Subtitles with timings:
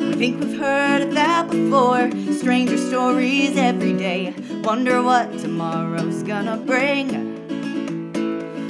[0.00, 2.10] We think we've heard of that before.
[2.32, 4.34] Stranger stories every day.
[4.64, 7.10] Wonder what tomorrow's gonna bring.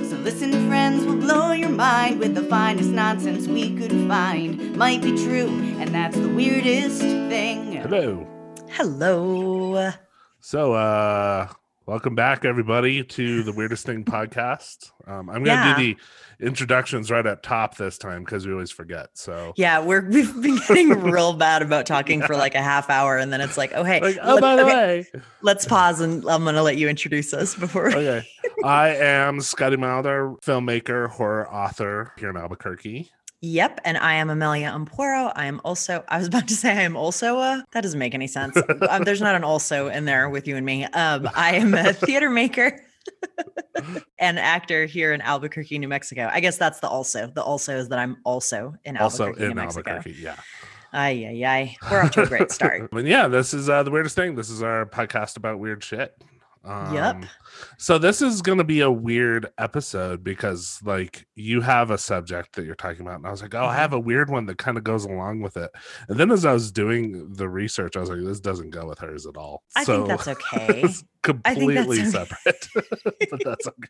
[0.08, 4.76] So listen, friends, we'll blow your mind with the finest nonsense we could find.
[4.76, 7.72] Might be true, and that's the weirdest thing.
[7.74, 8.26] Hello.
[8.70, 9.92] Hello.
[10.40, 11.48] So, uh,
[11.86, 14.90] welcome back, everybody, to the Weirdest Thing podcast.
[15.06, 15.76] Um, I'm going to Yeah.
[15.78, 15.94] do
[16.40, 19.08] the introductions right up top this time because we always forget.
[19.14, 23.16] So, Yeah, we're we've been getting real bad about talking for like a half hour,
[23.16, 25.06] and then it's like, oh hey, like, oh, let- by the okay, way,
[25.42, 27.88] let's pause and I'm gonna let you introduce us before.
[27.88, 28.26] okay,
[28.64, 33.10] I am Scotty Milder, filmmaker, horror author here in Albuquerque.
[33.42, 35.30] Yep, and I am Amelia Ampuero.
[35.36, 36.02] I am also.
[36.08, 37.64] I was about to say I am also a.
[37.72, 38.56] That doesn't make any sense.
[38.88, 40.84] um, there's not an also in there with you and me.
[40.84, 42.80] Um, I am a theater maker.
[44.18, 46.28] and actor here in Albuquerque, New Mexico.
[46.32, 47.28] I guess that's the also.
[47.28, 49.90] The also is that I'm also in Also Albuquerque, New in Mexico.
[49.90, 50.36] Albuquerque, yeah.
[50.92, 51.76] Ay, ay, ay.
[51.90, 52.88] We're off to a great start.
[52.92, 54.34] But yeah, this is uh, the weirdest thing.
[54.34, 56.16] This is our podcast about weird shit.
[56.66, 57.14] Yep.
[57.16, 57.24] Um,
[57.78, 62.56] So this is going to be a weird episode because like you have a subject
[62.56, 63.78] that you're talking about, and I was like, oh, I Mhm.
[63.78, 65.70] have a weird one that kind of goes along with it.
[66.08, 68.98] And then as I was doing the research, I was like, this doesn't go with
[68.98, 69.62] hers at all.
[69.76, 70.80] I so think that's okay.
[70.82, 71.04] it's
[71.44, 72.10] I think that's completely okay.
[72.10, 72.68] separate,
[73.30, 73.88] but that's okay.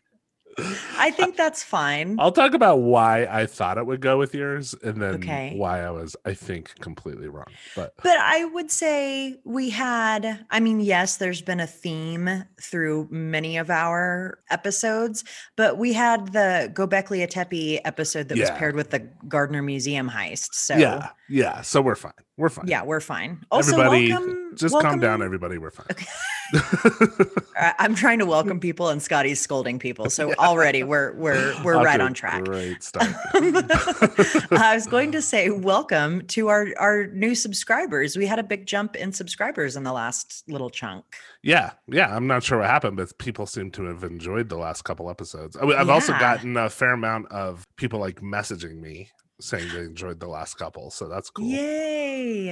[0.97, 2.17] I think that's fine.
[2.19, 5.53] I'll talk about why I thought it would go with yours, and then Okay.
[5.55, 7.45] why I was, I think, completely wrong.
[7.75, 13.07] But But I would say we had, I mean, yes, there's been a theme through
[13.11, 15.23] many of our episodes,
[15.55, 20.49] but we had the Gobekli Tepe episode that was paired with the Gardner Museum heist.
[20.53, 21.61] So yeah, yeah.
[21.61, 22.13] So we're fine.
[22.37, 22.67] We're fine.
[22.67, 23.43] yeah, we're fine.
[23.51, 24.51] Also, everybody, welcome.
[24.55, 25.21] just calm down.
[25.21, 25.87] Everybody, we're fine.
[25.89, 26.05] I-
[27.79, 30.09] I'm trying to welcome people, and Scotty's scolding people.
[30.09, 32.43] So already we're we're we're right on track.
[32.45, 33.07] Great start.
[33.33, 38.17] I was going to say welcome to our our new subscribers.
[38.17, 41.05] We had a big jump in subscribers in the last little chunk.
[41.43, 42.15] yeah, yeah.
[42.15, 45.55] I'm not sure what happened, but people seem to have enjoyed the last couple episodes.
[45.55, 50.19] I- I've also gotten a fair amount of people like messaging me saying they enjoyed
[50.19, 51.45] the last couple, so that's cool.
[51.45, 52.45] Yay!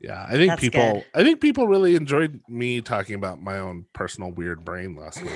[0.00, 0.92] Yeah, I think That's people.
[0.94, 1.04] good.
[1.14, 5.32] I think people really enjoyed me talking about my own personal weird brain last week.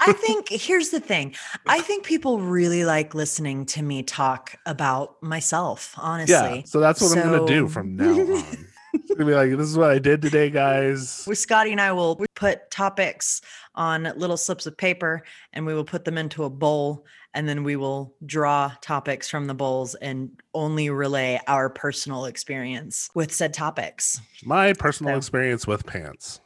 [0.00, 1.34] I think here's the thing.
[1.66, 6.34] I think people really like listening to me talk about myself, honestly.
[6.58, 8.44] yeah, so that's what I'm gonna do from now on.
[9.08, 11.24] Gonna be like, this is what I did today, guys.
[11.26, 13.42] With Scotty and I will we put topics
[13.74, 15.22] on little slips of paper
[15.52, 17.04] and we will put them into a bowl
[17.38, 23.10] and then we will draw topics from the bowls and only relay our personal experience
[23.14, 24.20] with said topics.
[24.44, 26.40] My personal So- experience with pants.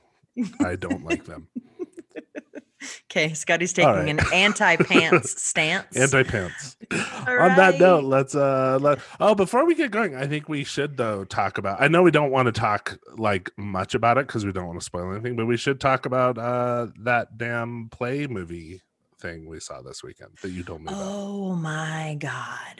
[0.62, 1.48] I don't like them.
[3.08, 4.08] Okay, Scotty's taking right.
[4.08, 5.96] an anti-pants stance.
[5.96, 6.76] Anti pants.
[6.90, 10.64] All On that note, let's uh let oh before we get going, I think we
[10.64, 14.26] should though talk about I know we don't want to talk like much about it
[14.26, 17.88] because we don't want to spoil anything, but we should talk about uh that damn
[17.92, 18.82] play movie
[19.22, 21.00] thing we saw this weekend that you told me about.
[21.02, 22.76] Oh my God.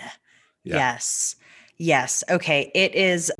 [0.64, 0.76] Yeah.
[0.76, 1.36] Yes.
[1.78, 2.22] Yes.
[2.30, 2.70] Okay.
[2.74, 3.32] It is.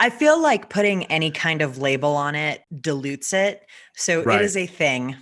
[0.00, 3.66] I feel like putting any kind of label on it dilutes it.
[3.94, 4.40] So Right.
[4.40, 5.16] it is a thing.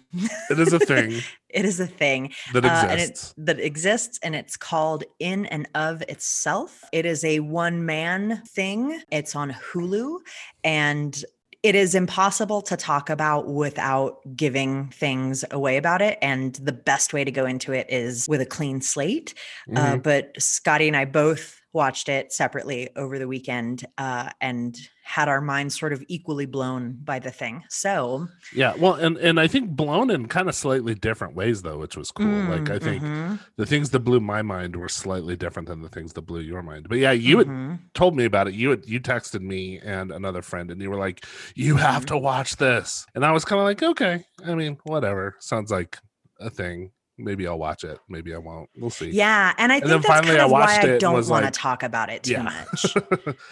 [0.51, 1.23] It is a thing
[1.55, 3.35] It is a thing that uh, and it, exists.
[3.39, 6.83] that exists, and it's called In and of Itself.
[6.93, 9.01] It is a one man thing.
[9.13, 10.19] It's on Hulu,
[10.65, 11.25] and
[11.65, 16.19] it is impossible to talk about without giving things away about it.
[16.21, 19.33] And the best way to go into it is with a clean slate.
[19.75, 20.03] Uh, Mhm.
[20.03, 25.41] but Scotty and I both watched it separately over the weekend uh, and had our
[25.41, 27.65] minds sort of equally blown by the thing.
[27.69, 31.79] So, yeah, well, and and I think blown in kind of slightly different ways though,
[31.79, 32.47] which was cool.
[32.47, 35.83] like I mm, think mhm, the things that blew my mind were slightly different than
[35.83, 36.89] the things that blew your mind.
[36.89, 37.91] But yeah, you had mhm.
[37.95, 38.55] told me about it.
[38.55, 41.27] You had you texted me and another friend, and you were like,
[41.57, 42.07] "You have Mhm.
[42.07, 45.35] to watch this," and I was kind of like, "Okay, I mean, whatever.
[45.41, 45.99] Sounds like
[46.41, 46.93] a thing.
[47.17, 47.99] Maybe I'll watch it.
[48.09, 48.69] Maybe I won't.
[48.77, 50.85] We'll see." Yeah, and I And think then that's finally kind I of why watched
[50.85, 52.43] it I don't want to talk about it too yeah.
[52.43, 52.97] much.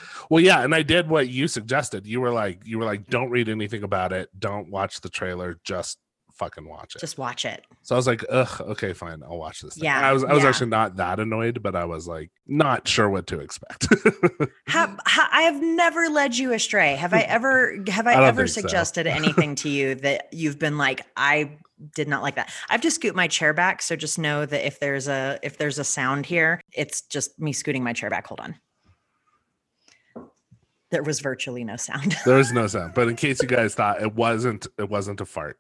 [0.30, 2.06] well, yeah, and I did what you suggested.
[2.06, 4.28] You were like, you were like, "Don't read anything about it.
[4.38, 5.60] Don't watch the trailer.
[5.64, 5.98] Just
[6.34, 7.64] fucking watch it." Just watch it.
[7.82, 9.22] so I was like, "Ugh, okay, fine.
[9.22, 10.48] I'll watch this." thing." Yeah, I was I was yeah.
[10.48, 13.86] actually not that annoyed, but I was like not sure what to expect.
[14.68, 16.94] Have, ha, I have never led you astray.
[16.96, 18.60] Have I ever have I, I ever think so.
[18.62, 21.58] suggested anything to you that you've been like I
[21.94, 22.52] did not like that.
[22.68, 25.58] I have just scoot my chair back, so just know that if there's a if
[25.58, 28.26] there's a sound here, it's just me scooting my chair back.
[28.26, 28.54] Hold on.
[30.90, 32.16] There was virtually no sound.
[32.26, 35.24] There was no sound, but in case you guys thought it wasn't, it wasn't a
[35.24, 35.58] fart.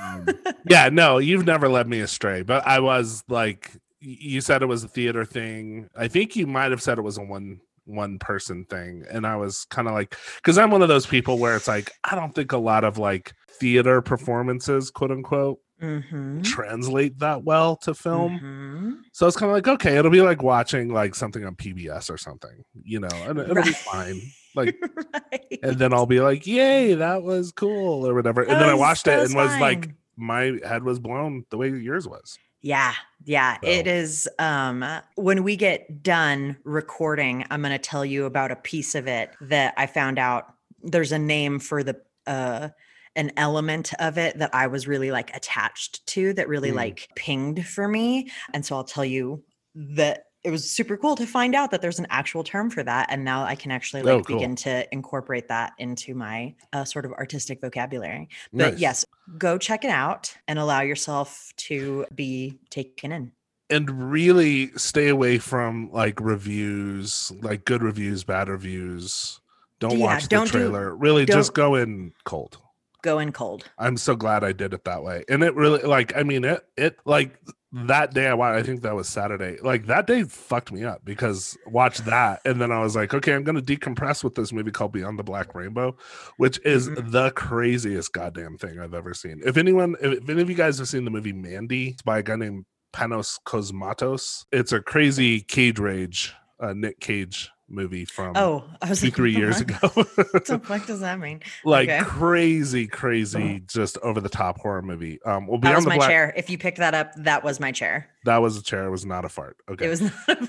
[0.00, 0.26] Um,
[0.66, 3.70] yeah, no, you've never led me astray, but I was like,
[4.00, 5.90] you said it was a theater thing.
[5.94, 9.36] I think you might have said it was a one one person thing, and I
[9.36, 12.34] was kind of like, because I'm one of those people where it's like I don't
[12.34, 16.42] think a lot of like theater performances, quote unquote, Mm-hmm.
[16.42, 18.38] translate that well to film.
[18.38, 18.98] Mhm.
[19.12, 22.16] So it's kind of like, okay, it'll be like watching like something on PBS or
[22.16, 24.20] something, you know, and it'll be fine.
[24.54, 24.76] Like,
[25.32, 25.58] Right.
[25.60, 28.42] and then I'll be like, yay, that was cool or whatever.
[28.42, 31.70] And That then I watched it and was like, my head was blown the way
[31.70, 32.38] yours was.
[32.62, 32.94] Yeah,
[33.24, 33.58] yeah.
[33.62, 34.84] It So- is um
[35.16, 39.30] when we get done recording, I'm going to tell you about a piece of it
[39.40, 42.68] that I found out there's a name for the uh
[43.14, 46.76] an element of it that I was really like attached to that really Mm.
[46.76, 48.30] like pinged for me.
[48.54, 49.42] And so I'll tell you
[49.74, 53.06] that it was super cool to find out that there's an actual term for that
[53.10, 54.36] and now I can actually like Oh, cool.
[54.38, 58.28] begin to incorporate that into my uh, sort of artistic vocabulary.
[58.52, 58.80] But Nice.
[58.80, 59.04] yes,
[59.38, 63.32] go check it out and allow yourself to be taken in.
[63.70, 69.40] and really stay away from like reviews, like good reviews, bad reviews.
[69.78, 70.94] Don't Yeah, watch the don't do- trailer.
[70.94, 72.58] really, just go in cold.
[73.02, 73.68] Go in cold.
[73.78, 75.24] I'm so glad I did it that way.
[75.28, 77.38] And it really like I mean it it like
[77.72, 79.56] that day I watched I think that was Saturday.
[79.62, 83.32] Like that day fucked me up because watch that and then I was like, okay,
[83.34, 85.96] I'm gonna decompress with this movie called Beyond the Black Rainbow,
[86.36, 87.10] which is Mhm.
[87.12, 89.40] the craziest goddamn thing I've ever seen.
[89.44, 92.18] If anyone if, if any of you guys have seen the movie Mandy, it's by
[92.18, 94.44] a guy named Panos Cosmatos.
[94.52, 99.14] It's a crazy cage rage, uh, Nick Cage movie from Oh, I was two, like,
[99.14, 99.76] three years ago.
[99.94, 101.40] What the fuck does that mean?
[101.64, 102.00] like Okay.
[102.04, 105.20] crazy, crazy, just over the top horror movie.
[105.22, 106.32] Um, well, That was the my Black, chair.
[106.36, 108.08] If you picked that up, that was my chair.
[108.24, 108.84] that was a chair.
[108.86, 109.56] It was not a fart.
[109.70, 109.86] Okay.
[109.86, 110.12] It was not.
[110.28, 110.48] a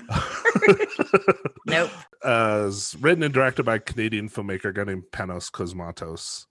[1.66, 1.90] nope.
[2.22, 6.46] uh, written and directed by Canadian filmmaker a guy named Panos Cosmatos,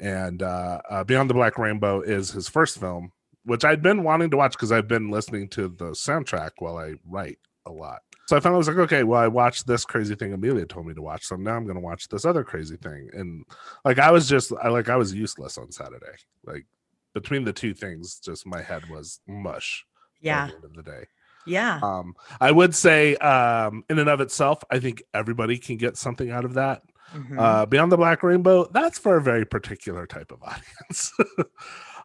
[0.00, 3.12] and uh, uh, Beyond the Black Rainbow is his first film,
[3.44, 6.94] which I'd been wanting to watch because I've been listening to the soundtrack while I
[7.06, 8.00] write a lot.
[8.26, 10.94] So I finally was like, okay, well, I watched this crazy thing Amelia told me
[10.94, 13.44] to watch, so now I'm going to watch this other crazy thing, and
[13.84, 16.16] like I was just, I like I was useless on Saturday,
[16.46, 16.64] like
[17.12, 19.84] between the two things, just my head was mush.
[20.20, 20.46] Yeah.
[20.46, 21.04] the end of the day.
[21.46, 21.78] Yeah.
[21.82, 26.30] Um, I would say, um, in and of itself, I think everybody can get something
[26.30, 26.82] out of that.
[27.14, 27.38] Mhm.
[27.38, 31.12] Uh, Beyond the Black Rainbow, that's for a very particular type of audience.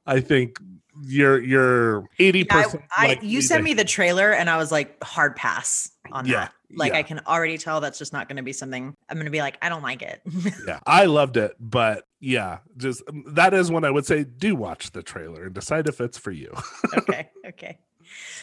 [0.06, 0.60] I think
[1.04, 2.84] you're you're eighty Yeah, percent.
[2.96, 6.40] I, I, you sent me the trailer and I was like, hard pass on Yeah,
[6.40, 6.54] that.
[6.72, 7.00] Like, yeah.
[7.00, 9.40] I can already tell that's just not going to be something I'm going to be
[9.42, 10.22] like, I don't like it.
[10.68, 14.92] yeah, I loved it, but yeah, just that is when I would say do watch
[14.92, 16.54] the trailer and decide if it's for you.
[16.98, 17.30] okay.
[17.48, 17.80] Okay.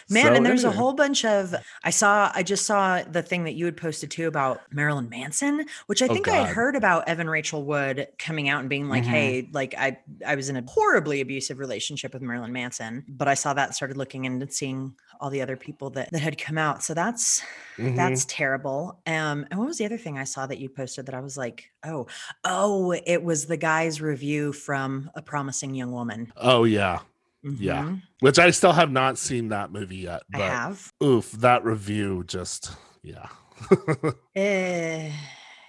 [0.09, 3.45] Man, So and there's a whole bunch of I saw I just saw the thing
[3.45, 6.77] that you had posted too about Marilyn Manson, which I Oh, think I had heard
[6.77, 9.11] about Evan Rachel Wood coming out and being like, Mhm.
[9.11, 13.35] "Hey, like I I was in a horribly abusive relationship with Marilyn Manson." But I
[13.35, 16.83] saw that started looking and seeing all the other people that that had come out.
[16.83, 17.43] So that's
[17.79, 17.97] Mhm.
[17.97, 19.01] that's terrible.
[19.07, 21.37] Um and what was the other thing I saw that you posted that I was
[21.37, 22.07] like, "Oh,
[22.45, 27.01] oh, it was the guy's review from A Promising Young Woman." oh yeah,
[27.59, 27.85] Yeah.
[27.85, 30.23] Mhm, which I still have not seen that movie yet.
[30.35, 30.93] I But have.
[31.03, 32.73] oof, that review just
[33.03, 33.29] yeah.
[34.35, 35.11] Eh,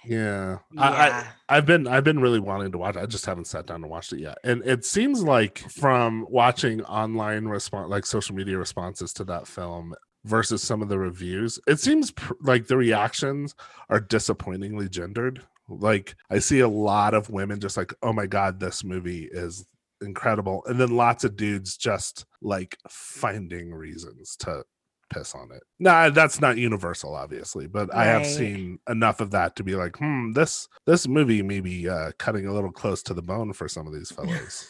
[0.04, 0.58] Yeah.
[0.76, 2.96] I, I I've been I've been really wanting to watch.
[2.96, 3.02] it.
[3.02, 4.38] I just haven't sat down and watched it yet.
[4.44, 9.94] And it seems like from watching online response like social media responses to that film
[10.24, 13.54] versus some of the reviews, it seems pr- like the reactions
[13.88, 15.42] are disappointingly gendered.
[15.68, 19.66] Like I see a lot of women just like, "Oh my god, this movie is
[20.02, 24.64] incredible." And then lots of dudes just like finding reasons to
[25.10, 25.62] piss on it.
[25.78, 29.96] Nah, that's not universal, obviously, but I have seen enough of that to be like,
[29.96, 33.68] hmm, this this movie may be uh, cutting a little close to the bone for
[33.68, 34.68] some of these fellows.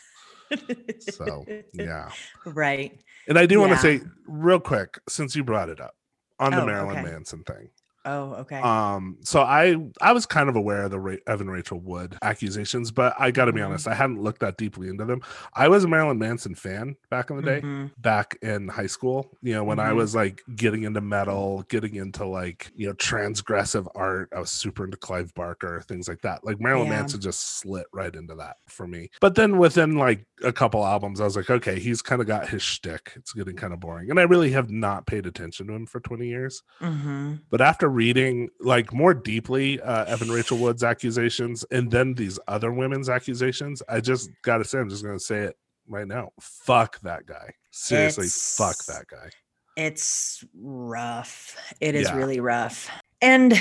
[1.00, 1.44] so
[1.74, 2.10] yeah,
[2.46, 2.98] right.
[3.26, 5.94] and I do want to say real quick, since you brought it up
[6.38, 7.10] on the Oh, Marilyn okay.
[7.10, 7.68] Manson thing.
[8.08, 8.60] Oh, okay.
[8.60, 12.90] Um, so I I was kind of aware of the Ra- Evan Rachel Wood accusations,
[12.90, 13.66] but I got to be Mhm.
[13.66, 15.20] honest, I hadn't looked that deeply into them.
[15.54, 17.90] I was a Marilyn Manson fan back in the day Mhm.
[17.98, 19.96] back in high school you know when i Mhm.
[19.96, 24.84] was like getting into metal getting into like you know transgressive art i was super
[24.84, 27.00] into clive barker things like that like marilyn Yeah.
[27.00, 31.20] manson just slit right into that for me but then within like a couple albums
[31.20, 34.10] i was like okay he's kind of got his shtick it's getting kind of boring
[34.10, 37.40] and i really have not paid attention to him for 20 years Mhm.
[37.50, 42.70] but after reading like more deeply uh, evan rachel wood's accusations and then these other
[42.72, 45.56] women's accusations i just gotta say i'm just gonna say it
[45.88, 49.28] right now fuck that guy seriously fuck that guy
[49.76, 51.56] It's rough.
[51.80, 52.16] It is Yeah.
[52.16, 52.90] really rough.
[53.22, 53.54] And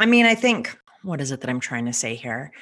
[0.00, 0.62] I mean, I think
[1.02, 2.52] what is it that I'm trying to say here?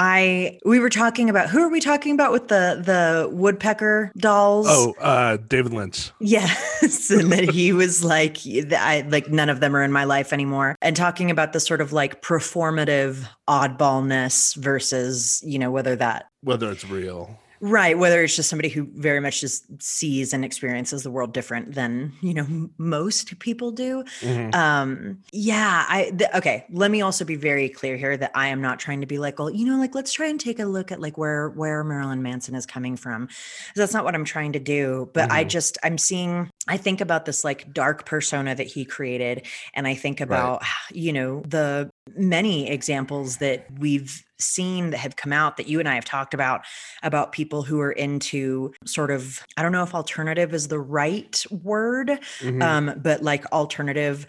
[0.00, 4.68] I we were talking about who are we talking about with the the woodpecker dolls?
[4.70, 6.12] Oh, uh, David Lynch.
[6.20, 10.32] Yes, and that he was like, I like none of them are in my life
[10.32, 16.28] anymore, and talking about the sort of like performative oddballness versus you know whether that
[16.42, 17.36] Whether it's real.
[17.60, 21.74] Right whether it's just somebody who very much just sees and experiences the world different
[21.74, 24.04] than you know most people do.
[24.20, 24.54] Mhm.
[24.54, 26.64] Um, yeah, I th- okay.
[26.70, 29.38] Let me also be very clear here that I am not trying to be like,
[29.38, 32.22] well, you know, like let's try and take a look at like where where Marilyn
[32.22, 33.28] Manson is coming from.
[33.74, 35.10] That's not what I'm trying to do.
[35.12, 35.48] But I Mhm.
[35.48, 36.48] just I'm seeing.
[36.66, 40.62] I think about this like dark persona that he created, and I think about
[40.92, 45.88] you know the many examples that we've seen that have come out that you and
[45.88, 46.64] I have talked about
[47.02, 51.44] about people who are into sort of I don't know if alternative is the right
[51.50, 52.62] word Mhm.
[52.62, 54.26] um, but like alternative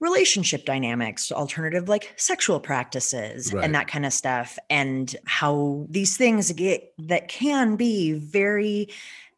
[0.00, 3.64] relationship dynamics, alternative like sexual practices Right.
[3.64, 8.88] and that kind of stuff, and how these things get that can be very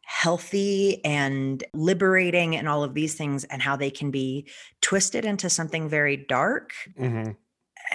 [0.07, 4.47] healthy and liberating and all of these things and how they can be
[4.81, 7.35] twisted into something very dark Mhm.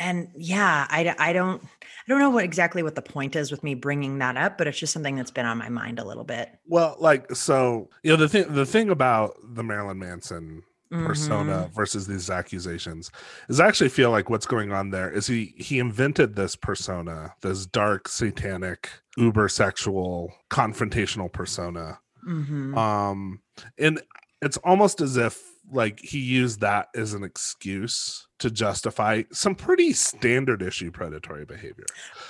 [0.01, 1.69] And yeah I, I don't i
[2.09, 4.79] don't know what exactly what the point is with me bringing that up but it's
[4.79, 8.17] just something that's been on my mind a little bit Well, like so, you know
[8.17, 11.75] the thing the thing about the Marilyn Manson persona Mhm.
[11.75, 13.13] versus these accusations
[13.49, 17.35] is I actually feel like what's going on there is he he invented this persona,
[17.43, 22.01] this dark, satanic, uber sexual, confrontational persona.
[22.29, 22.77] Mhm.
[22.77, 23.41] Um,
[23.79, 24.03] and
[24.43, 25.41] it's almost as if
[25.73, 31.87] like he used that as an excuse to justify some pretty standard issue predatory behavior.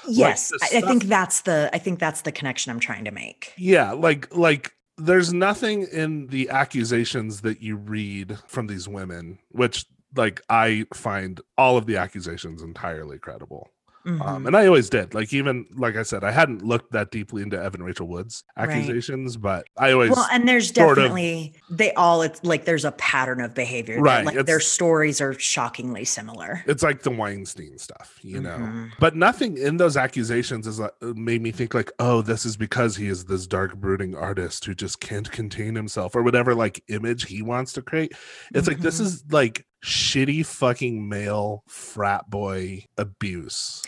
[0.09, 3.11] yes the I, I think that's the i think that's the connection i'm trying to
[3.11, 9.38] make Yeah, like like there's nothing in the accusations that you read from these women
[9.50, 13.68] which like I find all of the accusations entirely credible.
[14.07, 14.47] Um, Mhm.
[14.47, 15.12] and I always did.
[15.14, 18.69] Like even like I said, I hadn't looked that deeply into Evan Rachel Wood's Right.
[18.71, 22.85] accusations, but I always well and there's sort of- definitely they all it's like there's
[22.87, 27.11] a pattern of behavior that, Right, like their stories are shockingly similar it's like the
[27.11, 28.57] Weinstein stuff, you know.
[28.59, 28.90] Mhm.
[28.99, 32.97] But nothing in those accusations is like, made me think like, oh, this is because
[32.97, 37.26] he is this dark brooding artist who just can't contain himself or whatever like image
[37.26, 38.12] he wants to create.
[38.54, 39.04] It's like this Mhm.
[39.04, 43.83] is like shitty fucking male frat boy abuse.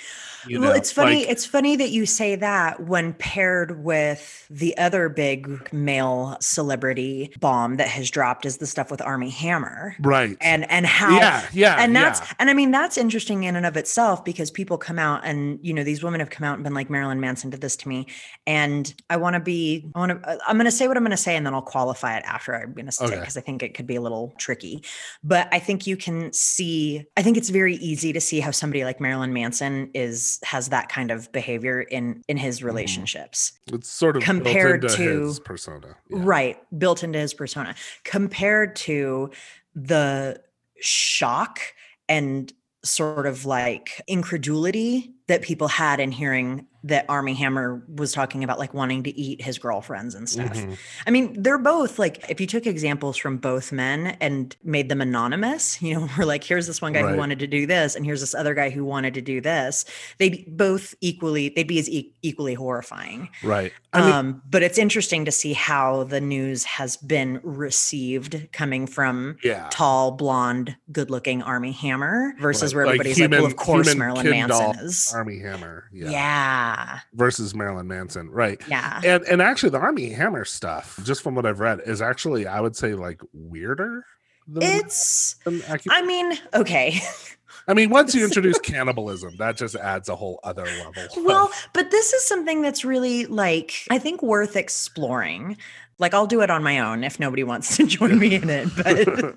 [0.46, 4.76] You well it's funny like- it's funny that you say that when paired with the
[4.76, 10.36] other big male celebrity bomb that has dropped is the stuff with armie hammer right.
[10.40, 11.76] and and how yeah, yeah.
[11.78, 12.32] and that's yeah.
[12.38, 15.72] and i mean that's interesting in and of itself because people come out and you
[15.72, 18.06] know these women have come out and been like marilyn manson did this to me
[18.46, 21.02] and i want to be i want to uh, i'm going to say what i'm
[21.02, 23.40] going to say and then i'll qualify it after i'm going to say because i
[23.40, 24.82] think it could be a little tricky
[25.22, 28.84] but i think you can see i think it's very easy to see how somebody
[28.84, 32.66] like marilyn manson is has that kind of behavior in in his mm-hmm.
[32.66, 35.96] relationships it's sort of built compared into to- his persona.
[36.08, 36.18] Yeah.
[36.20, 37.74] right built into his persona
[38.04, 39.30] compared to
[39.74, 40.40] the
[40.80, 41.60] shock
[42.08, 42.52] and
[42.84, 48.58] sort of like incredulity that people had in hearing that Armie Hammer was talking about
[48.58, 50.52] like wanting to eat his girlfriends and stuff.
[50.56, 50.76] Mhm.
[51.06, 55.00] I mean, they're both like if you took examples from both men and made them
[55.00, 57.12] anonymous, you know, we're like here's this one guy Right.
[57.12, 59.84] who wanted to do this and here's this other guy who wanted to do this.
[60.18, 63.72] They'd both equally they'd be as e- equally horrifying Right.
[63.92, 68.86] I mean, um, but it's interesting to see how the news has been received coming
[68.86, 69.68] from yeah.
[69.70, 74.26] tall, blonde, good-looking Armie Hammer versus Right, where like everybody's like, well, of course Marilyn
[74.32, 75.12] Ken doll Manson is.
[75.14, 75.84] Armie Hammer.
[75.92, 76.10] Yeah.
[76.10, 76.71] Yeah.
[76.72, 78.30] Yeah, Versus Marilyn Manson.
[78.30, 78.60] Right.
[78.68, 79.00] Yeah.
[79.04, 82.60] And and actually the Armie Hammer stuff, just from what I've read, is actually I
[82.60, 84.04] would say like weirder
[84.48, 85.36] than It's.
[85.46, 87.00] Accu- I mean, okay.
[87.68, 90.92] I mean, once you introduce cannibalism, that just adds a whole other level.
[91.04, 95.56] of- well, but this is something that's really like I think worth exploring.
[95.98, 98.68] Like I'll do it on my own if nobody wants to join me in it,
[98.76, 99.36] but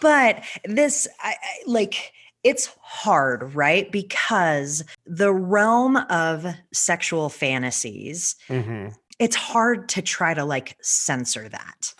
[0.00, 1.36] but this I, I,
[1.66, 2.12] like
[2.44, 8.94] it's hard right because the realm of sexual fantasies Mhm.
[9.18, 11.94] it's hard to try to like censor that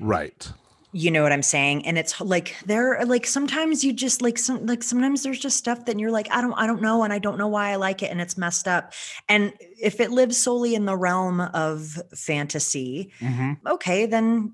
[0.00, 0.50] right.
[0.92, 4.64] you know what i'm saying and it's like there like sometimes you just like some
[4.64, 7.18] like sometimes there's just stuff that you're like i don't i don't know and i
[7.18, 8.92] don't know why i like it and it's messed up
[9.28, 13.58] and if it lives solely in the realm of fantasy Mhm.
[13.66, 14.52] okay then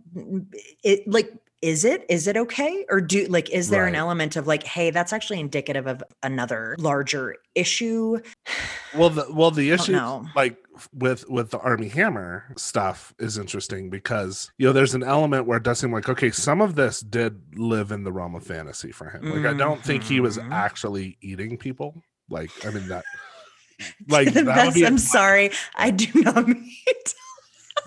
[0.83, 1.31] it like
[1.64, 4.90] is it is it okay or do like is there an element of like hey
[4.90, 8.18] that's actually indicative of another larger issue
[8.94, 9.99] Well, the well the issue
[10.37, 10.56] like
[10.92, 15.56] with with the Armie Hammer stuff is interesting because you know there's an element where
[15.56, 18.92] it does seem like okay, some of this did live in the realm of fantasy
[18.92, 19.23] for him.
[19.35, 20.52] Like I don't think he was Mhm.
[20.52, 22.04] actually eating people.
[22.28, 23.04] Like I mean that
[24.09, 26.71] Like that I'm sorry, I do not mean.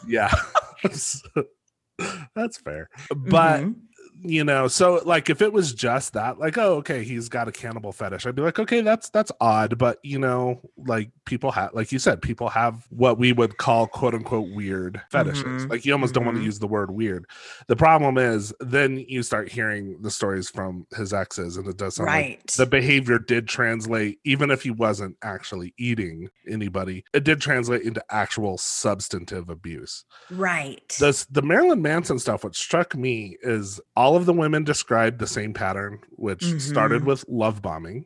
[0.08, 0.34] yeah.
[2.36, 2.90] That's fair.
[3.10, 3.87] But Mhm.
[4.24, 7.52] You know so like if it was just that like oh okay he's got a
[7.52, 11.74] cannibal fetish i'd be like okay that's that's odd but you know like people have
[11.74, 15.70] like you said people have what we would call quote unquote weird fetishes Mhm.
[15.70, 17.26] like you almost don't want to use the word weird
[17.68, 21.96] the problem is then you start hearing the stories from his exes and it does
[21.96, 22.48] sound like right.
[22.58, 28.04] the behavior did translate even if he wasn't actually eating anybody it did translate into
[28.10, 30.96] actual substantive abuse right.
[31.00, 32.44] this the Marilyn Manson stuff.
[32.44, 37.06] What struck me is all of the women described the same pattern, which started Mhm.
[37.06, 38.06] with love bombing,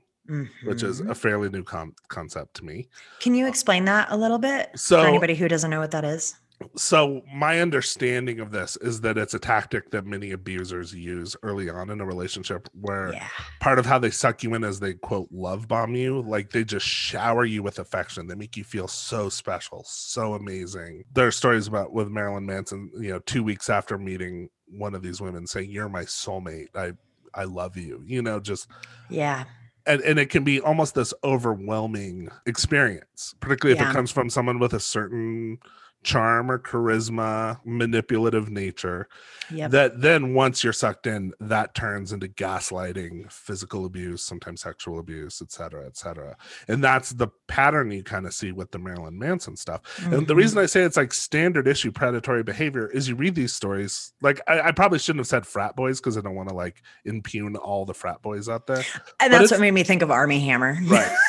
[0.64, 2.88] which is a fairly new com- concept to me.
[3.20, 6.06] Can you explain that a little bit So- for anybody who doesn't know what that
[6.06, 6.36] is?
[6.76, 11.72] So my understanding of this is that it's a tactic that many abusers use early
[11.72, 13.28] on in a relationship, where Yeah.
[13.60, 16.64] part of how they suck you in is they quote love bomb you, like they
[16.64, 18.28] just shower you with affection.
[18.28, 21.04] They make you feel so special, so amazing.
[21.12, 25.02] There are stories about with Marilyn Manson, you know, two weeks after meeting one of
[25.02, 26.68] these women saying, You're my soulmate.
[26.76, 26.94] I
[27.34, 28.04] I love you.
[28.06, 28.68] You know, just
[29.10, 29.46] Yeah.
[29.86, 33.90] and, and it can be almost this overwhelming experience, particularly if Yeah.
[33.90, 35.60] it comes from someone with a certain
[36.04, 39.08] charm or charisma, manipulative nature
[39.50, 39.72] Yep.
[39.72, 45.42] that then once you're sucked in that turns into gaslighting physical abuse sometimes sexual abuse
[45.42, 46.38] et cetera et cetera
[46.70, 50.36] and that's the pattern you kind of see with the marilyn manson stuff and the
[50.36, 50.64] reason mm-hmm.
[50.64, 54.62] i say it's like standard issue predatory behavior is you read these stories like i,
[54.62, 57.84] I probably shouldn't have said frat boys because i don't want to like impugn all
[57.84, 58.86] the frat boys out there
[59.20, 60.78] and but that's what made me think of Armie Hammer.
[60.86, 61.12] Right.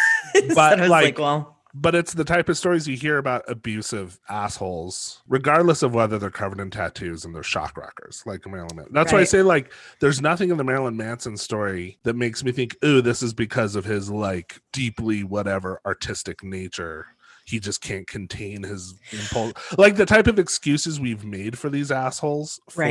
[0.55, 5.23] But, like, like, well, but it's the type of stories you hear about abusive assholes,
[5.27, 8.95] regardless of whether they're covered in tattoos and they're shock rockers, like Marilyn Manson.
[8.95, 12.53] That's why I say, like, there's nothing in the Marilyn Manson story that makes me
[12.53, 17.07] think, ooh, this is because of his like deeply whatever artistic nature.
[17.45, 19.53] He just can't contain his impulse.
[19.77, 22.83] Like the type of excuses we've made for these assholes for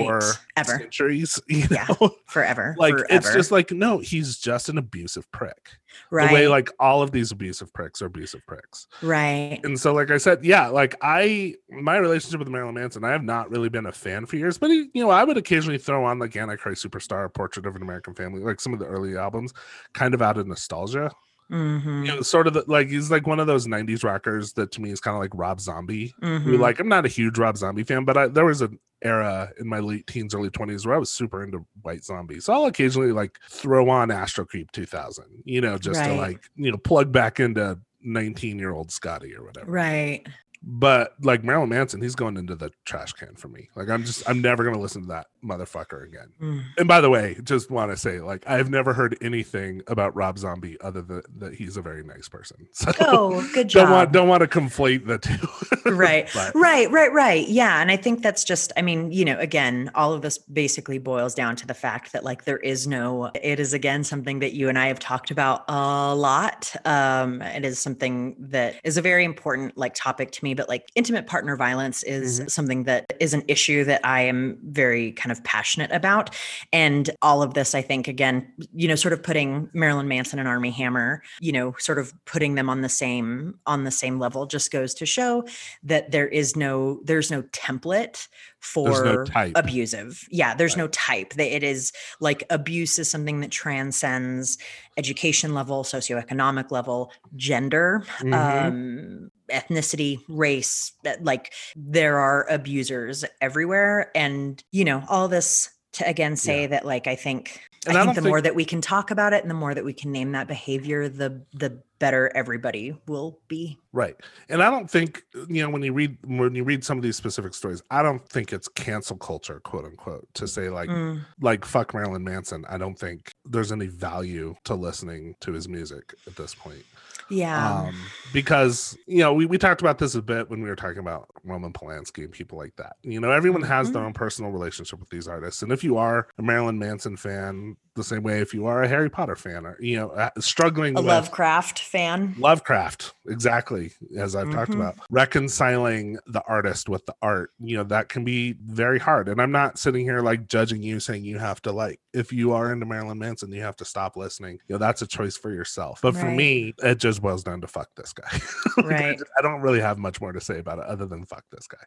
[0.58, 0.78] Ever.
[0.78, 1.88] centuries, you Yeah.
[2.02, 2.16] know?
[2.28, 2.76] forever.
[2.78, 3.08] like forever.
[3.10, 5.70] it's just like no, he's just an abusive prick.
[6.10, 6.28] right.
[6.30, 8.88] The way like all of these abusive pricks are abusive pricks.
[9.02, 9.60] right.
[9.64, 13.24] And so, like I said, yeah, like I, my relationship with Marilyn Manson, I have
[13.24, 16.04] not really been a fan for years, but he, you know, I would occasionally throw
[16.06, 19.54] on like Antichrist Superstar, Portrait of an American Family, like some of the early albums,
[19.94, 21.12] kind of out of nostalgia.
[21.52, 22.06] Mhm.
[22.06, 24.82] You know, sort of the, like he's like one of those '90s rockers that to
[24.82, 26.14] me is kind of like Rob Zombie.
[26.22, 26.60] Who, Mhm.
[26.60, 29.68] like I'm not a huge Rob Zombie fan, but I, there was an era in
[29.68, 32.40] my late teens, early 20s where I was super into White Zombie.
[32.40, 36.72] So I'll occasionally like throw on Astro Creep 2000, you know, just to like you
[36.72, 40.26] know plug back into 19 year old Scotty or whatever Right.
[40.64, 43.70] But like Marilyn Manson, he's going into the trash can for me.
[43.76, 46.32] Like I'm just I'm never gonna listen to that motherfucker again.
[46.42, 46.64] Mm.
[46.78, 50.38] And by the way, just want to say, like I've never heard anything about Rob
[50.38, 52.68] Zombie other than that he's a very nice person.
[52.74, 53.84] So Oh, good job.
[53.88, 55.92] don't want don't want to conflate the two.
[55.92, 59.38] right But- right right right yeah and i think that's just i mean you know
[59.40, 63.32] again all of this basically boils down to the fact that like there is no
[63.36, 67.66] it is again something that you and i have talked about a lot um it
[67.66, 71.56] is something that is a very important like topic to me but like intimate partner
[71.56, 76.36] violence is something that is an issue that i am very kind of passionate about
[76.72, 80.48] and all of this i think again you know sort of putting marilyn manson and
[80.48, 84.46] armie hammer you know sort of putting them on the same on the same level
[84.46, 85.44] just goes to show
[85.84, 88.28] that there is no there's no template
[88.60, 90.28] for no abusive.
[90.30, 91.34] Yeah there's no type.
[91.34, 94.60] That it is like abuse is something that transcends
[94.98, 98.34] education level socioeconomic level gender Mhm.
[98.34, 106.08] um ethnicity race that, like there are abusers everywhere and you know all this to
[106.08, 106.68] again say Yeah.
[106.68, 109.12] that like i think And I I think don't the more that we can talk
[109.12, 112.94] about it and the more that we can name that behavior, the the better everybody
[113.08, 113.78] will be.
[113.94, 114.16] Right.
[114.50, 117.16] And I don't think you know when you read when you read some of these
[117.16, 121.64] specific stories, I don't think it's cancel culture, quote unquote, to say like Mm, like
[121.64, 122.66] fuck Marilyn Manson.
[122.68, 126.84] I don't think there's any value to listening to his music at this point.
[127.30, 127.84] yeah.
[127.84, 127.96] um,
[128.34, 131.30] because you know we, we talked about this a bit when we were talking about
[131.46, 132.96] Roman Polanski and people like that.
[133.04, 134.08] You know, everyone has their Mhm.
[134.08, 138.04] own personal relationship with these artists, and if you are a Marilyn Manson fan, the
[138.04, 141.02] same way if you are a Harry Potter fan, or you know, uh, struggling a
[141.02, 142.36] with Lovecraft fan.
[142.38, 144.76] Lovecraft, exactly as I've talked Mhm.
[144.76, 149.28] about, reconciling the artist with the art, you know, that can be very hard.
[149.28, 152.54] And I'm not sitting here like judging you, saying you have to like, if you
[152.54, 154.60] are into Marilyn Manson, you have to stop listening.
[154.68, 156.00] You know, that's a choice for yourself.
[156.02, 158.30] But for me, it just boils down to fuck this guy.
[158.78, 159.18] Like, I Right.
[159.18, 161.68] just- I don't really have much more to say about it other than fuck this
[161.68, 161.78] guy.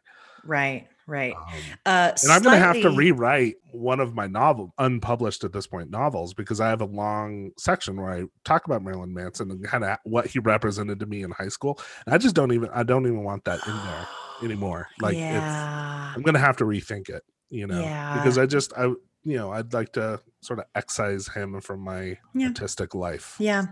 [0.43, 0.87] Right.
[1.07, 1.33] Right.
[1.35, 1.43] Um,
[1.85, 5.67] Uh, and I'm going to have to rewrite one of my novel, unpublished at this
[5.67, 9.63] point novels, because I have a long section where I talk about Marilyn Manson and
[9.65, 11.79] kind of what he represented to me in high school.
[12.05, 14.07] And I just don't even, I don't even want that in there
[14.43, 14.87] anymore.
[15.01, 16.13] Like, it's, yeah.
[16.15, 18.13] I'm going to have to rethink it, you know, yeah.
[18.15, 18.85] because I just, I,
[19.27, 22.47] you know, I'd like to sort of excise him from my Yeah.
[22.47, 23.35] artistic life.
[23.39, 23.65] Yeah.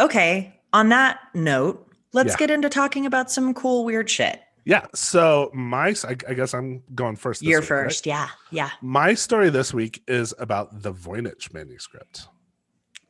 [0.00, 0.60] Okay.
[0.72, 2.36] On that note, let's Yeah.
[2.38, 4.40] get into talking about some cool, weird shit.
[4.68, 4.84] Yeah.
[4.94, 7.40] So my, I, I guess I'm going first.
[7.40, 7.84] this You're week, right?
[7.84, 8.04] first.
[8.06, 8.28] Yeah.
[8.50, 8.68] Yeah.
[8.82, 12.28] My story this week is about the Voynich manuscript.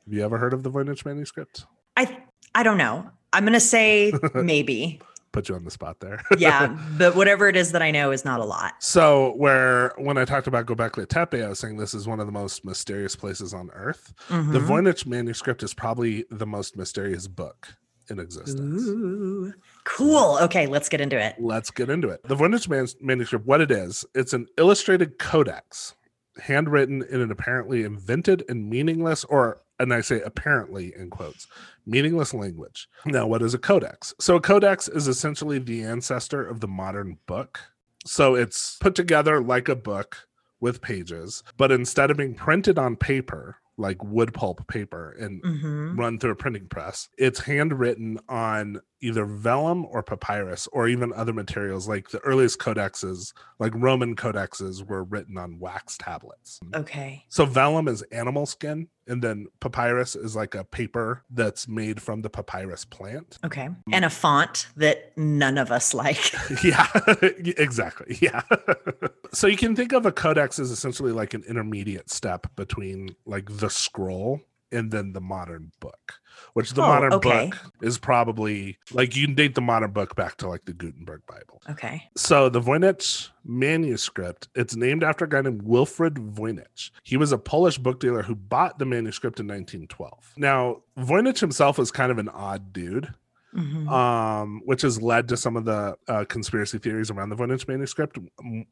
[0.04, 1.66] Have you ever heard of the Voynich manuscript?
[1.96, 2.22] I
[2.54, 3.10] I don't know.
[3.32, 5.00] I'm gonna say maybe.
[5.32, 6.22] Put you on the spot there.
[6.38, 6.78] Yeah.
[6.96, 8.74] but whatever it is that I know is not a lot.
[8.78, 12.26] so, where when I talked about Gobekli Tepe, I was saying this is one of
[12.26, 14.14] the most mysterious places on Earth.
[14.28, 14.66] The Mhm.
[14.68, 17.74] Voynich manuscript is probably the most mysterious book
[18.10, 18.82] in existence.
[18.86, 19.52] Ooh.
[19.88, 20.38] Cool.
[20.42, 21.35] Okay, let's get into it.
[21.38, 22.22] Let's get into it.
[22.22, 25.94] The man- manuscript, what it is, it's an illustrated codex,
[26.42, 31.46] handwritten in an apparently invented and meaningless, or, and I say apparently in quotes,
[31.87, 32.87] meaningless language.
[33.07, 34.14] Now, what is a codex?
[34.20, 37.59] So, a codex is essentially the ancestor of the modern book.
[38.05, 40.29] So, it's put together like a book
[40.61, 45.96] with pages, but instead of being printed on paper, like wood pulp paper and hmm
[45.96, 47.09] run through a printing press.
[47.16, 53.32] It's handwritten on either vellum or papyrus or even other materials like the earliest codexes,
[53.58, 56.61] like Roman codexes, were written on wax tablets.
[56.74, 57.24] Okay.
[57.28, 62.22] So vellum is animal skin, and then papyrus is like a paper that's made from
[62.22, 63.38] the papyrus plant.
[63.44, 63.68] Okay.
[63.92, 66.32] And a font that none of us like.
[66.64, 66.87] yeah,
[67.22, 68.18] exactly.
[68.20, 68.42] Yeah.
[69.32, 73.48] so you can think of a codex as essentially like an intermediate step between like
[73.58, 74.40] the scroll
[74.72, 76.14] and then the modern book,
[76.54, 77.46] which the Oh, modern okay.
[77.50, 81.22] book is probably like you can date the modern book back to like the Gutenberg
[81.26, 81.62] Bible.
[81.70, 82.02] Okay.
[82.16, 86.90] So the Voynich manuscript, it's named after a guy named Wilfred Voynich.
[87.02, 90.35] He was a Polish book dealer who bought the manuscript in 1912.
[90.37, 93.14] Now, Voynich himself was kind of an odd dude
[93.57, 93.88] Mhm.
[93.90, 98.18] um, which has led to some of the uh, conspiracy theories around the Voynich manuscript.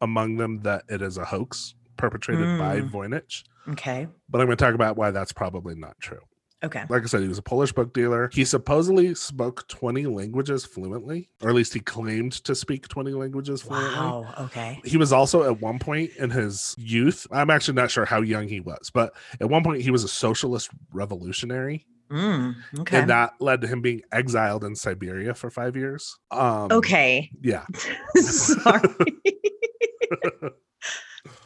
[0.03, 2.91] Among them, that it is a hoax perpetrated by Mm.
[2.91, 3.43] Voynich.
[3.71, 4.07] Okay.
[4.29, 6.21] But I'm going to talk about why that's probably not true.
[6.65, 6.85] Okay.
[6.89, 8.31] Like I said, he was a Polish book dealer.
[8.33, 13.63] He supposedly spoke 20 languages fluently, or at least he claimed to speak 20 languages
[13.63, 13.95] fluently.
[13.95, 14.35] Wow.
[14.41, 14.81] Okay.
[14.85, 18.49] He was also at one point in his youth, I'm actually not sure how young
[18.49, 21.87] he was, but at one point he was a socialist revolutionary.
[22.11, 23.01] Mm, okay.
[23.01, 26.17] And that led to him being exiled in Siberia for five years.
[26.31, 27.31] Um, okay.
[27.43, 27.65] Yeah.
[28.17, 28.89] Sorry.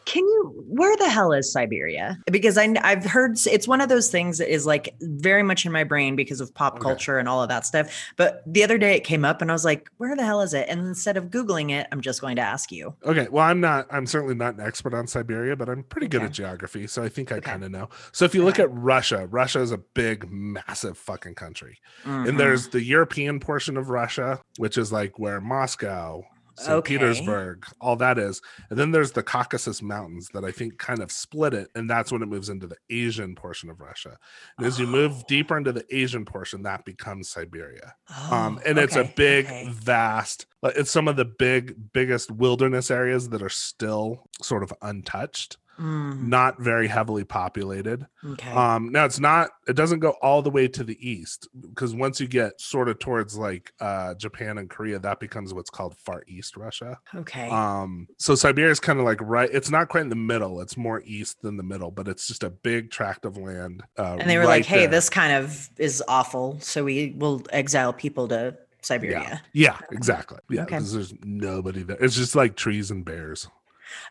[0.04, 0.64] Can you?
[0.66, 2.18] Where the hell is Siberia?
[2.30, 5.72] Because I, I've heard it's one of those things that is like very much in
[5.72, 6.82] my brain because of pop Okay.
[6.82, 7.92] culture and all of that stuff.
[8.16, 10.54] But the other day it came up and I was like, "Where the hell is
[10.54, 12.94] it?" And instead of googling it, I'm just going to ask you.
[13.04, 13.28] Okay.
[13.30, 16.26] Well, I'm not, I'm certainly not an expert on Siberia, but I'm pretty good Okay.
[16.26, 16.86] at geography.
[16.86, 17.50] So I think I Okay.
[17.50, 17.88] kind of know.
[18.12, 21.78] So if you look at Russia, Russia is a big, massive fucking country.
[22.04, 22.28] Mhm.
[22.28, 26.22] And there's the European portion of Russia, which is like where Moscow,
[26.60, 26.70] St.
[26.78, 26.98] Okay.
[26.98, 28.40] Petersburg, all that is.
[28.68, 31.68] And then there's the Caucasus Mountains that I think kind of split it.
[31.74, 34.18] And that's when it moves into the Asian portion of Russia.
[34.58, 35.22] And as you move Oh.
[35.28, 37.94] deeper into the Asian portion, that becomes Siberia.
[38.30, 39.68] um, Oh, and it's a big, okay.
[39.70, 40.46] vast.
[40.62, 46.28] It's some of the big, biggest wilderness areas that are still sort of untouched, Mm,
[46.28, 48.06] not very heavily populated.
[48.24, 48.50] okay.
[48.50, 49.50] Um, now it's not.
[49.66, 52.98] It doesn't go all the way to the east because once you get sort of
[52.98, 56.98] towards like uh, Japan and Korea, that becomes what's called Far East Russia.
[57.14, 57.48] okay.
[57.48, 59.48] Um, so Siberia is kind of like right.
[59.52, 60.60] It's not quite in the middle.
[60.60, 63.82] It's more east than the middle, but it's just a big tract of land.
[63.98, 64.88] Uh, and they were right like, "Hey, there.
[64.88, 70.38] this kind of is awful, so we will exile people to Siberia." Yeah, exactly.
[70.50, 70.76] Yeah, Okay.
[70.76, 71.96] because there's nobody there.
[72.00, 73.48] It's just like trees and bears.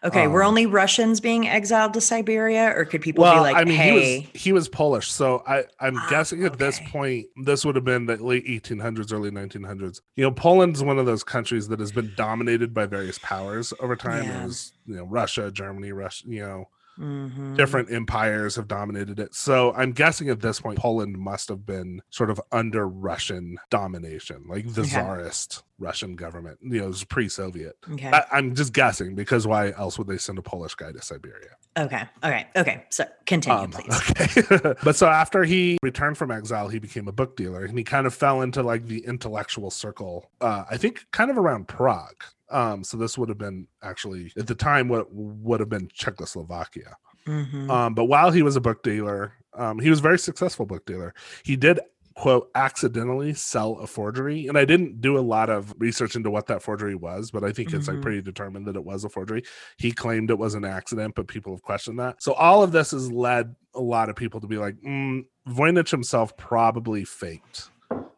[0.03, 3.55] Okay, were Um, only Russians being exiled to Siberia, or could people well, be like,
[3.57, 3.91] I mean, "Hey, he
[4.23, 7.85] was he was Polish, so I I'm Ah, guessing at this point this would have
[7.85, 10.01] been the late 1800s, early 1900s.
[10.15, 13.95] You know, Poland's one of those countries that has been dominated by various powers over
[13.95, 14.23] time.
[14.25, 14.41] Yeah.
[14.41, 19.33] It was you know Russia, Germany, Russia, you know, mhm, different empires have dominated it.
[19.33, 24.43] So I'm guessing at this point Poland must have been sort of under Russian domination,
[24.47, 24.89] like the Okay.
[24.91, 26.59] czarist Russian government.
[26.61, 27.77] You know, it was pre-Soviet.
[27.91, 28.11] Okay.
[28.11, 31.51] I, I'm just guessing because why else would they send a Polish guy to Siberia?
[31.77, 32.03] okay.
[32.23, 32.47] Okay.
[32.57, 32.83] Okay.
[32.89, 34.11] So continue, Um, please.
[34.11, 34.73] okay.
[34.83, 38.05] but so after he returned from exile, he became a book dealer and he kind
[38.07, 42.23] of fell into like the intellectual circle, uh, I think kind of around Prague.
[42.51, 46.95] Um, so this would have been actually at the time what would have been Czechoslovakia.
[47.27, 47.69] Mhm.
[47.69, 50.85] Um, but while he was a book dealer, um, he was a very successful book
[50.85, 51.13] dealer.
[51.43, 51.79] He did
[52.15, 56.47] quote accidentally sell a forgery and i didn't do a lot of research into what
[56.47, 58.01] that forgery was but i think it's like Mhm.
[58.01, 59.41] pretty determined that it was a forgery
[59.77, 62.91] he claimed it was an accident but people have questioned that so all of this
[62.91, 67.69] has led a lot of people to be like mm, voynich himself probably faked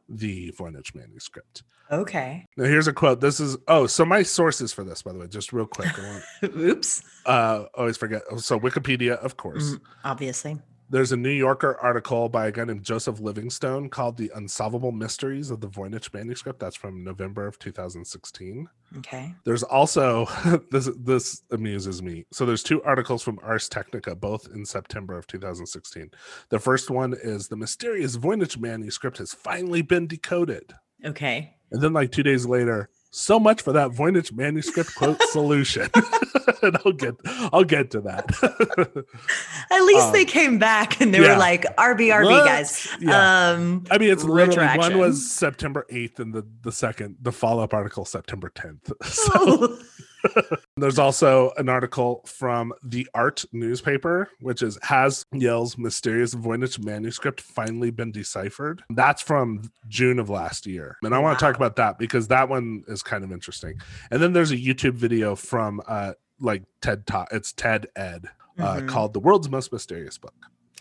[0.09, 1.61] the voynich manuscript
[1.91, 2.45] Okay.
[2.57, 5.27] now here's a quote this is oh so my sources for this by the way
[5.27, 6.23] just real quick want
[6.57, 7.03] Oops.
[7.25, 10.57] uh always forget so wikipedia of course Mm, obviously.
[10.89, 15.49] there's a New Yorker article by a guy named Joseph Livingstone called The Unsolvable Mysteries
[15.49, 16.59] of the Voynich Manuscript.
[16.59, 18.67] That's from November of 2016.
[18.97, 19.33] Okay.
[19.45, 20.25] There's also
[20.71, 22.25] this this amuses me.
[22.33, 26.11] So there's two articles from Ars Technica, both in September of 2016.
[26.49, 30.73] The first one is the mysterious Voynich manuscript has finally been decoded.
[31.05, 31.53] Okay.
[31.71, 35.89] And then like two days later, so much for that Voynich manuscript quote solution.
[36.61, 37.15] and I'll get
[37.51, 38.25] I'll get to that.
[39.71, 41.33] At least Um, they came back and they yeah.
[41.33, 42.87] were like, RB, RB, guys.
[42.99, 43.51] Yeah.
[43.51, 47.63] Um, I mean, it's literally one was September 8th and the, the second, the follow
[47.63, 48.91] up article, September 10th.
[49.05, 49.79] So oh,
[50.77, 57.41] there's also an article from the Art newspaper, which is Has Yale's mysterious Voynich manuscript
[57.41, 58.83] finally been deciphered?
[58.89, 60.97] That's from June of last year.
[61.03, 63.79] And I want to talk about that because that one is kind of interesting.
[64.11, 68.25] And then there's a YouTube video from uh like TED Talk, it's TED Ed,
[68.57, 68.87] uh, Mhm.
[68.87, 70.33] called The World's Most Mysterious Book.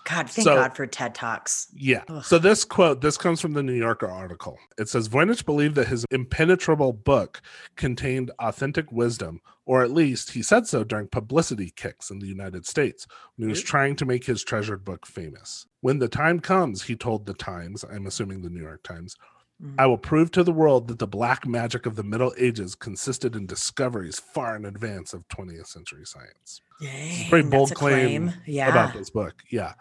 [0.04, 1.68] God, thank So- God for TED Talks.
[1.72, 2.02] Yeah.
[2.08, 2.24] Ugh.
[2.24, 4.58] So this quote, this comes from the New Yorker article.
[4.78, 7.40] It says Voynich believed that his impenetrable book
[7.76, 12.66] contained authentic wisdom, or at least he said so during publicity kicks in the United
[12.66, 15.66] States when he was trying to make his treasured book famous.
[15.80, 19.16] When the time comes, he told the Times, I'm assuming the New York Times.
[19.60, 19.90] I mm-hmm.
[19.90, 23.46] will prove to the world that the black magic of the Middle Ages consisted in
[23.46, 28.68] discoveries far in advance of 20th century science Dang, pretty bold a claim Yeah.
[28.68, 29.42] about this book.
[29.50, 29.74] Yeah.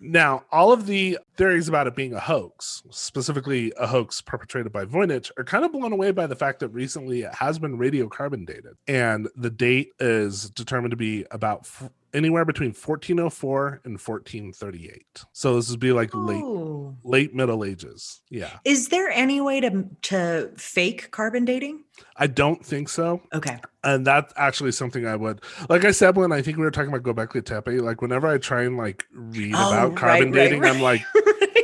[0.00, 4.86] now, all of the theories about it being a hoax, specifically a hoax perpetrated by
[4.86, 8.46] Voynich, are kind of blown away by the fact that recently it has been radiocarbon
[8.46, 8.76] dated.
[8.88, 15.24] And the date is determined to be about f- anywhere between 1404 and 1438.
[15.32, 16.96] So this would be like late Oh.
[17.04, 18.22] late Middle Ages.
[18.30, 18.50] Yeah.
[18.64, 21.84] Is there any way to to fake carbon dating?
[22.16, 23.20] I don't think so.
[23.34, 23.58] Okay.
[23.82, 26.92] and that's actually something I would like I said when I think we were talking
[26.92, 30.50] about Gobekli Tepe, like whenever I try and like read Oh, about carbon right, right,
[30.50, 31.63] dating, I'm like right.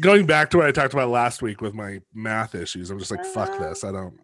[0.00, 2.90] going back to what I talked about last week with my math issues.
[2.90, 3.84] I'm just like, fuck this.
[3.84, 4.18] I don't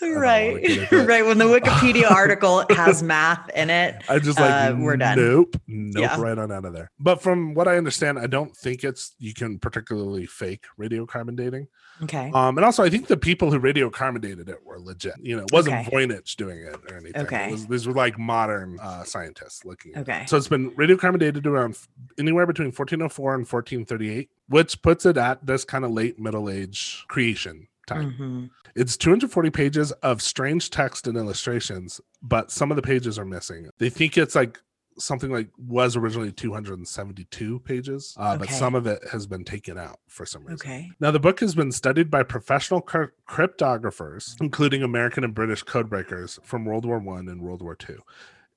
[0.00, 0.62] don't right.
[0.62, 1.06] into it.
[1.06, 1.24] right.
[1.24, 4.02] When the Wikipedia article has math in it.
[4.08, 5.18] I just like Uh, we're done.
[5.18, 5.56] Nope.
[5.66, 6.02] Nope.
[6.02, 6.20] Yeah.
[6.20, 6.90] Right on out of there.
[6.98, 11.68] But from what I understand, I don't think it's you can particularly fake radiocarbon dating.
[12.02, 12.30] Okay.
[12.34, 15.14] Um, and also I think the people who radiocarbon dated it were legit.
[15.20, 15.90] You know, it wasn't Okay.
[15.90, 17.22] Voynich doing it or anything.
[17.22, 17.50] Okay.
[17.52, 20.10] Was, these were like modern uh, scientists looking at it.
[20.10, 20.26] Okay.
[20.26, 21.78] So it's been radiocarbon dated around
[22.18, 27.04] anywhere between 1404 and 1438, which puts it at this kind of late Middle Age
[27.08, 28.14] creation time.
[28.18, 28.50] Mhm.
[28.74, 33.70] It's 240 pages of strange text and illustrations, but some of the pages are missing.
[33.78, 34.60] They think it's like
[34.98, 40.00] something like was originally 272 pages, uh, but some of it has been taken out
[40.06, 40.54] for some reason.
[40.54, 40.90] Okay.
[41.00, 46.42] Now, the book has been studied by professional cryp- cryptographers, including American and British codebreakers
[46.44, 48.02] from World War One and World War Two.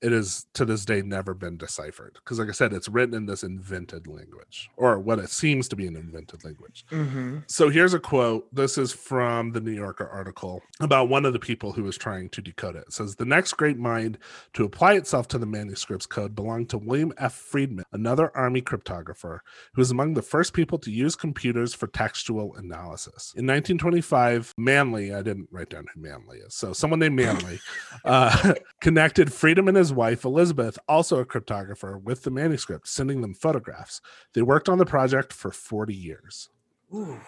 [0.01, 3.25] It has to this day never been deciphered because, like I said, it's written in
[3.25, 6.85] this invented language, or what it seems to be an invented language.
[6.89, 8.53] hmm So here's a quote.
[8.53, 12.29] This is from the New Yorker article about one of the people who was trying
[12.29, 12.85] to decode it.
[12.87, 14.17] It says the next great mind
[14.53, 17.33] to apply itself to the manuscript's code belonged to William F.
[17.33, 19.39] Friedman, another army cryptographer
[19.73, 23.33] who was among the first people to use computers for textual analysis.
[23.35, 27.59] In 1925, Manly, I didn't write down who Manly is, so someone named Manly
[28.05, 33.33] uh, connected Friedman and his wife Elizabeth, also a cryptographer, with the manuscript, sending them
[33.33, 34.01] photographs.
[34.33, 36.49] They worked on the project for 40 years.
[36.93, 37.19] Ooh.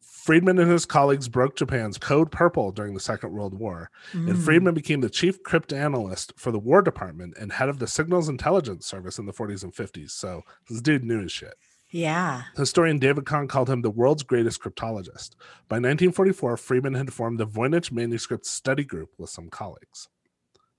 [0.00, 4.44] Friedman and his colleagues broke Japan's Code Purple during the Second World War, and Mm.
[4.44, 8.84] Friedman became the chief cryptanalyst for the War Department and head of the Signals Intelligence
[8.84, 10.12] Service in the 40s and 50s.
[10.12, 11.54] So this dude knew his shit.
[11.90, 12.42] Yeah.
[12.56, 15.30] Historian David Kahn called him the world's greatest cryptologist.
[15.68, 20.08] By 1944, Friedman had formed the Voynich Manuscript Study Group with some colleagues.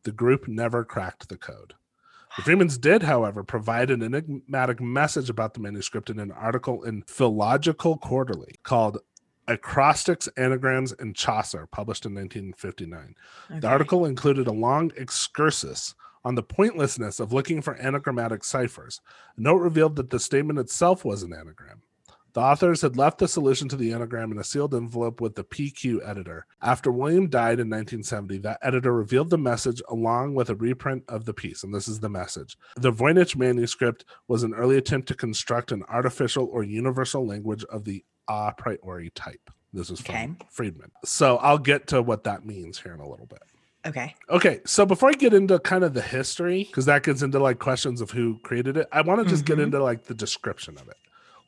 [0.04, 1.74] The group never cracked the code.
[2.36, 7.02] The Friedmans did, however, provide an enigmatic message about the manuscript in an article in
[7.02, 9.00] Philological Quarterly called
[9.48, 13.16] Acrostics, Anagrams, and Chaucer, published in 1959.
[13.50, 13.60] Okay.
[13.60, 19.02] The article included a long excursus on the pointlessness of looking for anagrammatic ciphers.
[19.36, 21.82] A note revealed that the statement itself was an anagram.
[22.34, 25.44] The authors had left the solution to the anagram in a sealed envelope with the
[25.44, 26.46] PQ editor.
[26.62, 31.26] After William died in 1970, that editor revealed the message along with a reprint of
[31.26, 32.56] the piece, and this is the message.
[32.76, 37.84] The Voynich manuscript was an early attempt to construct an artificial or universal language of
[37.84, 39.50] the a priori type.
[39.74, 40.32] This is from Okay.
[40.52, 40.92] Friedman.
[41.06, 43.42] So I'll get to what that means here in a little bit.
[43.88, 44.14] Okay.
[44.30, 47.60] Okay, so before I get into kind of the history, because that gets into like
[47.60, 49.64] questions of who created it, I want to just get Mhm.
[49.64, 50.98] into like the description of it,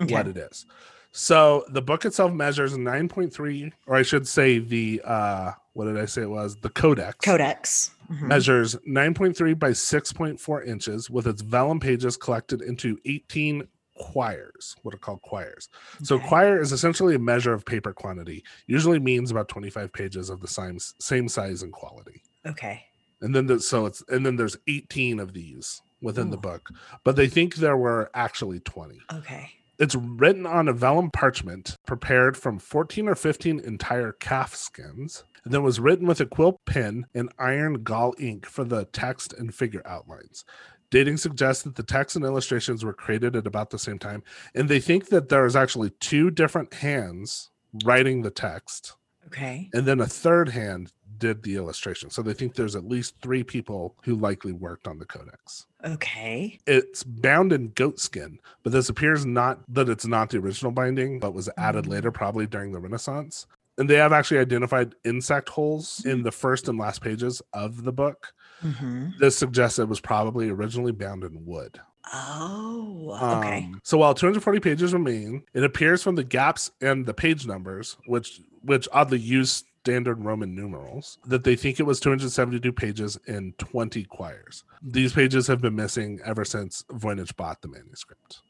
[0.01, 0.13] Okay.
[0.13, 0.65] what it is.
[1.13, 6.05] So the book itself measures 9.3, or I should say the uh what did I
[6.05, 6.55] say it was?
[6.57, 7.17] The codex.
[7.23, 7.91] Codex.
[8.11, 8.27] Mhm.
[8.27, 13.65] measures 9.3 by 6.4 inches with its vellum pages collected into 18
[13.97, 15.69] quires, what are called quires.
[16.03, 16.27] So Okay.
[16.27, 20.47] quire is essentially a measure of paper quantity, usually means about 25 pages of the
[20.47, 22.21] same same size and quality.
[22.45, 22.85] Okay.
[23.21, 26.69] And then the, so it's and then there's 18 of these within the book,
[27.03, 28.99] but they think there were actually 20.
[29.13, 29.51] Okay.
[29.81, 35.51] It's written on a vellum parchment prepared from 14 or 15 entire calf skins, and
[35.51, 39.51] then was written with a quill pen and iron gall ink for the text and
[39.51, 40.45] figure outlines.
[40.91, 44.21] Dating suggests that the text and illustrations were created at about the same time,
[44.53, 47.49] and they think that there is actually two different hands
[47.83, 48.93] writing the text,
[49.25, 49.67] Okay.
[49.73, 52.09] and then a third hand did the illustration.
[52.09, 56.59] So they think there's at least three people who likely worked on the codex Okay.
[56.67, 61.19] it's bound in goat skin, but this appears not that it's not the original binding,
[61.19, 61.89] but was added Mm.
[61.91, 63.47] later, probably during the Renaissance.
[63.77, 67.93] And they have actually identified insect holes in the first and last pages of the
[67.93, 68.33] book.
[68.61, 71.79] hmm This suggests it was probably originally bound in wood.
[72.13, 73.37] Oh.
[73.37, 73.63] Okay.
[73.65, 77.97] Um, so while 240 pages remain, it appears from the gaps and the page numbers,
[78.05, 83.57] which which oddly use standard Roman numerals, that they think it was 272 pages and
[83.57, 84.63] 20 quires.
[84.81, 88.41] These pages have been missing ever since Voynich bought the manuscript.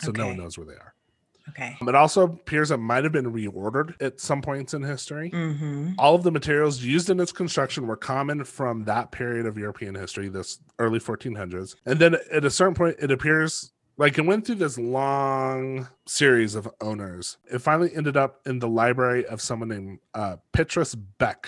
[0.00, 0.94] So no one knows where they are.
[1.50, 1.76] Okay.
[1.80, 5.30] Um, It also appears it might have been reordered at some points in history.
[5.30, 5.92] Mm-hmm.
[5.98, 9.94] All of the materials used in its construction were common from that period of European
[9.94, 11.76] history, this early 1400s.
[11.86, 16.54] And then at a certain point, it appears like it went through this long series
[16.54, 17.36] of owners.
[17.52, 21.46] It finally ended up in the library of someone named uh, Petrus Beck,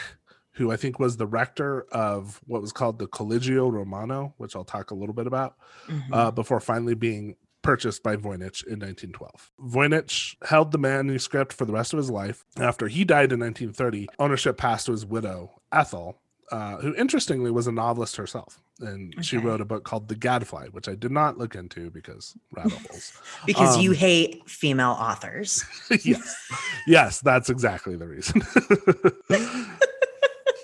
[0.53, 4.65] who I think was the rector of what was called the Collegio Romano, which I'll
[4.65, 5.57] talk a little bit about
[5.89, 6.13] Mm-hmm.
[6.15, 9.51] uh, before finally being purchased by Voynich in 1912.
[9.61, 12.45] Voynich held the manuscript for the rest of his life.
[12.59, 16.19] After he died in 1930, ownership passed to his widow, Ethel,
[16.51, 18.61] uh, who interestingly was a novelist herself.
[18.83, 22.37] And she wrote a book called The Gadfly, which I did not look into because
[22.51, 23.13] rabbit holes.
[23.47, 25.65] because you um, hate female authors.
[26.05, 26.51] yes.
[26.87, 28.43] Yes, that's exactly the reason.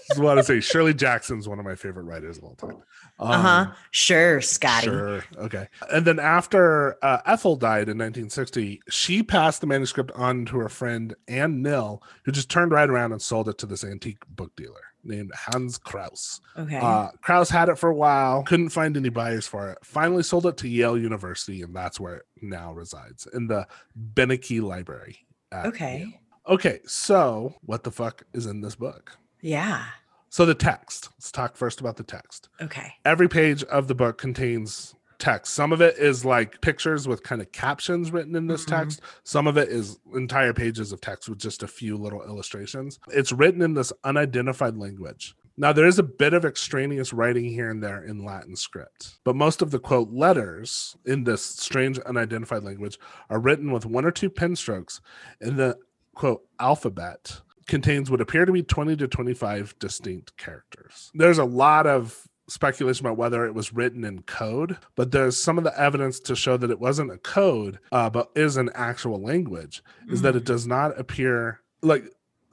[0.09, 2.83] Just want to say Shirley Jackson's one of my favorite writers of all time.
[3.19, 3.49] Uh huh.
[3.49, 4.87] Um, Sure, Scotty.
[4.87, 5.23] Sure.
[5.37, 5.69] Okay.
[5.93, 10.71] And then after uh, Ethel died in 1960, she passed the manuscript on to her
[10.71, 14.57] friend Anne Nill, who just turned right around and sold it to this antique book
[14.57, 16.41] dealer named Hans Kraus.
[16.57, 16.79] Okay.
[16.79, 19.79] Uh, Kraus had it for a while, couldn't find any buyers for it.
[19.83, 23.67] Finally, sold it to Yale University, and that's where it now resides in the
[24.15, 25.17] Beinecke Library.
[25.53, 26.01] Okay.
[26.01, 26.13] Yale.
[26.55, 26.81] Okay.
[26.87, 29.17] So, what the fuck is in this book?
[29.41, 29.85] yeah.
[30.31, 31.09] So, the text.
[31.17, 32.93] Let's talk first about the text Okay.
[33.07, 35.55] every page of the book contains text.
[35.55, 38.69] Some of it is like pictures with kind of captions written in this Mhm.
[38.69, 39.01] text.
[39.25, 42.99] Some of it is entire pages of text with just a few little illustrations.
[43.09, 45.35] It's written in this unidentified language.
[45.61, 49.35] Now, there is a bit of extraneous writing here and there in Latin script, but
[49.35, 52.97] most of the quote letters in this strange unidentified language
[53.29, 55.01] are written with one or two pen strokes,
[55.41, 55.77] and the
[56.15, 61.11] quote alphabet contains what appear to be 20 to 25 distinct characters.
[61.13, 65.59] There's a lot of speculation about whether it was written in code, but there's some
[65.59, 69.21] of the evidence to show that it wasn't a code, uh, but is an actual
[69.23, 72.05] language, is that it does not appear like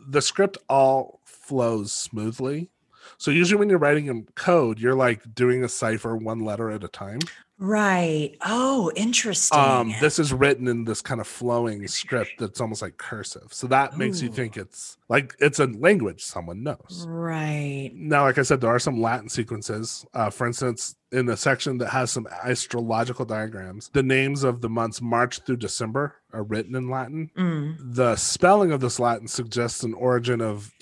[0.08, 2.70] the script all flows smoothly.
[3.18, 6.84] So usually when you're writing in code, you're like doing a cipher one letter at
[6.84, 7.20] a time.
[7.58, 8.36] Right.
[8.46, 9.58] Oh, interesting.
[9.58, 13.54] Um, this is written in this kind of flowing script that's almost like cursive.
[13.54, 17.06] So that makes you think it's like it's a language someone knows.
[17.08, 17.92] right.
[17.94, 20.06] Now, like I said, there are some Latin sequences.
[20.14, 24.70] Uh, for instance, in the section that has some astrological diagrams, the names of the
[24.70, 27.32] months March through December are written in Latin.
[27.38, 27.78] Mm.
[27.96, 30.74] The spelling of this Latin suggests an origin of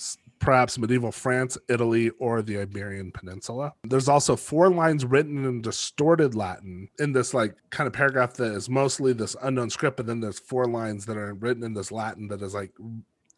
[0.44, 3.74] perhaps medieval France, Italy, or the Iberian Peninsula.
[3.84, 8.52] There's also four lines written in distorted Latin in this like kind of paragraph that
[8.54, 11.92] is mostly this unknown script, but then there's four lines that are written in this
[11.92, 12.72] Latin that is like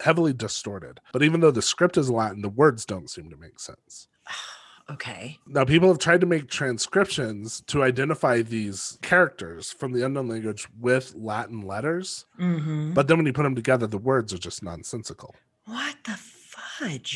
[0.01, 0.99] heavily distorted.
[1.13, 4.07] But even though the script is Latin, the words don't seem to make sense.
[4.87, 5.39] Okay.
[5.47, 10.67] Now, people have tried to make transcriptions to identify these characters from the unknown language
[10.79, 12.93] with Latin letters, Mm-hmm.
[12.93, 15.33] but then when you put them together, the words are just nonsensical.
[15.65, 16.11] what the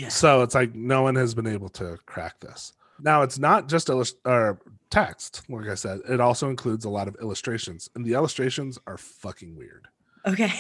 [0.10, 2.74] So it's like no one has been able to crack this.
[3.02, 7.08] Now, it's not just illust- or text, like I said, it also includes a lot
[7.08, 9.88] of illustrations, and the illustrations are fucking weird.
[10.28, 10.52] Okay.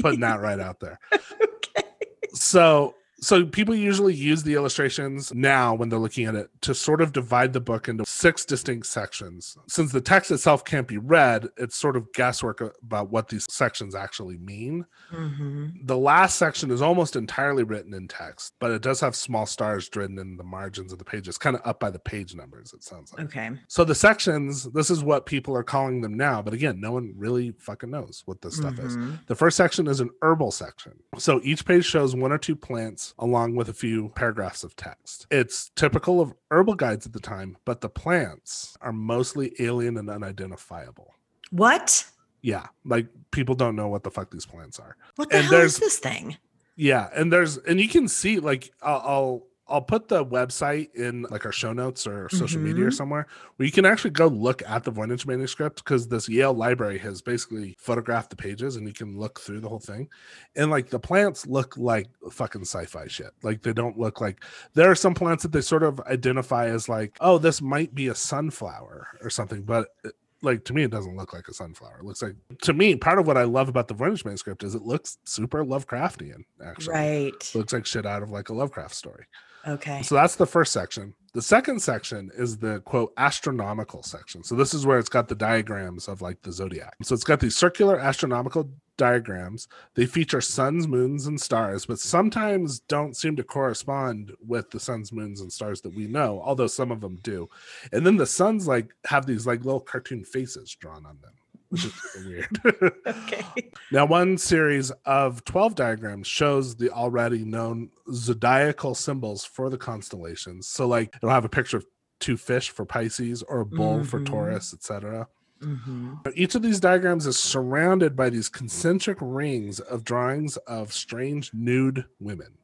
[0.00, 0.98] Putting that right out there.
[1.12, 1.88] okay.
[2.32, 7.00] So so people usually use the illustrations now when they're looking at it to sort
[7.00, 9.56] of divide the book into six distinct sections.
[9.68, 13.94] Since the text itself can't be read, it's sort of guesswork about what these sections
[13.94, 14.84] actually mean.
[15.10, 19.46] hmm The last section is almost entirely written in text, but it does have small
[19.46, 22.72] stars written in the margins of the pages, kind of up by the page numbers,
[22.74, 23.26] it sounds like.
[23.26, 23.50] Okay.
[23.68, 27.12] So the sections, this is what people are calling them now, but again, no one
[27.16, 28.96] really fucking knows what this stuff is.
[28.96, 29.26] Mhm.
[29.26, 30.92] The first section is an herbal section.
[31.18, 35.26] So each page shows one or two plants along with a few paragraphs of text.
[35.30, 40.10] It's typical of herbal guides at the time, but the plants are mostly alien and
[40.10, 41.14] unidentifiable.
[41.50, 42.06] What?
[42.42, 44.96] Yeah, like people don't know what the fuck these plants are.
[45.16, 46.36] What the And hell is this thing?
[46.76, 51.22] Yeah, and there's and you can see like I'll I'll, I'll put the website in
[51.30, 54.62] like our show notes or social media or somewhere where you can actually go look
[54.68, 58.92] at the Voynich manuscript because this Yale library has basically photographed the pages and you
[58.92, 60.08] can look through the whole thing.
[60.54, 63.30] And like the plants look like fucking sci-fi shit.
[63.42, 64.44] Like they don't look like
[64.74, 68.08] there are some plants that they sort of identify as like, oh, this might be
[68.08, 70.12] a sunflower or something, but it-
[70.42, 72.00] like to me it doesn't look like a sunflower.
[72.00, 74.74] It looks like to me part of what I love about the Voynich manuscript is
[74.74, 76.92] it looks super Lovecraftian actually.
[76.94, 77.50] Right.
[77.54, 79.24] Looks like shit out of like a Lovecraft story.
[79.66, 80.02] Okay.
[80.02, 81.14] So that's the first section.
[81.32, 84.44] The second section is the quote astronomical section.
[84.44, 86.94] So this is where it's got the diagrams of like the zodiac.
[87.02, 89.66] So it's got these circular astronomical diagrams.
[89.94, 95.12] They feature suns, moons, and stars, but sometimes don't seem to correspond with the suns,
[95.12, 97.48] moons, and stars that we know, although some of them do.
[97.92, 101.32] And then the suns like have these like little cartoon faces drawn on them,
[101.70, 101.92] which is
[102.24, 102.92] weird.
[103.06, 103.70] Okay.
[103.90, 110.66] Now, one series of 12 diagrams shows the already known zodiacal symbols for the constellations.
[110.68, 111.86] So, like, it'll have a picture of
[112.20, 114.26] two fish for Pisces or a bull for Mhm.
[114.26, 115.28] Taurus, etc.
[115.60, 121.52] hmm Each of these diagrams is surrounded by these concentric rings of drawings of strange
[121.54, 122.58] nude women.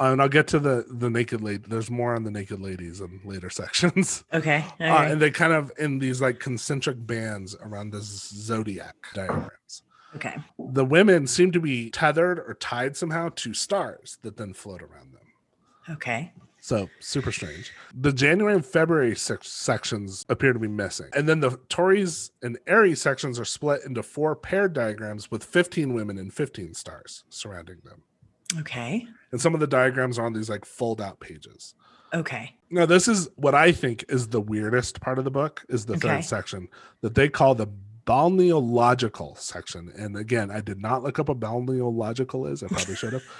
[0.00, 1.64] And I'll get to the the naked lady.
[1.66, 4.24] There's more on the naked ladies in later sections.
[4.32, 4.64] Okay.
[4.80, 9.82] Uh, and they kind of in these like concentric bands around the zodiac diagrams
[10.16, 10.36] okay.
[10.58, 15.12] the women seem to be tethered or tied somehow to stars that then float around
[15.12, 15.22] them.
[15.90, 16.32] Okay.
[16.60, 17.72] So super strange.
[17.94, 21.06] The January and February sec- sections appear to be missing.
[21.14, 25.94] And then the Taurus and Aries sections are split into four paired diagrams with 15
[25.94, 28.02] women and 15 stars surrounding them.
[28.58, 29.06] Okay.
[29.36, 31.74] And some of the diagrams are on these like fold out pages.
[32.14, 32.56] Okay.
[32.70, 35.92] Now, this is what I think is the weirdest part of the book is the
[35.96, 36.08] Okay.
[36.08, 36.68] third section
[37.02, 37.66] that they call the
[38.06, 39.92] balneological section.
[39.94, 42.62] And again, I did not look up what balneological is.
[42.62, 43.24] I probably should have.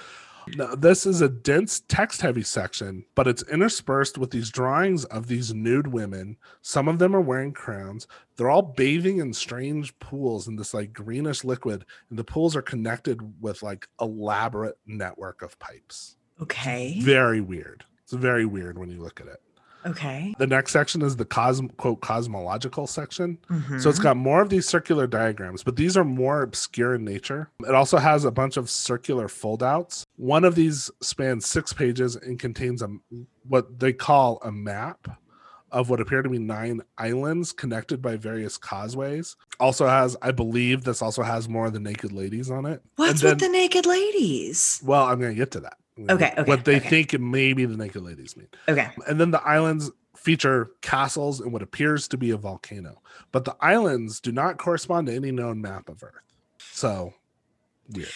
[0.55, 5.27] Now, this is a dense text heavy section, but it's interspersed with these drawings of
[5.27, 6.37] these nude women.
[6.63, 8.07] Some of them are wearing crowns.
[8.37, 12.63] They're all bathing in strange pools in this like greenish liquid, and the pools are
[12.63, 16.17] connected with like elaborate network of pipes.
[16.41, 17.01] Okay.
[17.01, 17.85] Very weird.
[18.05, 19.41] It's very weird when you look at it.
[19.87, 20.35] Okay.
[20.39, 23.39] The next section is the cosm quote cosmological section.
[23.49, 23.81] Mhm.
[23.81, 27.51] So it's got more of these circular diagrams, but these are more obscure in nature.
[27.61, 30.05] It also has a bunch of circular foldouts.
[30.17, 32.89] One of these spans six pages and contains a
[33.49, 35.09] what they call a map
[35.73, 39.37] of what appear to be nine islands connected by various causeways.
[39.59, 42.83] Also has, I believe, this also has more of the naked ladies on it.
[42.97, 44.81] What's and with the naked ladies?
[44.85, 45.79] Well, I'm going to get to that.
[45.99, 46.89] Okay, okay, What they okay.
[46.89, 48.49] think it may be the naked ladies mean.
[48.69, 48.91] Okay.
[49.07, 53.01] And then the islands feature castles and what appears to be a volcano.
[53.33, 56.13] But the islands do not correspond to any known map of Earth.
[56.59, 57.15] So
[57.91, 58.09] weird.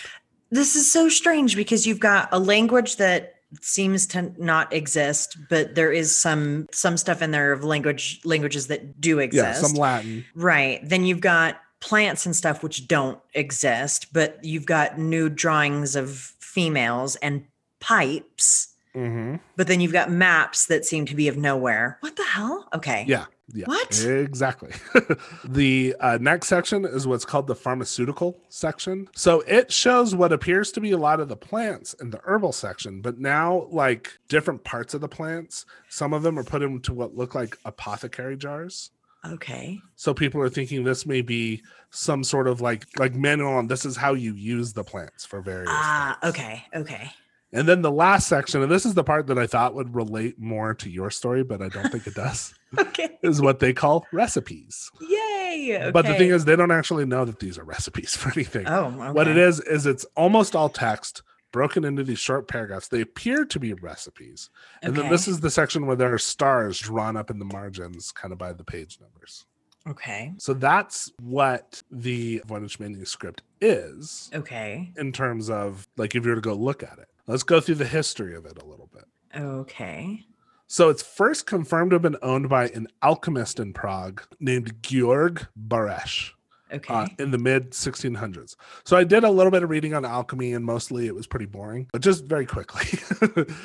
[0.51, 5.74] This is so strange because you've got a language that seems to not exist, but
[5.74, 9.62] there is some some stuff in there of language languages that do exist.
[9.62, 10.24] Yeah, some Latin.
[10.34, 10.80] Right.
[10.82, 16.11] Then you've got plants and stuff which don't exist, but you've got nude drawings of
[16.11, 17.44] females and
[17.80, 18.74] pipes.
[18.92, 21.96] hmm But then you've got maps that seem to be of nowhere.
[22.01, 22.68] What the hell?
[22.74, 23.05] Okay.
[23.09, 23.26] Yeah.
[23.53, 23.66] Yeah.
[23.66, 24.05] What?
[24.05, 24.72] Exactly.
[25.44, 29.09] the uh, next section is what's called the pharmaceutical section.
[29.14, 32.53] So it shows what appears to be a lot of the plants in the herbal
[32.53, 35.66] section, but now like different parts of the plants.
[35.88, 38.90] Some of them are put into what look like apothecary jars.
[39.26, 39.80] Okay.
[39.96, 43.84] So people are thinking this may be some sort of like like manual on this
[43.84, 45.70] is how you use the plants for various.
[45.70, 46.34] Ah, things.
[46.34, 46.64] okay.
[46.74, 47.11] Okay.
[47.53, 50.38] And then the last section, and this is the part that I thought would relate
[50.38, 53.18] more to your story, but I don't think it does, Okay.
[53.23, 54.91] is what they call recipes.
[55.01, 55.91] Yay.
[55.93, 58.66] But the thing is, they don't actually know that these are recipes for anything.
[58.68, 62.87] oh, What it is, is, is it's almost all text broken into these short paragraphs.
[62.89, 64.51] They appear to be recipes.
[64.83, 68.12] And then this is the section where there are stars drawn up in the margins,
[68.12, 69.47] kind of by the page numbers.
[69.89, 70.35] Okay.
[70.39, 74.93] So that's what the Voynich manuscript is Okay.
[74.97, 77.09] in terms of like if you were to go look at it.
[77.27, 79.05] Let's go through the history of it a little bit.
[79.35, 80.25] Okay.
[80.73, 85.49] So it's first confirmed to have been owned by an alchemist in Prague named Georg
[85.59, 86.31] Baresch
[86.73, 86.95] Okay.
[86.95, 88.55] uh, in the mid 1600s.
[88.85, 91.47] So I did a little bit of reading on alchemy, and mostly it was pretty
[91.47, 93.01] boring, but just very quickly.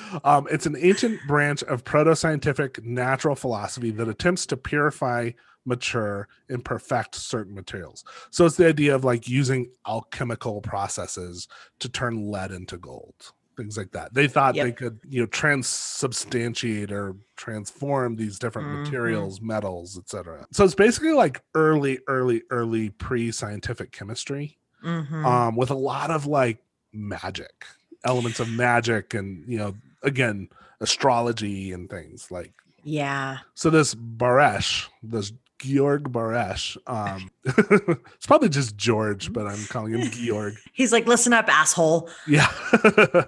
[0.23, 5.29] um, it's an ancient branch of proto scientific natural philosophy that attempts to purify,
[5.63, 8.03] mature, and perfect certain materials.
[8.31, 11.47] So it's the idea of like using alchemical processes
[11.81, 13.31] to turn lead into gold.
[13.57, 14.13] Things like that.
[14.13, 18.79] They thought they could, you know, transubstantiate or transform these different Mhm.
[18.81, 20.45] materials, metals, etc.
[20.51, 25.25] So it's basically like early, early, early pre-scientific chemistry Mhm.
[25.25, 26.57] um, with a lot of like
[26.93, 27.65] magic
[28.03, 30.47] elements of magic and you know again
[30.79, 32.53] astrology and things like
[32.83, 33.39] yeah.
[33.55, 35.33] so this baresch this
[35.65, 36.77] georg baresch.
[36.87, 40.55] Um it's probably just george but i'm calling him georg.
[40.73, 42.09] He's like, listen up, asshole.
[42.27, 42.51] yeah.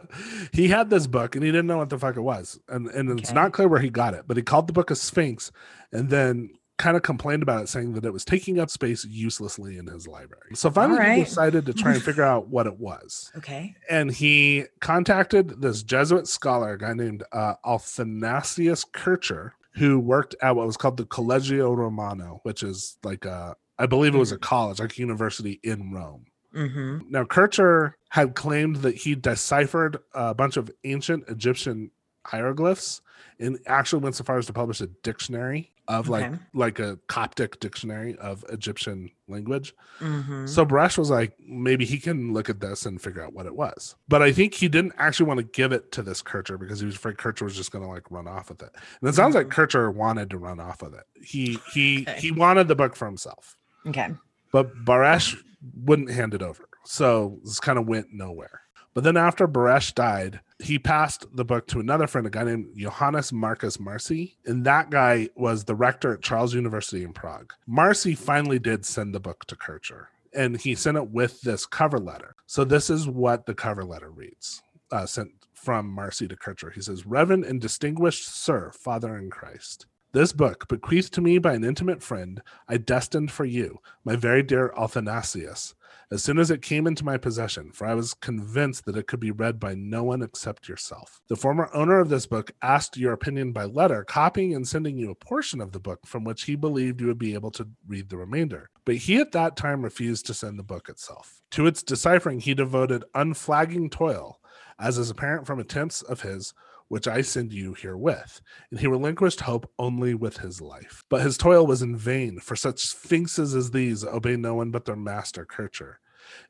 [0.54, 2.60] He had this book and he didn't know what the fuck it was.
[2.68, 4.96] And and it's not clear where he got it but he called the book a
[4.96, 5.52] sphinx
[5.92, 9.78] and then kind of complained about it saying that it was taking up space uselessly
[9.80, 10.52] in his library.
[10.54, 13.32] So finally he decided to try and figure out what it was.
[13.38, 13.76] Okay.
[13.90, 20.56] and he contacted this Jesuit scholar, a guy named uh, Athanasius Kircher, who worked at
[20.56, 24.38] what was called the Collegio Romano, which is like a, I believe it was a
[24.38, 26.26] college, like a university in Rome.
[26.56, 27.12] Mm-hmm.
[27.12, 31.92] Now, Kircher had claimed that he deciphered a bunch of ancient Egyptian
[32.26, 33.02] hieroglyphs
[33.40, 36.38] and actually went so far as to publish a dictionary of like Okay.
[36.54, 39.74] like a Coptic dictionary of Egyptian language.
[40.00, 40.46] Mm-hmm.
[40.48, 43.56] So Bresh was like, maybe he can look at this and figure out what it
[43.56, 43.96] was.
[44.10, 46.86] But I think he didn't actually want to give it to this Kircher because he
[46.86, 48.76] was afraid Kircher was just going to like run off with it.
[49.00, 49.52] And it sounds like Mhm.
[49.52, 51.04] Kircher wanted to run off with it.
[51.24, 52.20] He he Okay.
[52.20, 53.56] he wanted the book for himself,
[53.88, 54.10] okay.
[54.52, 55.38] but Baresch
[55.74, 56.68] wouldn't hand it over.
[56.84, 58.62] So this kind of went nowhere.
[58.98, 62.70] But then after Baresch died, he passed the book to another friend, a guy named
[62.76, 64.38] Johannes Marcus Marci.
[64.48, 67.54] And that guy was the rector at Charles University in Prague.
[67.70, 72.00] Marci finally did send the book to Kircher, and he sent it with this cover
[72.00, 72.34] letter.
[72.48, 76.72] So this is what the cover letter reads, uh, sent from Marci to Kircher.
[76.72, 79.86] He says, Reverend and distinguished Sir, Father in Christ.
[80.18, 84.42] This book, bequeathed to me by an intimate friend, I destined for you, my very
[84.42, 85.76] dear Athanasius,
[86.10, 89.20] as soon as it came into my possession, for I was convinced that it could
[89.20, 91.22] be read by no one except yourself.
[91.28, 95.12] The former owner of this book asked your opinion by letter, copying and sending you
[95.12, 98.10] a portion of the book from which he believed you would be able to read
[98.10, 98.72] the remainder.
[98.86, 101.44] But he at that time refused to send the book itself.
[101.52, 104.40] To its deciphering, he devoted unflagging toil,
[104.80, 106.56] as is apparent from attempts of his
[106.88, 108.42] which I send you herewith.
[108.72, 111.04] And he relinquished hope only with his life.
[111.10, 114.86] But his toil was in vain, for such sphinxes as these obey no one but
[114.86, 116.00] their master Kircher.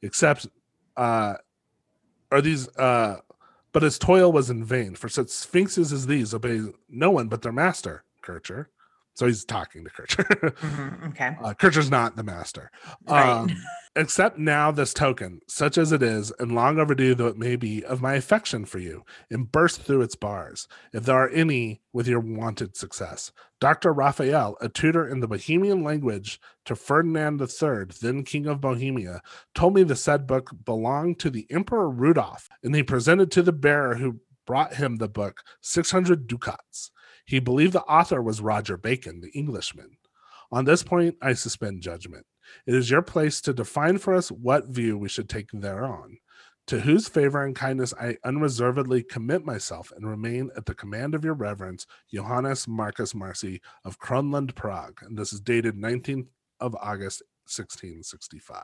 [0.01, 0.47] Except
[0.95, 1.35] uh
[2.31, 3.17] are these uh
[3.71, 7.41] but his toil was in vain, for such sphinxes as these obey no one but
[7.41, 8.69] their master, Kircher.
[9.17, 10.23] So he's talking to Kircher.
[10.23, 11.09] Mhm.
[11.09, 11.35] Okay.
[11.41, 12.69] uh, Kircher's not the master.
[13.09, 13.27] Right.
[13.27, 13.49] Um,
[13.95, 17.83] Accept now this token, such as it is, and long overdue though it may be,
[17.83, 22.07] of my affection for you, and burst through its bars, if there are any, with
[22.07, 23.31] your wanted success.
[23.59, 23.91] Dr.
[23.91, 29.21] Raphael, a tutor in the Bohemian language to Ferdinand III, then King of Bohemia,
[29.55, 33.51] told me the said book belonged to the Emperor Rudolph, and he presented to the
[33.51, 36.91] bearer who brought him the book 600 ducats.
[37.27, 39.97] He believed the author was Roger Bacon, the Englishman.
[40.49, 42.25] On this point, I suspend judgment.
[42.65, 46.19] It is your place to define for us what view we should take thereon.
[46.67, 51.25] To whose favor and kindness I unreservedly commit myself and remain at the command of
[51.25, 54.99] your reverence, Johannes Marcus Marci of Kronland, Prague.
[55.01, 56.27] And this is dated 19th
[56.61, 58.63] of August, 1665.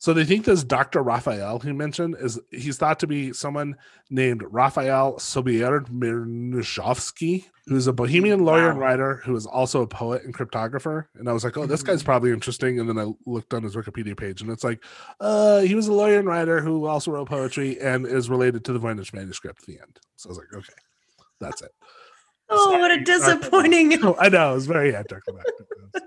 [0.00, 1.02] So they think this Dr.
[1.02, 3.76] Raphael he mentioned is he's thought to be someone
[4.08, 10.32] named Raphael Sobierzmirnowski, who's a Bohemian lawyer and writer who is also a poet and
[10.34, 11.04] cryptographer.
[11.16, 12.06] And I was like, oh, this guy's Mhm.
[12.06, 12.80] probably interesting.
[12.80, 14.82] And then I looked on his Wikipedia page and it's like,
[15.20, 18.72] uh, he was a lawyer and writer who also wrote poetry and is related to
[18.72, 20.00] the Voynich manuscript at the end.
[20.16, 20.72] So I was like, okay,
[21.40, 21.72] that's it.
[22.48, 24.02] Oh, what a disappointing.
[24.02, 25.66] Oh, I know it was very anticlimactic.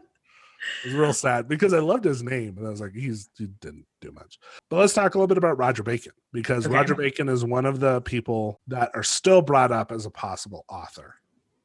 [0.84, 3.48] It was, real sad because I loved his name, and I was like, he's he
[3.48, 4.40] didn't do much.
[4.70, 6.76] But let's talk a little bit about Roger Bacon because Okay.
[6.76, 10.66] Roger Bacon is one of the people that are still brought up as a possible
[10.70, 11.16] author.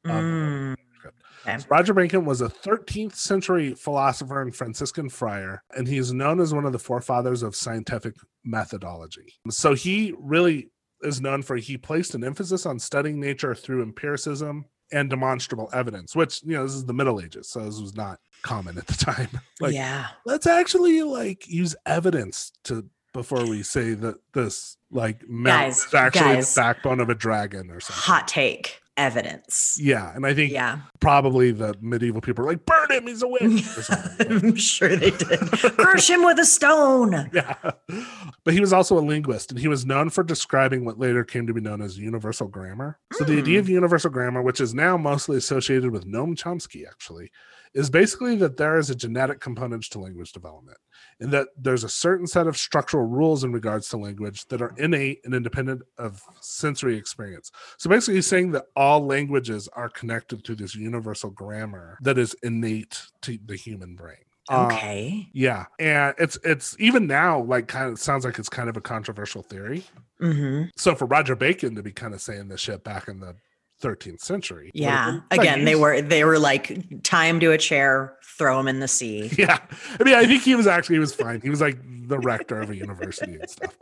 [0.05, 0.75] Mm,
[1.05, 1.57] okay.
[1.57, 6.53] So Roger Bacon was a 13th century philosopher and Franciscan friar, and he's known as
[6.53, 9.33] one of the forefathers of scientific methodology.
[9.49, 10.69] So he really
[11.01, 16.15] is known for he placed an emphasis on studying nature through empiricism and demonstrable evidence,
[16.15, 18.93] which you know this is the Middle Ages, so this was not common at the
[18.93, 19.29] time.
[19.59, 20.07] like, yeah.
[20.25, 25.93] let's actually like use evidence to before we say that this like mountain Guys, is
[25.93, 26.53] actually guys.
[26.53, 28.01] the backbone of a dragon or something.
[28.03, 29.77] Hot take evidence.
[29.81, 30.79] Yeah, and I think Yeah.
[30.99, 33.07] probably the medieval people were like, "Burn him!
[33.07, 33.65] He's a witch."
[34.19, 35.39] I'm sure they did.
[35.77, 37.29] Crush him with a stone.
[37.33, 37.55] yeah,
[38.43, 41.47] but he was also a linguist, and he was known for describing what later came
[41.47, 42.99] to be known as universal grammar.
[43.13, 43.65] So the idea hmm.
[43.65, 47.31] of universal grammar, which is now mostly associated with Noam Chomsky, actually,
[47.73, 50.77] is basically that there is a genetic component to language development,
[51.19, 54.73] and that there's a certain set of structural rules in regards to language that are
[54.77, 57.51] innate and independent of sensory experience.
[57.77, 62.35] So basically, he's saying that all languages are connected to this universal grammar that is
[62.43, 64.17] innate to the human brain.
[64.49, 65.29] Uh, Okay.
[65.33, 68.81] yeah, and it's it's even now like kind of sounds like it's kind of a
[68.81, 69.83] controversial theory.
[70.19, 73.35] hmm So for Roger Bacon to be kind of saying this shit back in the
[73.81, 75.19] 13th century, Yeah.
[75.31, 78.79] like, Again, they were they were like tie him to a chair, throw him in
[78.79, 79.29] the sea.
[79.37, 79.59] Yeah,
[79.99, 81.41] I mean, I think he was actually he was fine.
[81.41, 81.77] He was like
[82.07, 83.75] the rector of a university and stuff.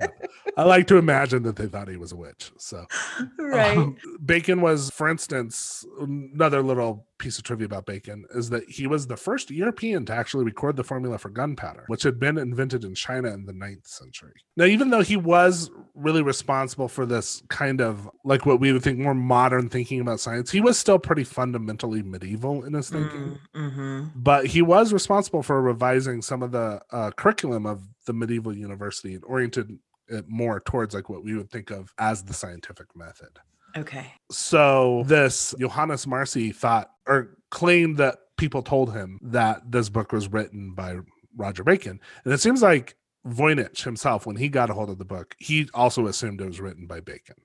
[0.58, 2.52] I like to imagine that they thought he was a witch.
[2.58, 2.86] So
[3.40, 3.78] Right.
[3.78, 3.96] Um,
[4.26, 9.08] Bacon was, for instance, another little piece of trivia about Bacon is that he was
[9.08, 12.96] the first European to actually record the formula for gunpowder, which had been invented in
[12.96, 14.34] China in the 9th century.
[14.56, 18.84] Now, even though he was really responsible for this kind of like what we would
[18.84, 23.40] think more modern thinking about science, he was still pretty fundamentally medieval in his thinking.
[23.56, 24.06] mm-hmm.
[24.16, 29.16] But he was responsible for revising some of the uh, curriculum of the medieval university
[29.16, 29.78] and oriented
[30.10, 33.40] it more towards like what we would think of as the scientific method
[33.76, 34.14] Okay.
[34.32, 40.28] so this Johannes Marci thought or claimed that people told him that this book was
[40.32, 40.98] written by
[41.36, 42.00] Roger Bacon.
[42.24, 42.96] And it seems like
[43.28, 46.60] Voynich himself, when he got a hold of the book, he also assumed it was
[46.62, 47.36] written by Bacon.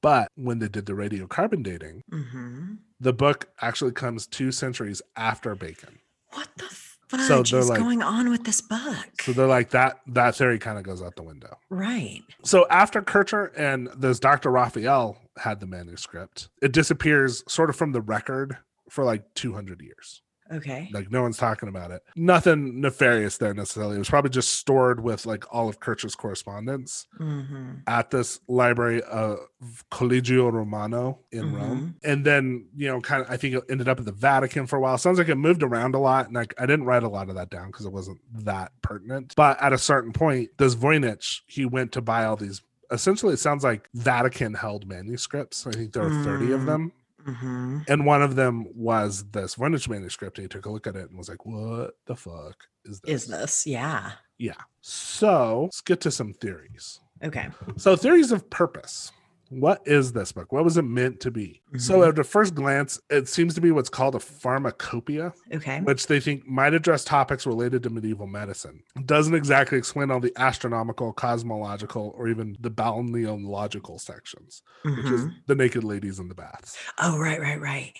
[0.00, 2.74] But when they did the radiocarbon dating, Mm-hmm.
[3.00, 5.98] the book actually comes two centuries after Bacon.
[6.32, 6.66] What the
[7.18, 9.06] So fudge they're is like- going on with this book?
[9.22, 11.58] So they're like that that theory kind of goes out the window.
[11.70, 12.22] right.
[12.44, 14.50] So after Kircher and this Dr.
[14.50, 18.56] Raphael had the manuscript, it disappears sort of from the record
[18.90, 20.22] for like 200 years.
[20.50, 20.88] Okay.
[20.94, 22.00] Like no one's talking about it.
[22.16, 23.96] Nothing nefarious there necessarily.
[23.96, 27.72] It was probably just stored with like all of Kircher's correspondence Mm-hmm.
[27.86, 29.36] at this library of
[29.92, 31.54] Collegio Romano in Mhm.
[31.54, 31.96] Rome.
[32.02, 34.76] And then, you know, kind of I think it ended up at the Vatican for
[34.76, 34.96] a while.
[34.96, 36.26] Sounds like it moved around a lot.
[36.26, 39.34] And like I didn't write a lot of that down because it wasn't that pertinent.
[39.36, 43.38] But at a certain point, this Voynich, he went to buy all these essentially it
[43.38, 45.66] sounds like Vatican held manuscripts.
[45.66, 46.66] I think there are 30 of Mm.
[46.66, 46.92] them.
[47.26, 47.78] Mm-hmm.
[47.88, 50.38] And one of them was this Voynich manuscript.
[50.38, 53.22] And he took a look at it and was like, What the fuck is this?
[53.24, 53.66] Is this?
[53.66, 54.12] Yeah.
[54.38, 54.54] Yeah.
[54.80, 57.00] So let's get to some theories.
[57.22, 57.48] Okay.
[57.76, 59.10] So, theories of purpose.
[59.50, 60.52] What is this book?
[60.52, 61.62] What was it meant to be?
[61.78, 62.08] So, Mhm.
[62.08, 65.80] at a first glance, it seems to be what's called a pharmacopoeia, Okay.
[65.80, 68.82] which they think might address topics related to medieval medicine.
[68.96, 75.24] It doesn't exactly explain all the astronomical, cosmological, or even the balneological sections, which is
[75.24, 75.34] Mhm.
[75.46, 76.76] the naked ladies in the baths.
[76.98, 77.94] Oh, right, right, right.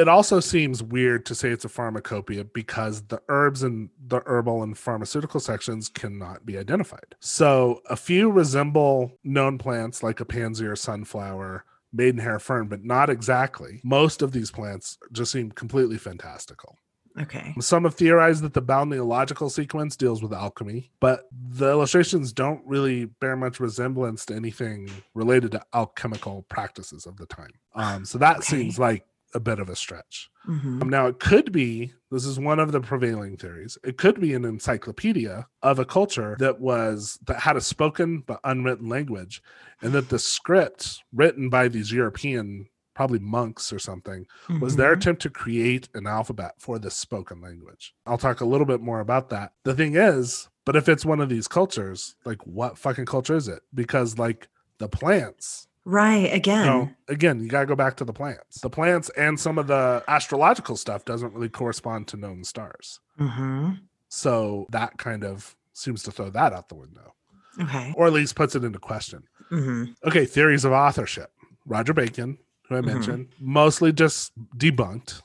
[0.00, 4.62] It also seems weird to say it's a pharmacopoeia because the herbs and the herbal
[4.62, 7.16] and pharmaceutical sections cannot be identified.
[7.20, 13.10] So a few resemble known plants like a pansy or sunflower, maidenhair fern, but not
[13.10, 13.82] exactly.
[13.84, 16.78] Most of these plants just seem completely fantastical.
[17.20, 17.54] Okay.
[17.60, 23.06] Some have theorized that the balneological sequence deals with alchemy, but the illustrations don't really
[23.06, 27.50] bear much resemblance to anything related to alchemical practices of the time.
[27.74, 28.44] Um, so that Okay.
[28.44, 29.04] seems like
[29.34, 30.28] a bit of a stretch.
[30.48, 30.82] Mm-hmm.
[30.82, 33.78] Um, now, it could be this is one of the prevailing theories.
[33.84, 38.40] It could be an encyclopedia of a culture that was that had a spoken but
[38.44, 39.42] unwritten language,
[39.82, 44.26] and that the script written by these European, probably monks or something,
[44.60, 44.98] was their Mhm.
[44.98, 47.94] attempt to create an alphabet for the spoken language.
[48.06, 49.52] I'll talk a little bit more about that.
[49.64, 53.46] The thing is, but if it's one of these cultures, like what fucking culture is
[53.48, 53.62] it?
[53.74, 56.66] Because like the plants, right again.
[56.66, 58.60] know, again, you gotta go back to the plants.
[58.60, 63.00] The plants and some of the astrological stuff doesn't really correspond to known stars.
[63.18, 63.72] Mm-hmm.
[64.08, 67.14] So that kind of seems to throw that out the window,
[67.60, 67.92] Okay.
[67.96, 69.22] or at least puts it into question.
[69.50, 69.92] Mm-hmm.
[70.08, 71.30] Okay, theories of authorship.
[71.66, 72.38] Roger Bacon,
[72.68, 72.86] who I Mhm.
[72.86, 75.22] mentioned, mostly just debunked.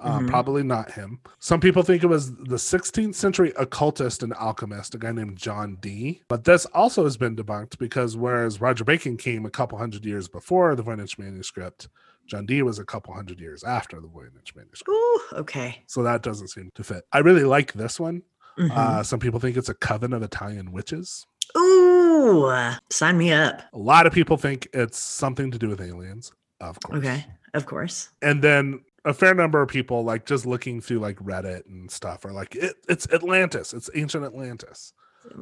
[0.00, 0.28] Uh, Mhm.
[0.28, 1.20] Probably not him.
[1.38, 5.76] Some people think it was the 16th century occultist and alchemist, a guy named John
[5.80, 6.22] Dee.
[6.28, 10.26] But this also has been debunked because whereas Roger Bacon came a couple hundred years
[10.26, 11.88] before the Voynich manuscript,
[12.26, 14.88] John Dee was a couple hundred years after the Voynich manuscript.
[14.88, 15.82] Ooh, okay.
[15.86, 17.04] So that doesn't seem to fit.
[17.12, 18.22] I really like this one.
[18.58, 18.70] Mhm.
[18.76, 21.26] Uh, some people think it's a coven of Italian witches.
[21.56, 22.52] Ooh,
[22.90, 23.62] sign me up.
[23.72, 26.98] A lot of people think it's something to do with aliens, of course.
[26.98, 27.26] Okay.
[27.52, 28.08] Of course.
[28.22, 32.24] and then a fair number of people like just looking through like reddit and stuff
[32.24, 34.92] are like it, it's atlantis it's ancient atlantis.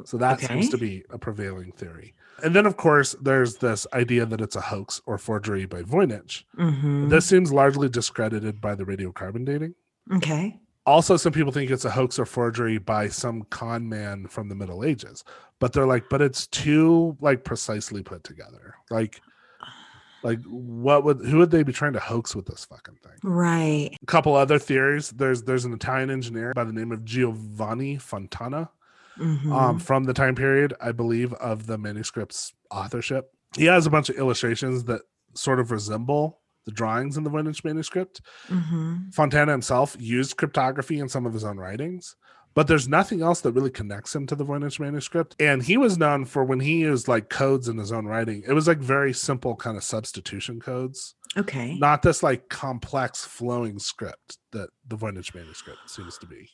[0.04, 2.14] So that seems to be a prevailing theory.
[2.44, 6.44] And then of course there's this idea that it's a hoax or forgery by voynich.
[6.56, 7.08] Mhm.
[7.10, 9.74] this seems largely discredited by the radiocarbon dating.
[10.12, 10.58] Okay.
[10.86, 14.54] also some people think it's a hoax or forgery by some con man from the
[14.56, 15.22] middle ages
[15.60, 18.74] but they're like but it's too like precisely put together.
[18.90, 19.20] Like
[20.22, 23.90] like what would who would they be trying to hoax with this fucking thing Right.
[24.02, 28.70] a couple other theories there's there's an italian engineer by the name of giovanni fontana
[29.18, 29.52] Mhm.
[29.52, 34.08] um, from the time period i believe of the manuscript's authorship he has a bunch
[34.08, 35.02] of illustrations that
[35.34, 39.12] sort of resemble the drawings in the voynich manuscript Mhm.
[39.12, 42.14] Fontana himself used cryptography in some of his own writings,
[42.54, 45.34] but there's nothing else that really connects him to the Voynich manuscript.
[45.40, 48.52] And he was known for when he used like codes in his own writing, it
[48.52, 51.76] was like very simple kind of substitution codes, Okay.
[51.78, 56.48] not this like complex flowing script that the Voynich manuscript seems to be.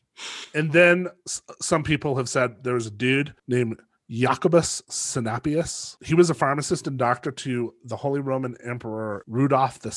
[0.55, 3.81] And then s- some people have said there was a dude named
[4.11, 5.97] Jacobus Sinapius.
[6.03, 9.93] He was a pharmacist and doctor to the Holy Roman Emperor Rudolph II.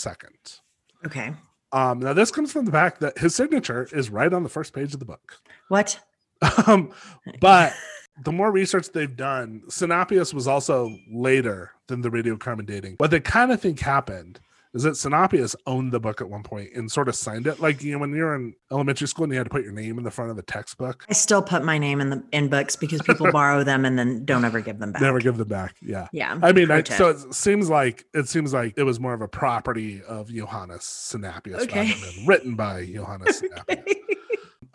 [1.05, 1.33] Okay.
[1.73, 4.73] Um, now this comes from the fact that his signature is right on the first
[4.73, 5.39] page of the book.
[5.67, 5.99] What?
[6.65, 6.91] Um,
[7.39, 7.71] but
[8.23, 12.95] the more research they've done, Sinapius was also later than the radiocarbon dating.
[12.97, 14.39] What they kind of think happened
[14.73, 17.59] is that Sinapius owned the book at one point and sort of signed it.
[17.59, 19.97] Like you know, when you're in elementary school and you had to put your name
[19.97, 22.75] in the front of the textbook, I still put my name in the in books
[22.77, 25.01] because people borrow them and then don't ever give them back.
[25.01, 25.75] never give them back.
[25.81, 26.07] Yeah.
[26.13, 26.39] Yeah.
[26.41, 29.27] I mean, I, so it seems like it seems like it was more of a
[29.27, 31.93] property of Johannes Sinapius Okay.
[32.25, 33.95] written by Johannes Sinapius.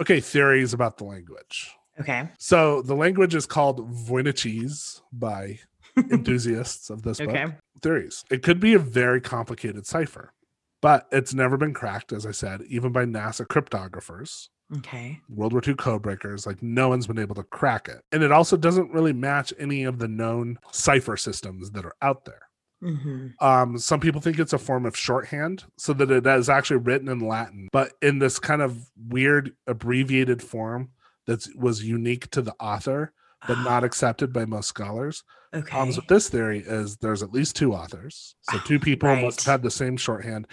[0.01, 1.75] okay, theories about the language.
[1.99, 2.29] okay.
[2.39, 5.59] So the language is called Voynichese by
[5.97, 7.47] enthusiasts of this Okay.
[7.47, 7.55] book.
[7.83, 8.25] Theories.
[8.31, 10.33] It could be a very complicated cipher,
[10.81, 15.21] but it's never been cracked, as I said, even by NASA cryptographers, Okay.
[15.29, 16.45] World War II code breakers.
[16.47, 18.01] Like no one's been able to crack it.
[18.11, 22.25] And it also doesn't really match any of the known cipher systems that are out
[22.25, 22.49] there.
[22.83, 26.79] hmm Um, some people think it's a form of shorthand, so that it is actually
[26.79, 30.91] written in Latin, but in this kind of weird abbreviated form
[31.27, 33.13] that was unique to the author,
[33.47, 35.23] but not accepted by most scholars.
[35.57, 35.71] Okay.
[35.71, 39.45] Problems with this theory is there's at least two authors, so ah, two people must
[39.45, 40.47] have had the same shorthand,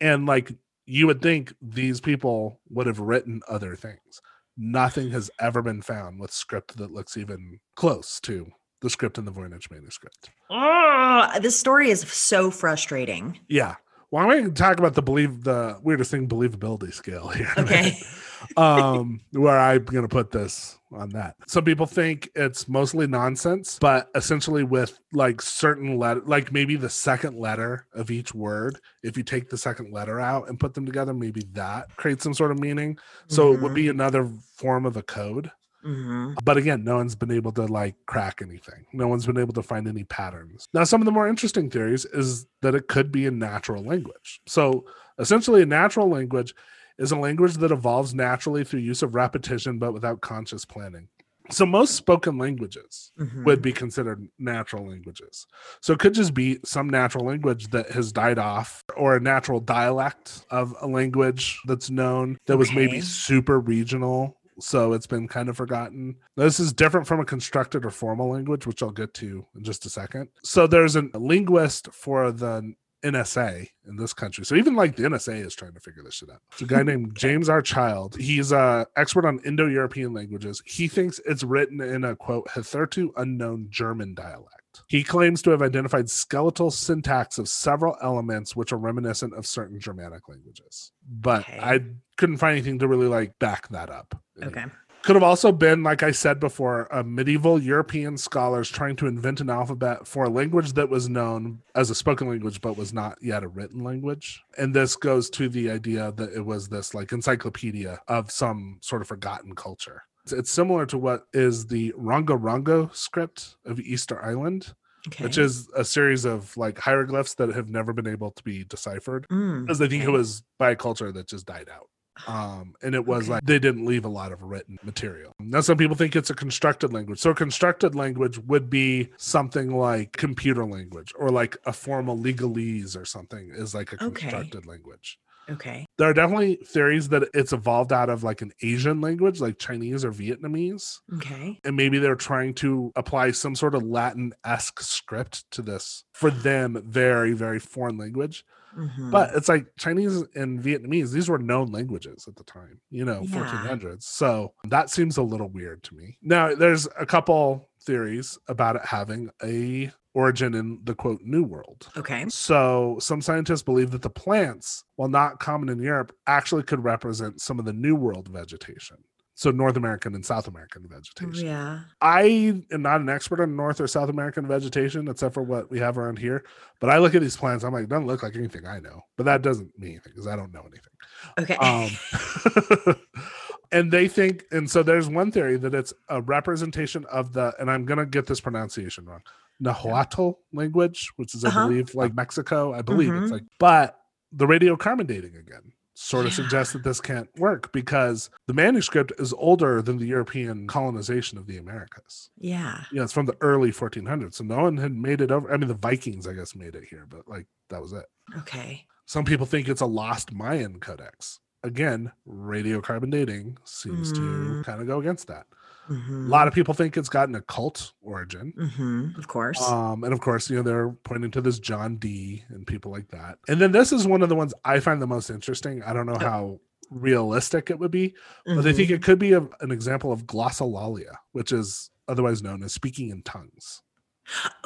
[0.00, 0.52] and like
[0.86, 4.22] you would think these people would have written other things.
[4.56, 8.50] Nothing has ever been found with script that looks even close to
[8.80, 10.30] the script in the Voynich manuscript.
[10.50, 13.38] Oh, this story is so frustrating.
[13.48, 13.76] Yeah.
[14.10, 17.52] Well, I'm going to talk about the believe the weirdest thing believability scale here.
[17.58, 17.98] Okay.
[18.56, 21.36] um, where I'm going to put this on that.
[21.46, 26.88] Some people think it's mostly nonsense, but essentially with like certain letter, like maybe the
[26.88, 30.86] second letter of each word, if you take the second letter out and put them
[30.86, 32.98] together, maybe that creates some sort of meaning.
[33.28, 35.50] So it would be another form of a code.
[35.82, 38.86] hmm But again, no one's been able to like crack anything.
[38.92, 40.68] No one's been able to find any patterns.
[40.72, 44.40] Now, some of the more interesting theories is that it could be a natural language.
[44.46, 44.86] So
[45.18, 46.54] essentially, a natural language
[46.98, 51.08] is a language that evolves naturally through use of repetition, but without conscious planning.
[51.50, 53.44] So most spoken languages Mm-hmm.
[53.44, 55.46] would be considered natural languages.
[55.80, 59.58] So it could just be some natural language that has died off or a natural
[59.58, 64.36] dialect of a language that's known that was maybe super regional.
[64.60, 66.16] So it's been kind of forgotten.
[66.36, 69.86] This is different from a constructed or formal language, which I'll get to in just
[69.86, 70.28] a second.
[70.42, 74.44] So there's a linguist for the NSA in this country.
[74.44, 76.40] So even like the NSA is trying to figure this shit out.
[76.52, 77.62] It's a guy named James R.
[77.62, 78.16] Child.
[78.16, 80.62] He's a expert on Indo-European languages.
[80.64, 84.54] He thinks it's written in a quote hitherto unknown German dialect.
[84.86, 89.80] He claims to have identified skeletal syntax of several elements which are reminiscent of certain
[89.80, 90.92] Germanic languages.
[91.08, 91.58] But Okay.
[91.60, 91.80] I
[92.16, 94.20] couldn't find anything to really like back that up.
[94.42, 94.64] Okay.
[95.08, 99.40] Could have also been, like I said before, a medieval European scholars trying to invent
[99.40, 103.16] an alphabet for a language that was known as a spoken language but was not
[103.22, 104.42] yet a written language.
[104.58, 109.00] And this goes to the idea that it was this like encyclopedia of some sort
[109.00, 110.02] of forgotten culture.
[110.24, 114.74] It's, it's similar to what is the Rongo Rongo script of Easter Island,
[115.06, 115.24] Okay.
[115.24, 119.26] which is a series of like hieroglyphs that have never been able to be deciphered
[119.30, 121.88] Mm, because they think it was by a culture that just died out.
[122.26, 123.32] Um, and it was Okay.
[123.34, 125.32] like they didn't leave a lot of written material.
[125.40, 127.20] Now, some people think it's a constructed language.
[127.20, 132.96] So, a constructed language would be something like computer language or like a formal legalese
[133.00, 134.20] or something is like a Okay.
[134.28, 135.18] constructed language.
[135.50, 135.86] Okay.
[135.96, 140.04] There are definitely theories that it's evolved out of like an Asian language, like Chinese
[140.04, 140.98] or Vietnamese.
[141.14, 141.58] Okay.
[141.64, 146.30] And maybe they're trying to apply some sort of Latin esque script to this for
[146.30, 148.44] them, very, very foreign language.
[148.78, 149.10] Mhm.
[149.10, 153.22] But it's like Chinese and Vietnamese, these were known languages at the time, you know,
[153.22, 153.40] Yeah.
[153.40, 154.06] 1400s.
[154.06, 156.16] So that seems a little weird to me.
[156.22, 161.90] Now, there's a couple theories about it having a origin in the quote new world.
[161.96, 162.26] okay.
[162.28, 167.40] So some scientists believe that the plants, while not common in Europe, actually could represent
[167.40, 168.96] some of the new world vegetation.
[169.38, 171.46] So North American and South American vegetation.
[171.46, 171.82] Yeah.
[172.00, 175.78] I am not an expert on North or South American vegetation, except for what we
[175.78, 176.42] have around here.
[176.80, 179.02] But I look at these plants, I'm like, doesn't look like anything I know.
[179.16, 180.90] But that doesn't mean anything because I don't know anything.
[181.38, 181.54] Okay.
[181.54, 182.96] Um,
[183.72, 187.70] and they think, and so there's one theory that it's a representation of the, and
[187.70, 189.22] I'm gonna get this pronunciation wrong,
[189.60, 191.68] Nahuatl language, which is I Uh-huh.
[191.68, 192.72] believe like Mexico.
[192.74, 193.32] I believe it's Mhm.
[193.34, 194.00] like, but
[194.32, 196.36] the radiocarbon dating again sort of Yeah.
[196.36, 201.46] suggests that this can't work because the manuscript is older than the European colonization of
[201.48, 202.30] the Americas.
[202.38, 202.84] yeah.
[202.92, 205.52] Yeah, it's from the early 1400s, so no one had made it over.
[205.52, 208.06] I mean, the Vikings, I guess, made it here, but like that was it.
[208.38, 208.86] Okay.
[209.06, 211.40] Some people think it's a lost Mayan codex.
[211.64, 214.64] Again, radiocarbon dating seems to Mm.
[214.64, 215.46] kind of go against that.
[215.88, 216.26] Mhm.
[216.26, 218.52] A lot of people think it's got an occult origin.
[218.58, 219.16] Mhm.
[219.18, 219.62] Of course.
[219.62, 223.08] Um, and of course, you know, they're pointing to this John Dee and people like
[223.08, 223.38] that.
[223.48, 225.82] And then this is one of the ones I find the most interesting.
[225.82, 226.60] I don't know how
[226.90, 228.14] realistic it would be,
[228.46, 228.76] but they Mhm.
[228.76, 233.10] think it could be a, an example of glossolalia, which is otherwise known as speaking
[233.10, 233.82] in tongues.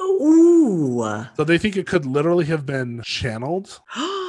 [0.00, 1.24] Ooh.
[1.36, 3.80] So they think it could literally have been channeled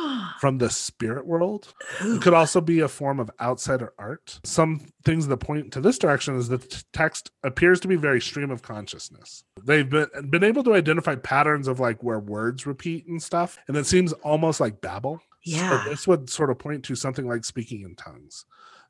[0.44, 1.74] from the spirit world.
[2.02, 4.42] It could also be a form of outsider art.
[4.44, 8.20] Some things that point to this direction is that the text appears to be very
[8.20, 9.46] stream of consciousness.
[9.64, 13.78] They've been been able to identify patterns of like where words repeat and stuff, and
[13.78, 15.22] it seems almost like babble.
[15.46, 15.82] Yeah.
[15.82, 18.44] So this would sort of point to something like speaking in tongues.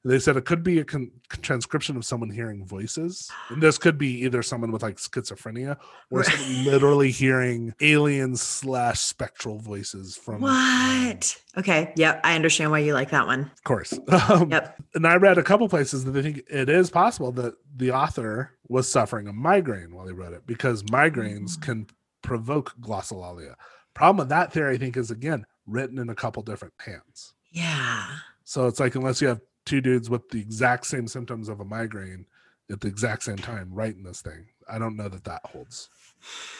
[0.05, 3.31] They said it could be a con- transcription of someone hearing voices.
[3.49, 5.77] And this could be either someone with like schizophrenia
[6.11, 6.25] or
[6.65, 11.37] literally hearing alien slash spectral voices from What?
[11.57, 11.93] Okay.
[11.95, 12.19] Yep.
[12.25, 13.41] I understand why you like that one.
[13.51, 13.97] Of course.
[14.29, 14.75] Um, Yep.
[14.95, 18.51] And I read a couple places that they think it is possible that the author
[18.67, 21.61] was suffering a migraine while he wrote it because migraines Mm.
[21.61, 21.87] can
[22.21, 23.55] provoke glossolalia.
[23.93, 27.33] Problem with that theory, I think, is again written in a couple different hands.
[27.51, 28.05] Yeah.
[28.43, 31.65] So it's like unless you have two dudes with the exact same symptoms of a
[31.65, 32.25] migraine
[32.71, 35.89] at the exact same time writing this thing, I don't know that that holds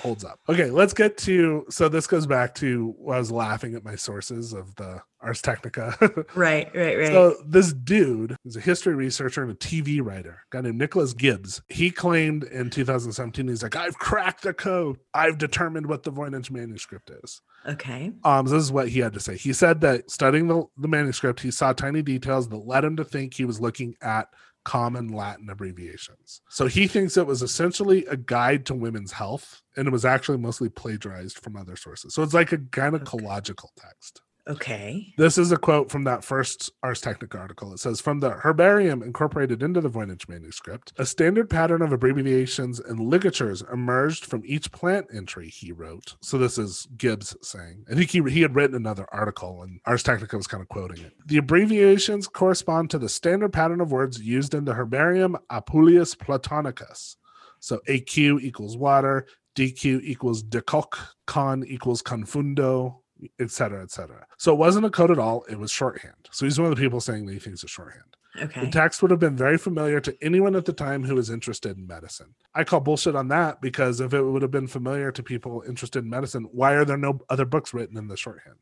[0.02, 0.40] holds up.
[0.50, 4.52] Okay, let's get to so this goes back to I was laughing at my sources
[4.52, 5.96] of the Ars Technica.
[6.36, 6.70] Right.
[6.76, 6.98] Right.
[6.98, 7.08] Right.
[7.08, 11.14] So this dude is a history researcher and a TV writer, a guy named Nicholas
[11.14, 11.62] Gibbs.
[11.70, 14.98] He claimed in 2017, he's like, I've cracked the code.
[15.14, 17.42] I've determined what the Voynich manuscript is.
[17.68, 18.12] okay.
[18.26, 19.38] Um, so this is what he had to say.
[19.38, 23.06] He said that studying the, the manuscript, he saw tiny details that led him to
[23.06, 24.28] think he was looking at
[24.64, 26.42] common Latin abbreviations.
[26.50, 30.38] So he thinks it was essentially a guide to women's health, and it was actually
[30.38, 32.14] mostly plagiarized from other sources.
[32.14, 34.22] So it's like a gynecological text.
[34.46, 35.14] Okay.
[35.18, 37.72] This is a quote from that first Ars Technica article.
[37.74, 42.82] It says From the herbarium incorporated into the Voynich manuscript, a standard pattern of abbreviations
[42.82, 46.18] and ligatures emerged from each plant entry, he wrote.
[46.22, 47.86] So this is Gibbs saying.
[47.88, 51.14] Think he, he had written another article, and Ars Technica was kind of quoting it.
[51.26, 57.16] The abbreviations correspond to the standard pattern of words used in the herbarium Apuleius Platonicus.
[57.62, 59.26] So AQ equals water,
[59.56, 63.03] DQ equals decoc, con equals confundo,
[63.40, 64.26] etc., etc.
[64.38, 65.44] So it wasn't a code at all.
[65.50, 66.30] It was shorthand.
[66.32, 68.04] So he's one of the people saying that he thinks it's shorthand.
[68.42, 68.62] Okay.
[68.66, 71.78] The text would have been very familiar to anyone at the time who was interested
[71.78, 72.34] in medicine.
[72.56, 76.04] I call bullshit on that because if it would have been familiar to people interested
[76.04, 78.58] in medicine, why are there no other books written in the shorthand?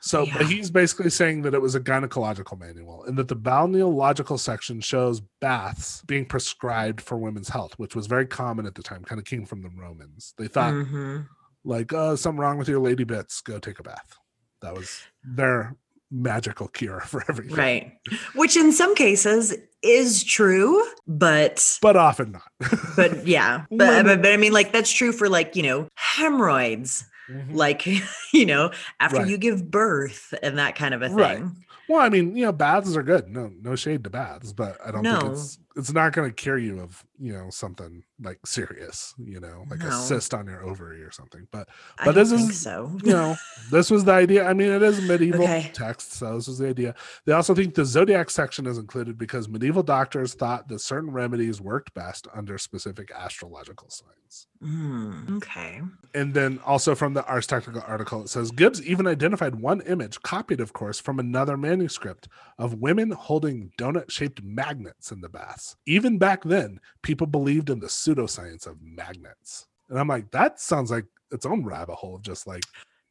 [0.00, 0.46] So but Yeah.
[0.48, 5.20] he's basically saying that it was a gynecological manual and that the balneological section shows
[5.40, 9.24] baths being prescribed for women's health, which was very common at the time, kind of
[9.24, 10.34] came from the Romans.
[10.36, 11.28] They thought Mhm.
[11.64, 14.18] Like uh something wrong with your lady bits go take a bath
[14.62, 15.76] that was their
[16.10, 17.92] magical cure for everything Right.
[18.34, 22.42] Which in some cases is true, but but often not
[22.96, 23.64] but yeah.
[23.70, 27.04] But, but but I mean like that's true for like, you know, hemorrhoids.
[27.30, 27.54] Mhm.
[27.54, 27.86] Like,
[28.32, 29.28] you know, after Right.
[29.28, 31.16] you give birth and that kind of a thing.
[31.16, 31.42] Right.
[31.88, 34.90] well i mean you know baths are good no no shade to baths but i
[34.90, 35.32] don't think No.
[35.32, 39.64] it's it's not going to cure you of you know something like serious you know
[39.70, 41.68] like a cyst on your ovary or something but
[42.04, 42.96] But this is- so.
[43.02, 43.36] you know
[43.70, 45.70] this was the idea i mean it is medieval Okay.
[45.74, 46.94] text so this was the idea
[47.26, 51.60] they also think the zodiac section is included because medieval doctors thought that certain remedies
[51.60, 55.80] worked best under specific astrological signs Hmm, okay.
[56.14, 60.22] and then also from the Ars Technica article, it says Gibbs even identified one image,
[60.22, 62.28] copied, of course, from another manuscript
[62.60, 65.74] of women holding donut shaped magnets in the baths.
[65.84, 69.66] Even back then, people believed in the pseudoscience of magnets.
[69.88, 72.62] And I'm like, that sounds like its own rabbit hole of just like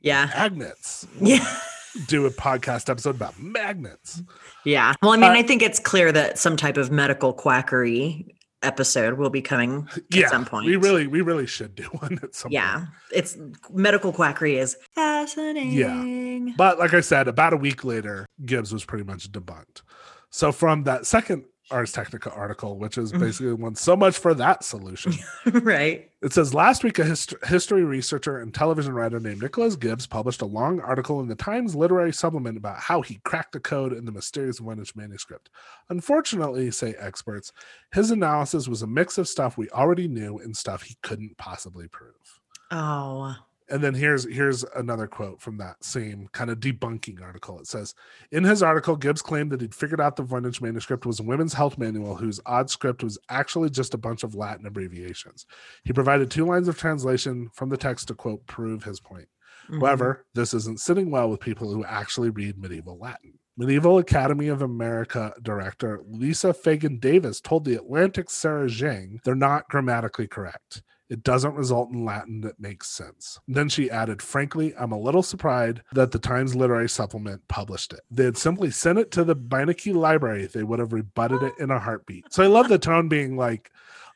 [0.01, 0.25] Yeah.
[0.35, 1.07] magnets.
[1.19, 1.45] Yeah.
[2.07, 4.21] Do a podcast episode about magnets.
[4.63, 4.93] Yeah.
[5.01, 8.33] Well, I mean, Uh, I think it's clear that some type of medical quackery
[8.63, 10.67] episode will be coming at yeah, some point.
[10.67, 12.53] we really, we really should do one at some point.
[12.53, 12.85] yeah.
[13.11, 13.35] It's
[13.71, 15.71] medical quackery is fascinating.
[15.73, 16.53] Yeah.
[16.55, 19.81] But like I said, about a week later, Gibbs was pretty much debunked.
[20.29, 23.19] So from that second Ars Technica article, which is Mhm.
[23.19, 25.13] basically one so much for that solution.
[25.63, 26.09] right.
[26.21, 30.41] It says last week a hist- history researcher and television writer named Nicholas Gibbs published
[30.41, 34.05] a long article in the Times Literary Supplement about how he cracked the code in
[34.05, 35.49] the mysterious Voynich manuscript.
[35.89, 37.51] Unfortunately, say experts,
[37.93, 41.87] his analysis was a mix of stuff we already knew and stuff he couldn't possibly
[41.87, 42.39] prove.
[42.71, 43.35] Oh.
[43.71, 47.57] And then here's here's another quote from that same kind of debunking article.
[47.59, 47.95] It says,
[48.31, 51.53] in his article, Gibbs claimed that he'd figured out the Voynich manuscript was a women's
[51.53, 55.45] health manual whose odd script was actually just a bunch of Latin abbreviations.
[55.85, 59.29] He provided two lines of translation from the text to quote prove his point.
[59.69, 59.79] Mhm.
[59.79, 63.39] However, this isn't sitting well with people who actually read medieval Latin.
[63.57, 69.69] Medieval Academy of America director Lisa Fagan Davis told the Atlantic Sarah Zhang they're not
[69.69, 70.83] grammatically correct.
[71.11, 73.37] It doesn't result in Latin that makes sense.
[73.45, 77.99] Then she added, Frankly, I'm a little surprised that the Times Literary Supplement published it.
[78.09, 81.69] They had simply sent it to the Beinecke Library, they would have rebutted it in
[81.69, 82.31] a heartbeat.
[82.33, 83.71] So I love the tone being like,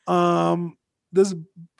[0.07, 0.77] um,
[1.11, 1.35] this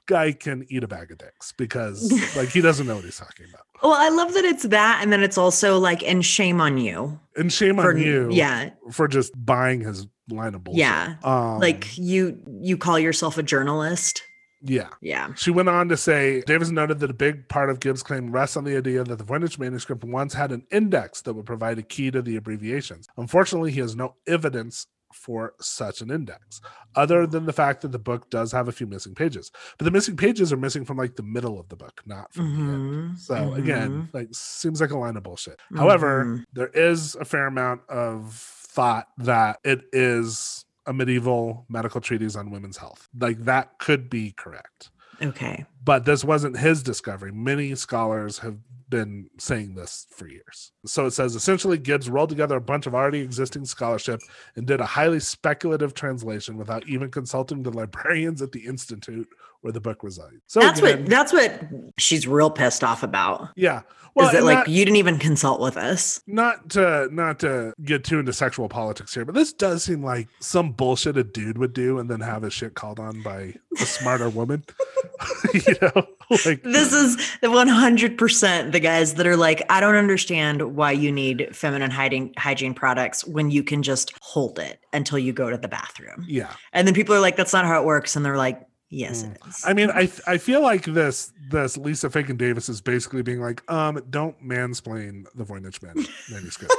[0.05, 3.45] guy can eat a bag of dicks because like he doesn't know what he's talking
[3.49, 3.63] about.
[3.81, 7.19] Well, I love that it's that, and then it's also like, and shame on you
[7.37, 10.79] And shame for on you Yeah, for just buying his line of bullshit.
[10.79, 11.15] yeah.
[11.23, 14.21] Um, like you, you call yourself a journalist.
[14.65, 14.89] Yeah.
[15.01, 15.33] Yeah.
[15.35, 18.57] She went on to say Davis noted that a big part of Gibbs' claim rests
[18.57, 21.83] on the idea that the Voynich manuscript once had an index that would provide a
[21.83, 23.07] key to the abbreviations.
[23.17, 26.59] Unfortunately, he has no evidence for such an index,
[26.95, 29.49] other than the fact that the book does have a few missing pages.
[29.77, 32.53] But the missing pages are missing from like the middle of the book, not from
[32.53, 33.11] the end.
[33.15, 35.57] Mhm, So again, mhm, like seems like a line of bullshit.
[35.73, 36.43] However, mhm.
[36.51, 42.51] there is a fair amount of thought that it is a medieval medical treatise on
[42.51, 43.07] women's health.
[43.17, 44.91] Like that could be correct.
[45.21, 45.65] okay.
[45.83, 47.31] But this wasn't his discovery.
[47.31, 48.57] Many scholars have
[48.89, 50.71] been saying this for years.
[50.85, 54.19] So it says essentially Gibbs rolled together a bunch of already existing scholarship
[54.55, 59.27] and did a highly speculative translation without even consulting the librarians at the institute
[59.65, 60.37] where the book resides.
[60.47, 61.59] So that's again, what that's what
[61.97, 63.49] she's real pissed off about.
[63.57, 63.81] yeah.
[64.17, 66.21] Well, is that like that- you didn't even consult with us?
[66.25, 70.29] not to not to get too into sexual politics here, but this does seem like
[70.39, 73.85] some bullshit a dude would do and then have his shit called on by a
[73.85, 74.63] smarter woman.
[75.53, 76.07] you know,
[76.45, 80.77] like This is the one hundred percent the guys that are like, I don't understand
[80.77, 85.33] why you need feminine hiding hygiene products when you can just hold it until you
[85.33, 86.23] go to the bathroom.
[86.25, 86.53] yeah.
[86.71, 88.61] And then people are like, that's not how it works, and they're like,
[88.95, 89.63] yes, it is.
[89.65, 93.69] I mean, I I feel like this this Lisa Fagan Davis is basically being like,
[93.71, 96.73] um, don't mansplain the Voynich man- manuscript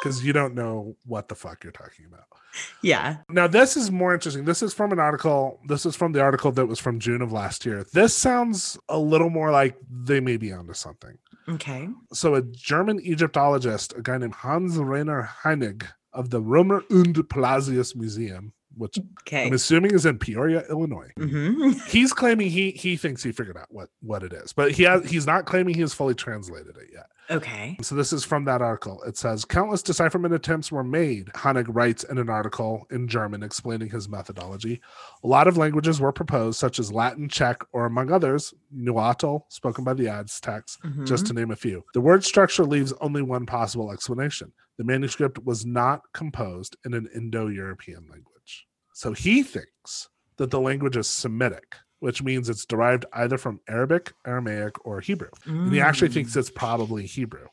[0.00, 2.24] because you don't know what the fuck you're talking about.
[2.82, 3.18] yeah.
[3.28, 4.44] Now, this is more interesting.
[4.44, 5.60] This is from an article.
[5.68, 7.84] This is from the article that was from June of last year.
[7.92, 11.18] This sounds a little more like they may be onto something.
[11.48, 11.88] Okay.
[12.12, 17.94] So, a German Egyptologist, a guy named Hans Rainer Heinig of the Römer und Pelizaeus
[17.94, 19.46] Museum, which Okay.
[19.46, 21.10] I'm assuming is in Peoria, Illinois.
[21.16, 24.84] hmm He's claiming he he thinks he figured out what what it is, but he
[24.84, 27.06] has he's not claiming he has fully translated it yet.
[27.30, 27.76] Okay.
[27.82, 29.02] So this is from that article.
[29.02, 31.26] It says countless decipherment attempts were made.
[31.34, 34.80] Hannig writes in an article in German explaining his methodology.
[35.22, 39.84] A lot of languages were proposed, such as Latin, Czech, or among others, Nahuatl, spoken
[39.84, 41.84] by the Aztecs, just to name a few.
[41.92, 44.50] The word structure leaves only one possible explanation.
[44.78, 48.24] The manuscript was not composed in an Indo-European language.
[48.98, 54.12] So he thinks that the language is Semitic, which means it's derived either from Arabic,
[54.26, 55.28] Aramaic, or Hebrew.
[55.46, 56.14] And he actually Mm.
[56.14, 57.46] thinks it's probably Hebrew.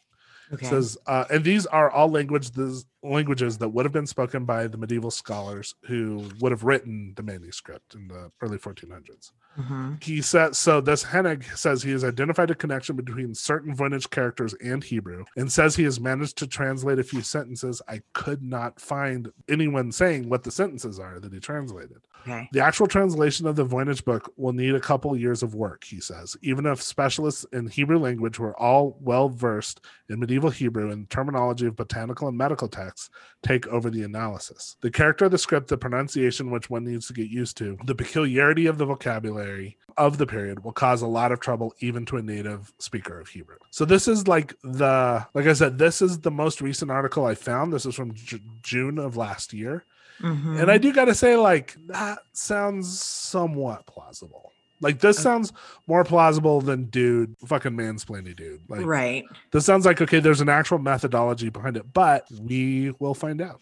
[0.52, 0.66] Okay.
[0.66, 4.78] Says, uh, and these are all languages languages that would have been spoken by the
[4.78, 9.32] medieval scholars who would have written the manuscript in the early 1400s.
[9.58, 10.04] Mhm.
[10.04, 10.82] He says so.
[10.82, 15.52] This Hennig says he has identified a connection between certain Voynich characters and Hebrew, and
[15.52, 17.82] says he has managed to translate a few sentences.
[17.88, 22.02] I could not find anyone saying what the sentences are that he translated.
[22.24, 22.50] Okay.
[22.52, 26.02] The actual translation of the Voynich book will need a couple years of work, he
[26.02, 29.80] says, even if specialists in Hebrew language were all well versed
[30.10, 32.95] in medieval Hebrew and terminology of botanical and medical texts
[33.44, 34.76] take over the analysis.
[34.82, 37.96] The character of the script, the pronunciation which one needs to get used to, the
[37.96, 42.18] peculiarity of the vocabulary of the period will cause a lot of trouble even to
[42.18, 43.58] a native speaker of Hebrew.
[43.72, 47.36] So this is like the like I said this is the most recent article I
[47.36, 47.72] found.
[47.72, 49.86] This is from J- June of last year.
[50.22, 50.62] Mhm.
[50.62, 54.54] And I do got to say, like, that sounds somewhat plausible.
[54.82, 55.54] Like, this sounds
[55.88, 58.62] more plausible than dude, fucking mansplaining dude.
[58.68, 59.24] Like, right.
[59.52, 63.62] this sounds like, okay, there's an actual methodology behind it, but we will find out.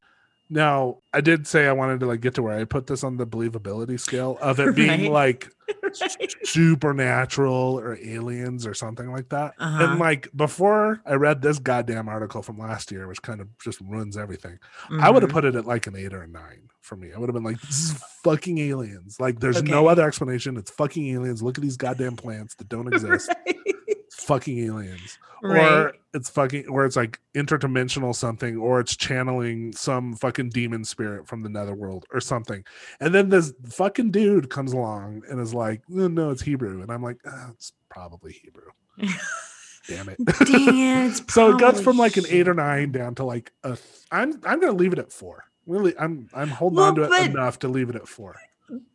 [0.49, 3.17] Now, I did say I wanted to like get to where I put this on
[3.17, 5.11] the believability scale of it being Right.
[5.11, 5.49] like
[6.43, 9.53] supernatural or aliens or something like that.
[9.57, 9.83] Uh-huh.
[9.83, 13.79] And like before I read this goddamn article from last year, which kind of just
[13.81, 14.59] ruins everything.
[14.99, 17.11] I would have put it at like an eight or a nine for me.
[17.13, 19.19] I would have been like, this is fucking aliens.
[19.19, 20.57] Like, there's no other explanation.
[20.57, 21.41] It's fucking aliens.
[21.41, 23.33] Look at these goddamn plants that don't exist.
[24.15, 25.17] It's fucking aliens.
[25.41, 31.27] Or it's fucking, or it's like interdimensional something, or it's channeling some fucking demon spirit
[31.27, 32.63] from the netherworld or something.
[32.99, 36.83] And then this fucking dude comes along and is like, no, no, it's Hebrew.
[36.83, 38.69] And I'm like, ah, it's probably Hebrew.
[39.87, 40.17] Damn it.
[40.19, 43.69] It's so it goes from like an eight or nine down to like a.
[43.69, 43.79] Th-
[44.11, 45.43] I'm I'm gonna leave it at four.
[45.65, 48.35] Really, I'm I'm holding Well, on to it enough to leave it at four.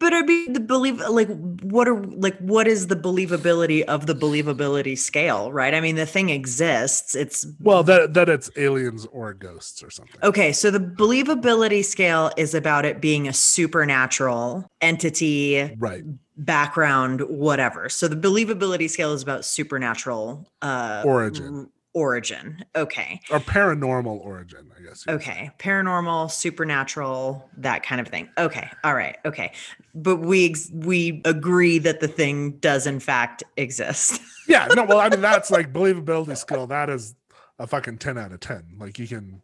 [0.01, 1.29] But I mean, the believe like
[1.63, 5.75] what are like what is the believability of the believability scale, right?
[5.75, 7.15] I mean, the thing exists.
[7.15, 10.19] It's Well, that that it's aliens or ghosts or something.
[10.23, 10.53] okay.
[10.53, 16.03] So the believability scale is about it being a supernatural entity, Right.
[16.37, 17.89] background, whatever.
[17.89, 21.71] So the believability scale is about supernatural uh, Origin.
[21.99, 22.65] Origin.
[22.77, 23.21] Okay.
[23.31, 25.05] Or paranormal origin, I guess.
[25.09, 28.29] Okay, paranormal, supernatural, that kind of thing.
[28.39, 29.53] Okay, all right, okay,
[29.95, 34.21] but we ex- we agree that the thing does in fact exist.
[34.49, 34.67] Yeah.
[34.75, 34.85] No.
[34.85, 36.67] Well, I mean, that's like believability skill.
[36.69, 37.15] That is
[37.59, 38.65] a fucking ten out of ten.
[38.79, 39.43] Like you can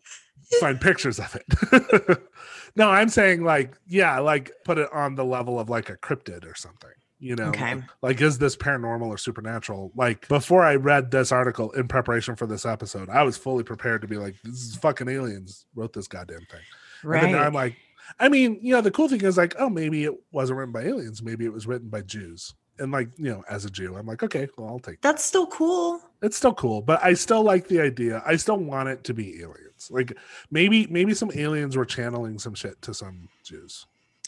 [0.61, 2.23] find pictures of it.
[2.77, 6.51] no, I'm saying like yeah, like put it on the level of like a cryptid
[6.51, 6.89] or something.
[7.25, 7.83] You know, Okay.
[8.03, 9.91] like is this paranormal or supernatural?
[9.97, 14.03] Like before I read this article in preparation for this episode, I was fully prepared
[14.03, 16.61] to be like, this is fucking aliens wrote this goddamn thing.
[17.03, 17.77] right And then I'm like,
[18.21, 20.83] I mean, you know, the cool thing is like, oh, maybe it wasn't written by
[20.83, 21.23] aliens.
[21.23, 22.53] Maybe it was written by Jews.
[22.79, 25.01] And like, you know, as a Jew, I'm like, okay, well, I'll take.
[25.01, 26.03] That's still cool.
[26.21, 28.23] It's still cool, but I still like the idea.
[28.27, 29.89] I still want it to be aliens.
[29.91, 30.13] Like
[30.51, 33.87] maybe, maybe some aliens were channeling some shit to some Jews.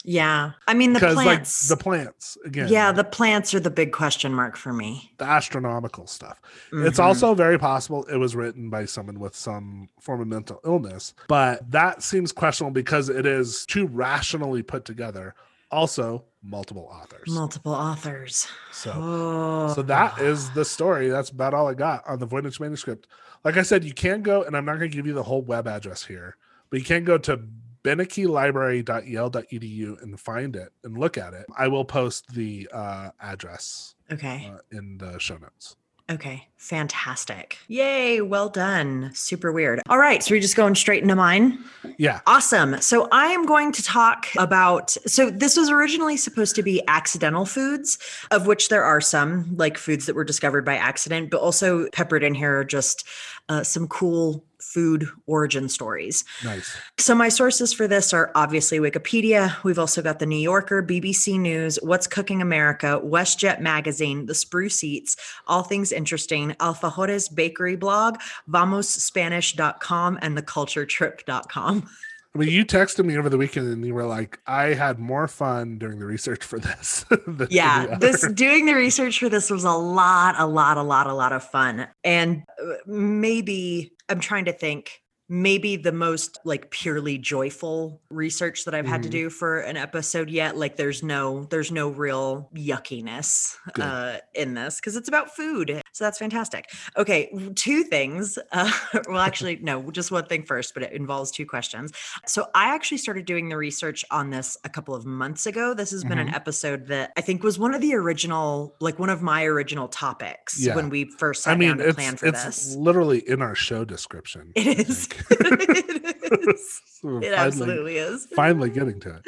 [0.09, 1.69] Yeah, I mean the plants.
[1.69, 2.69] like the plants again.
[2.69, 5.11] yeah, the plants are the big question mark for me.
[5.17, 6.41] the astronomical stuff.
[6.71, 7.03] It's Mhm.
[7.03, 11.69] also very possible it was written by someone with some form of mental illness, but
[11.71, 15.35] that seems questionable because it is too rationally put together.
[15.71, 17.27] Also, multiple authors.
[17.27, 18.47] multiple authors.
[18.71, 21.09] so, Oh, so that is the story.
[21.09, 23.07] That's about all I got on the Voynich manuscript.
[23.43, 25.41] Like I said, you can go, and I'm not going to give you the whole
[25.41, 26.37] web address here,
[26.69, 27.41] but you can go to
[27.87, 31.45] beineckelibrary.yale.edu and find it and look at it.
[31.57, 34.51] I will post the uh, address okay.
[34.53, 35.77] uh, in the show notes.
[36.09, 37.57] Okay, fantastic.
[37.67, 39.11] Yay, well done.
[39.13, 39.81] Super weird.
[39.89, 41.59] All right, so we're just going straight into mine.
[41.97, 42.21] Yeah.
[42.25, 42.79] Awesome.
[42.79, 44.91] So I am going to talk about.
[45.05, 47.99] So this was originally supposed to be accidental foods,
[48.31, 52.23] of which there are some, like foods that were discovered by accident, but also peppered
[52.23, 53.05] in here are just
[53.49, 54.45] uh, some cool
[54.77, 56.23] food origin stories.
[56.43, 56.77] Nice.
[56.99, 59.55] So my sources for this are obviously Wikipedia.
[59.63, 64.83] We've also got the New Yorker, BBC News, What's Cooking America, WestJet Magazine, The Spruce
[64.83, 65.17] Eats,
[65.47, 68.19] All Things Interesting, Alfajores Bakery Blog,
[68.51, 71.89] VamosSpanish.com, and TheCultureTrip.com.
[72.37, 75.27] I mean, you texted me over the weekend and you were like, I had more
[75.27, 77.03] fun doing the research for this.
[77.49, 81.13] Yeah, this doing the research for this was a lot, a lot, a lot, a
[81.13, 81.87] lot of fun.
[82.03, 88.73] And uh, maybe I'm trying to think maybe the most like purely joyful research that
[88.73, 89.11] I've had to Mhm.
[89.11, 90.57] do for an episode yet.
[90.57, 95.81] Like there's no there's no real yuckiness uh in this because it's about food.
[95.91, 96.65] So that's fantastic.
[96.95, 98.37] Okay, two things.
[98.57, 98.71] Uh,
[99.09, 101.91] well, actually, no, just one thing first, but it involves two questions.
[102.25, 105.73] So I actually started doing the research on this a couple of months ago.
[105.75, 106.35] This has been an Mhm.
[106.35, 110.59] episode that I think was one of the original, like one of my original topics
[110.59, 110.75] Yeah.
[110.75, 112.75] when we first sat I mean, down to plan for it's this.
[112.75, 114.51] literally in our show description.
[114.55, 115.07] It is.
[115.17, 116.21] Think.
[116.31, 116.81] it is.
[116.85, 118.27] So It finally- absolutely is.
[118.35, 119.21] Finally getting to it.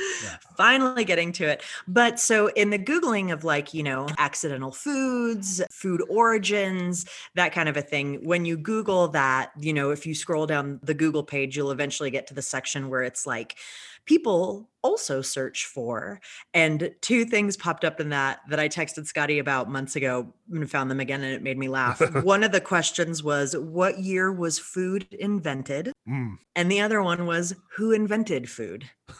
[0.57, 1.63] finally getting to it.
[1.87, 7.05] But so in the Googling of like, you know, accidental foods, food origins,
[7.35, 10.79] that kind of a thing, when you Google that, you know, if you scroll down
[10.83, 13.57] the Google page, you'll eventually get to the section where it's like,
[14.05, 16.19] people also search for.
[16.53, 20.69] And two things popped up in that that I texted Scotty about months ago and
[20.69, 22.01] found them again and it made me laugh.
[22.23, 25.91] One of the questions was, What year was food invented?
[26.07, 26.37] Mm.
[26.55, 28.89] And the other one was, Who invented food?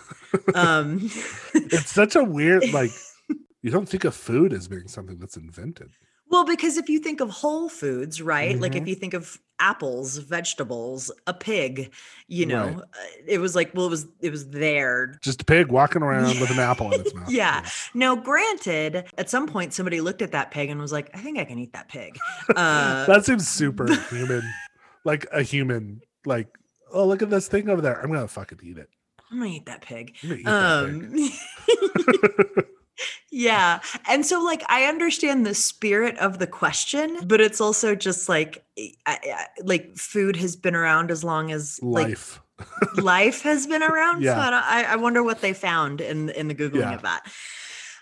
[0.54, 1.10] Um,
[1.56, 2.92] It's such a weird, like,
[3.64, 5.90] you don't think of food as being something that's invented.
[6.30, 8.60] Well, because if you think of whole foods, right?
[8.60, 8.88] Like if Mhm.
[8.88, 11.92] you think of apples, vegetables, a pig,
[12.28, 12.76] you know, Right.
[12.78, 15.18] uh, it was like, well, it was it was there.
[15.22, 17.30] Just a pig walking around with an apple in its mouth.
[17.30, 17.68] Yeah.
[17.94, 21.40] Now, granted, at some point somebody looked at that pig and was like, I think
[21.40, 22.18] I can eat that pig.
[22.56, 24.44] Uh, that seems super human.
[25.04, 26.48] Like a human, like,
[26.94, 28.00] oh, look at this thing over there.
[28.02, 28.90] I'm going to fucking eat it.
[29.32, 30.16] I'm gonna eat that pig.
[30.24, 31.34] I'm going to eat
[32.08, 32.66] that pig.
[33.32, 38.28] Yeah and so like i understand the spirit of the question but it's also just
[38.30, 42.42] like I, I, like food has been around as long as like Life.
[42.98, 44.18] life has been around.
[44.24, 44.40] So Yeah.
[44.40, 46.96] I, I, I wonder what they found in in the googling Yeah.
[46.96, 47.32] of that.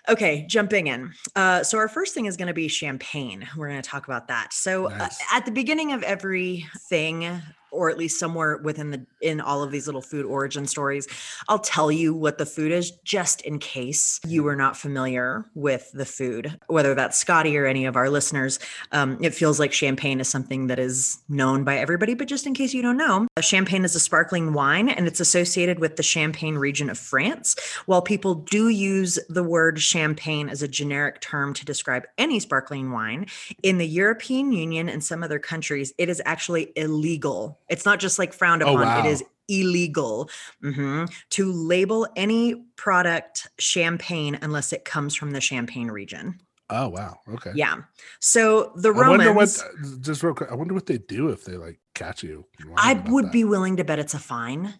[0.08, 1.12] Okay, jumping in.
[1.36, 3.46] Uh, so our first thing is going to be champagne.
[3.56, 4.52] We're going to talk about that.
[4.54, 9.62] So uh, at the beginning of everything, or at least somewhere within the in all
[9.62, 11.08] of these little food origin stories,
[11.48, 15.90] I'll tell you what the food is, just in case you are not familiar with
[15.92, 16.58] the food.
[16.68, 18.58] Whether that's Scotty or any of our listeners,
[18.92, 22.14] um, it feels like champagne is something that is known by everybody.
[22.14, 25.20] But just in case you don't know, uh, champagne is a sparkling wine, and it's
[25.20, 27.56] associated with the Champagne region of France.
[27.86, 32.92] While people do use the word champagne as a generic term to describe any sparkling
[32.92, 33.26] wine,
[33.62, 37.57] in the European Union and some other countries, it is actually illegal.
[37.68, 39.04] It's not just like frowned Oh, upon, wow.
[39.04, 40.28] it is illegal
[40.62, 46.38] mhm, to label any product champagne unless it comes from the Champagne region.
[46.70, 47.18] Oh, wow.
[47.32, 47.52] Okay.
[47.54, 47.76] Yeah.
[48.20, 49.48] So the I wonder what,
[49.80, 52.44] Romans, just real quick, I wonder what they do if they like catch you.
[52.76, 53.32] I would that.
[53.32, 54.74] be willing to bet it's a fine.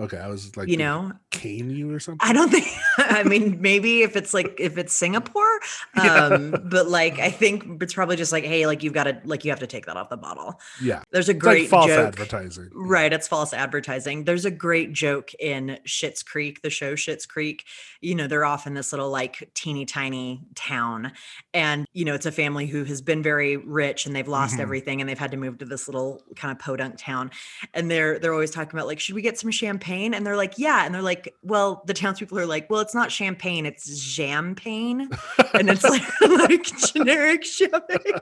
[0.00, 0.16] Okay.
[0.16, 2.20] I was like, You know, cane you or something?
[2.28, 2.66] I don't think.
[2.98, 5.58] I mean, maybe if it's like if it's Singapore,
[5.96, 6.26] Yeah.
[6.26, 9.44] um, but like I think it's probably just like, hey, like you've got to like
[9.44, 10.60] you have to take that off the bottle.
[10.80, 11.02] Yeah.
[11.10, 12.06] There's a It's great like false joke.
[12.08, 12.70] advertising.
[12.72, 14.22] Right, it's false advertising.
[14.24, 17.64] There's a great joke in Schitt's Creek, the show Schitt's Creek.
[18.00, 21.10] You know, they're off in this little like teeny tiny town,
[21.52, 24.60] and you know, it's a family who has been very rich and they've lost Mhm.
[24.60, 27.32] everything, and they've had to move to this little kind of podunk town.
[27.74, 29.87] And they're they're always talking about like, should we get some champagne?
[29.88, 30.84] And they're like, yeah.
[30.84, 35.08] And they're like, well, the townspeople are like, well, it's not champagne, it's champagne,
[35.54, 38.20] and it's like like generic champagne.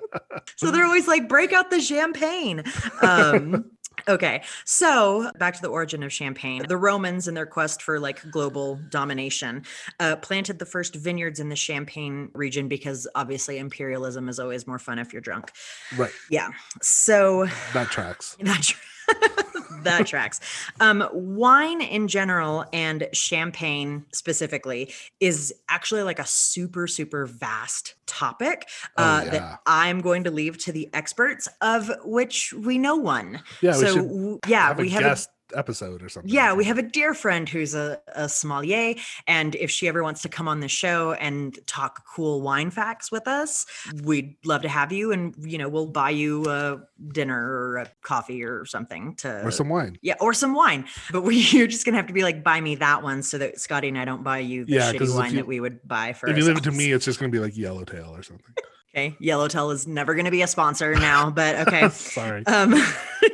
[0.56, 2.62] So they're always like, break out the champagne.
[3.02, 3.70] Um,
[4.08, 6.64] okay, so back to the origin of champagne.
[6.66, 9.64] The Romans, in their quest for like global domination,
[10.00, 14.78] uh, planted the first vineyards in the Champagne region because obviously imperialism is always more
[14.78, 15.52] fun if you're drunk.
[15.96, 16.12] Right.
[16.30, 16.50] Yeah.
[16.82, 18.36] So That tracks.
[18.40, 18.80] that tra-
[19.82, 20.40] that tracks.
[20.80, 28.68] Um, wine in general and champagne specifically is actually like a super super vast topic
[28.96, 29.30] Oh, uh, yeah.
[29.30, 33.42] that I'm going to leave to the experts, of which we know one.
[33.60, 33.72] Yeah.
[33.72, 36.30] we so should w- yeah, have we have a guest episode or something.
[36.32, 38.94] yeah, we have a dear friend who's a, a sommelier.
[39.26, 43.12] And if she ever wants to come on the show and talk cool wine facts
[43.12, 43.66] with us,
[44.04, 45.12] we'd love to have you.
[45.12, 46.80] And, you know, we'll buy you a
[47.12, 49.44] dinner or a coffee or something to.
[49.44, 49.98] or some wine.
[50.02, 50.84] yeah, or some wine.
[51.12, 53.38] But we, you're just going to have to be like, buy me that one so
[53.38, 55.86] that Scotty and I don't buy you the Yeah, shitty wine you- that we would
[55.86, 58.14] buy for If you leave it to me, it's just going to be like Yellowtail
[58.14, 58.54] or something.
[58.96, 59.14] Okay.
[59.18, 61.90] Yellowtail is never going to be a sponsor now, but okay.
[61.90, 62.46] Sorry.
[62.46, 62.74] Um,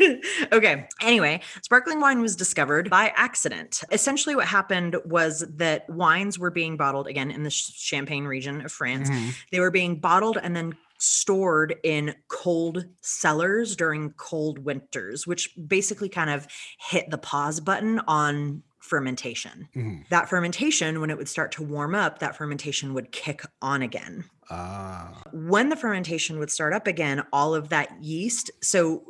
[0.53, 0.89] okay.
[1.01, 3.85] Anyway, sparkling wine was discovered by accident.
[3.93, 8.73] Essentially, what happened was that wines were being bottled again in the Champagne region of
[8.73, 9.09] France.
[9.09, 9.35] Mhm.
[9.53, 16.09] They were being bottled and then stored in cold cellars during cold winters, which basically
[16.09, 16.47] kind of
[16.79, 18.63] hit the pause button on
[18.93, 19.69] fermentation.
[19.75, 20.07] Mhm.
[20.11, 24.25] That fermentation, when it would start to warm up, that fermentation would kick on again
[24.51, 25.23] Ah.
[25.33, 29.03] when the fermentation would start up again all of that yeast so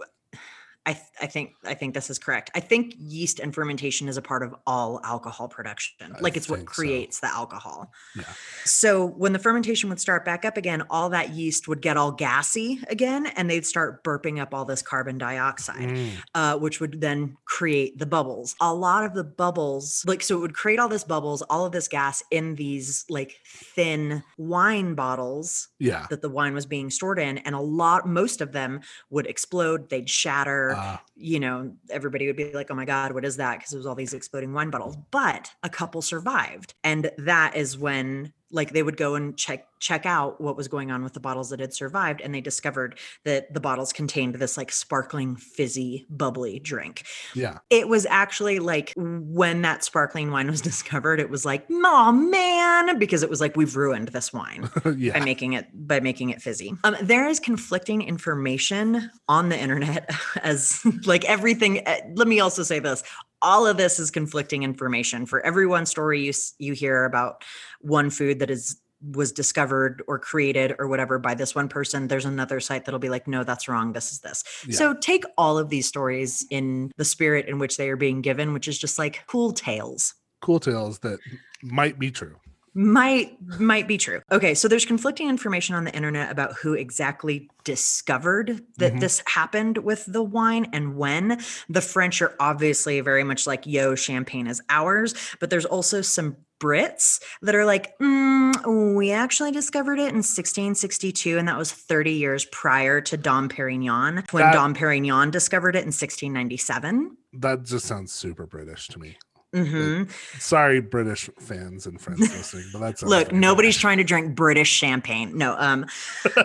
[0.84, 2.50] I, th- I think I think this is correct.
[2.56, 6.12] I think yeast and fermentation is a part of all alcohol production.
[6.16, 6.74] I Like it's what think so.
[6.74, 7.92] creates the alcohol.
[8.16, 8.24] Yeah.
[8.64, 12.10] So when the fermentation would start back up again, all that yeast would get all
[12.10, 16.10] gassy again, and they'd start burping up all this carbon dioxide Mm.
[16.34, 18.56] uh, which would then create the bubbles.
[18.60, 21.70] A lot of the bubbles, like, so it would create all this bubbles, all of
[21.72, 26.06] this gas in these like thin wine bottles Yeah.
[26.10, 27.38] that the wine was being stored in.
[27.38, 28.80] And a lot, most of them
[29.10, 30.71] would explode, they'd shatter.
[30.74, 33.58] Where Ah, you know, everybody would be like, oh my God, what is that?
[33.58, 34.96] Because it was all these exploding wine bottles.
[35.10, 36.74] But a couple survived.
[36.82, 40.90] And that is when like they would go and check check out what was going
[40.90, 44.56] on with the bottles that had survived and they discovered that the bottles contained this
[44.56, 47.04] like sparkling fizzy bubbly drink
[47.34, 47.58] yeah.
[47.70, 52.98] it was actually like when that sparkling wine was discovered it was like oh man
[52.98, 56.74] because it was like we've ruined this wine by making it by making it fizzy.
[56.84, 60.10] Um, there is conflicting information on the internet
[60.42, 61.86] as like everything.
[61.86, 63.02] uh, Let me also say this:
[63.42, 65.26] all of this is conflicting information.
[65.26, 67.44] For every one story you you hear about
[67.80, 68.80] one food that is
[69.12, 73.08] was discovered or created or whatever by this one person there's another site that'll be
[73.08, 74.76] like no that's wrong this is this Yeah.
[74.76, 78.52] so take all of these stories in the spirit in which they are being given
[78.52, 81.18] which is just like cool tales Cool tales that
[81.64, 82.36] might be true.
[82.74, 84.20] Might might be true.
[84.30, 89.00] Okay, so there's conflicting information on the internet about who exactly discovered that Mhm.
[89.00, 91.40] this happened with the wine and when.
[91.68, 96.36] The French are obviously very much like, "Yo, champagne is ours," but there's also some
[96.60, 102.12] Brits that are like, "Mm, we actually discovered it in 1662, and that was 30
[102.12, 107.16] years prior to Dom Perignon, when That- Dom Perignon discovered it in 1697.
[107.32, 109.16] That just sounds super British to me.
[109.54, 110.04] Hmm
[110.38, 115.36] Sorry, British fans and friends listening, but that's Look, nobody's trying to drink British champagne.
[115.36, 115.56] No.
[115.58, 115.86] Um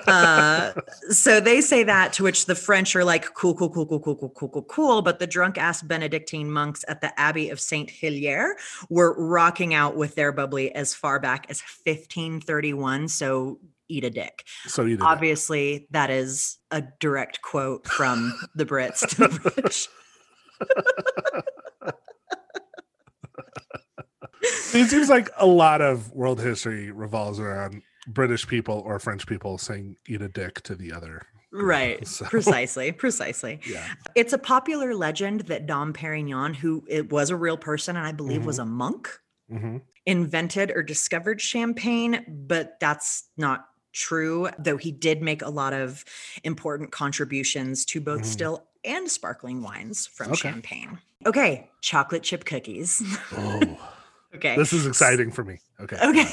[0.07, 0.73] uh
[1.09, 4.15] so they say that to which the French are like cool cool cool cool cool
[4.15, 7.89] cool cool cool cool, but the drunk ass Benedictine monks at the Abbey of Saint
[7.89, 8.57] Hilaire
[8.89, 13.59] were rocking out with their bubbly as far back as 1531, so
[13.89, 14.43] eat a dick.
[14.65, 14.99] So did.
[14.99, 15.01] it.
[15.01, 19.87] Obviously, that is a direct quote from the Brits to the British.
[24.73, 29.57] It seems like a lot of world history revolves around British people or French people
[29.57, 31.23] saying "eat a dick" to the other.
[31.51, 32.05] Right.
[32.07, 32.91] So, Precisely.
[32.91, 33.59] Precisely.
[33.65, 33.87] Yeah.
[34.15, 38.11] It's a popular legend that Dom Perignon, who it was a real person and I
[38.11, 38.71] believe was a Mm-hmm.
[38.71, 39.09] monk,
[39.49, 45.73] hmm invented or discovered champagne, but that's not true, though he did make a lot
[45.73, 46.05] of
[46.45, 48.25] important contributions to both Mhm.
[48.25, 50.35] still and sparkling wines from Okay.
[50.37, 50.97] champagne.
[51.25, 53.01] Okay, chocolate chip cookies.
[53.33, 53.77] Oh,
[54.35, 54.55] okay.
[54.55, 55.59] this is exciting for me.
[55.79, 55.97] Okay.
[56.01, 56.25] Okay.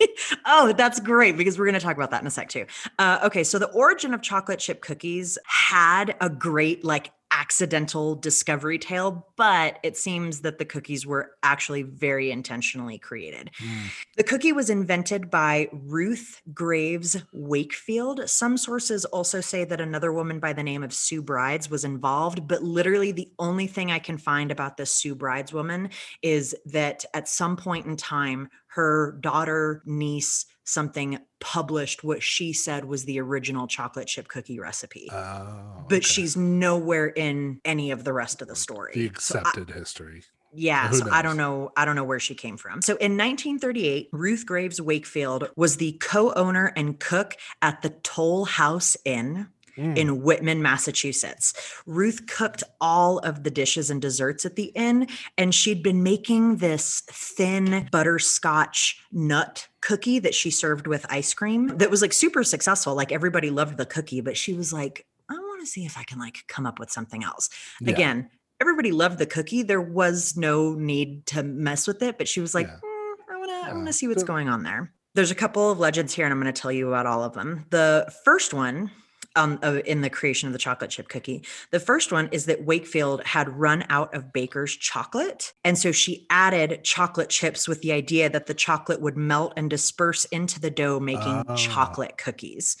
[0.46, 2.66] oh, that's great because we're going to talk about that in a sec too.
[2.98, 8.78] Uh, okay, so the origin of chocolate chip cookies had a great like accidental discovery
[8.78, 13.50] tale, but it seems that the cookies were actually very intentionally created.
[13.58, 13.90] Mm.
[14.16, 18.28] The cookie was invented by Ruth Graves Wakefield.
[18.28, 22.48] Some sources also say that another woman by the name of Sue Brides was involved,
[22.48, 25.90] but literally the only thing I can find about this Sue Brides woman
[26.22, 32.84] is that at some point in time, her daughter, niece, something published what she said
[32.84, 35.08] was the original chocolate chip cookie recipe.
[35.10, 36.00] Oh, but okay.
[36.00, 38.92] she's nowhere in any of the rest of the mm, story.
[38.94, 40.24] the So I- accepted history.
[40.52, 41.70] yeah, so I don't know.
[41.76, 42.82] I don't know where she came from.
[42.82, 48.96] So in 1938, Ruth Graves Wakefield was the co-owner and cook at the Toll House
[49.04, 49.48] Inn
[49.78, 49.96] Mm.
[49.96, 51.54] in Whitman, Massachusetts.
[51.86, 55.06] Ruth cooked all of the dishes and desserts at the inn,
[55.36, 61.68] and she'd been making this thin butterscotch nut cookie that she served with ice cream
[61.78, 62.94] that was like super successful.
[62.96, 66.02] Like everybody loved the cookie, but she was like, I want to see if I
[66.02, 67.48] can like come up with something else.
[67.80, 67.92] Yeah.
[67.92, 68.30] Again,
[68.60, 69.62] everybody loved the cookie.
[69.62, 72.74] There was no need to mess with it, but she was like, Yeah.
[72.74, 73.74] "Mm, I want to, I Yeah.
[73.74, 74.92] want to see what's going on there.
[75.14, 77.34] There's a couple of legends here, and I'm going to tell you about all of
[77.34, 77.66] them.
[77.70, 78.90] The first one
[79.38, 81.44] um, uh, in the creation of the chocolate chip cookie.
[81.70, 85.52] The first one is that Wakefield had run out of baker's chocolate.
[85.64, 89.70] And so she added chocolate chips with the idea that the chocolate would melt and
[89.70, 91.54] disperse into the dough, making Ah.
[91.56, 92.76] chocolate cookies.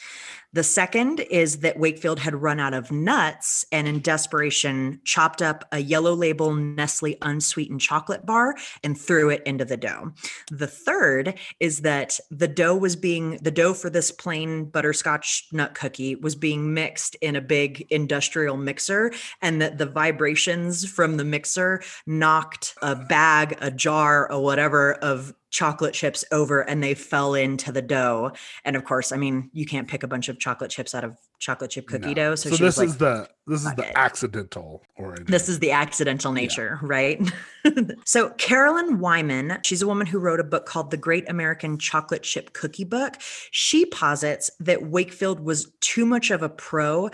[0.54, 5.66] The second is that Wakefield had run out of nuts and, in desperation, chopped up
[5.72, 10.12] a yellow label Nestle unsweetened chocolate bar and threw it into the dough.
[10.50, 15.74] The third is that the dough was being, the dough for this plain butterscotch nut
[15.74, 19.12] cookie was being mixed in a big industrial mixer,
[19.42, 25.34] and that the vibrations from the mixer knocked a bag, a jar, or whatever of
[25.50, 28.32] chocolate chips over and they fell into the dough.
[28.64, 31.16] And of course, I mean, you can't pick a bunch of chocolate chips out of
[31.38, 32.14] chocolate chip cookie No.
[32.14, 32.34] dough.
[32.34, 35.24] So, So, this like, is the this is the it." accidental origin.
[35.26, 36.42] this is the accidental Yeah.
[36.42, 37.20] nature, right?
[38.04, 42.22] so, Carolyn Wyman, she's a woman who wrote a book called The Great American Chocolate
[42.22, 43.14] Chip Cookie Book.
[43.50, 47.08] She posits that Wakefield was too much of a pro.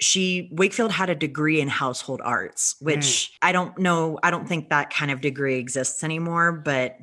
[0.00, 2.86] She Wakefield had a degree in household arts, hmm.
[2.86, 6.96] which I don't know, I don't think that kind of degree exists anymore, but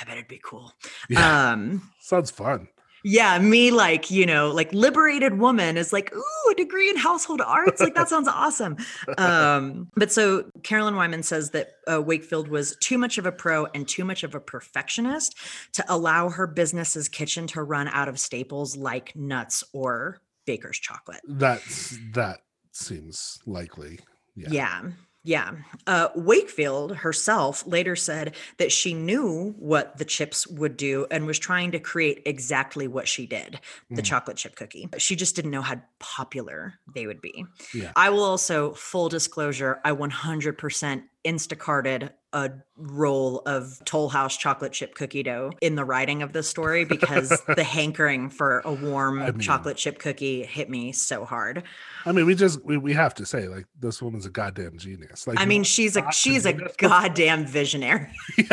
[0.00, 0.72] I bet it'd be cool.
[1.08, 2.68] yeah, Um sounds fun.
[3.04, 7.42] yeah, me like, you know, like liberated woman is like, ooh, a degree in household
[7.42, 7.80] arts.
[7.80, 8.76] Like that sounds awesome.
[9.18, 13.66] Um, but so Carolyn Wyman says that uh, Wakefield was too much of a pro
[13.74, 15.36] and too much of a perfectionist
[15.72, 21.20] to allow her business's kitchen to run out of staples like nuts or baker's chocolate.
[21.28, 22.40] That's that
[22.72, 24.00] seems likely.
[24.34, 24.48] Yeah.
[24.50, 24.82] Yeah.
[25.26, 25.52] Yeah.
[25.86, 31.38] Uh, Wakefield herself later said that she knew what the chips would do and was
[31.38, 33.58] trying to create exactly what she did
[33.90, 34.04] the Mm.
[34.04, 34.88] chocolate chip cookie.
[34.98, 37.44] She just didn't know how popular they would be.
[37.72, 37.92] Yeah.
[37.96, 44.94] I will also, full disclosure, I 100% Instacarted a roll of Toll House chocolate chip
[44.94, 49.30] cookie dough in the writing of this story because the hankering for a warm I
[49.30, 51.62] mean- chocolate chip cookie hit me so hard.
[52.04, 55.26] I mean, we just we, we have to say like this woman's a goddamn genius.
[55.26, 58.12] Like I mean, she's a she's a goddamn visionary.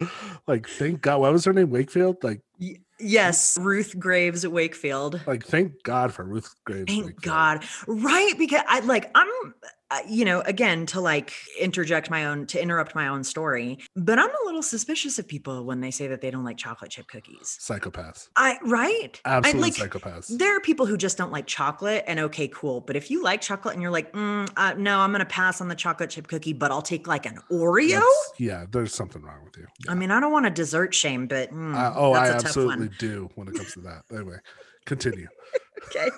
[0.46, 1.20] like thank God.
[1.20, 1.70] What was her name?
[1.70, 2.22] Wakefield.
[2.22, 2.40] Like
[2.98, 5.22] Yes, Ruth Graves at Wakefield.
[5.26, 6.84] like thank God for Ruth Graves.
[6.92, 7.22] Thank Wakefield.
[7.22, 7.64] God.
[7.86, 8.34] Right.
[8.36, 9.28] Because I like, I'm,
[9.92, 14.20] uh, you know, again, to like interject my own, to interrupt my own story, but
[14.20, 17.08] I'm a little suspicious of people when they say that they don't like chocolate chip
[17.08, 17.58] cookies.
[17.60, 18.28] Psychopaths.
[18.36, 19.20] I, right.
[19.24, 20.38] I Absolute like, psychopaths.
[20.38, 22.82] there are people who just don't like chocolate and okay, cool.
[22.82, 25.60] But if you like chocolate and you're like, mm, uh, no, I'm going to pass
[25.60, 27.88] on the chocolate chip cookie, but I'll take like an Oreo.
[27.94, 29.66] That's- yeah, there's something wrong with you.
[29.88, 32.34] I mean, I don't want to dessert shame, but mm, Uh, oh, I that's a
[32.34, 32.49] tough one.
[32.50, 34.02] Absolutely do when it comes to that.
[34.12, 34.36] Anyway,
[34.86, 35.28] continue.
[35.86, 36.08] okay.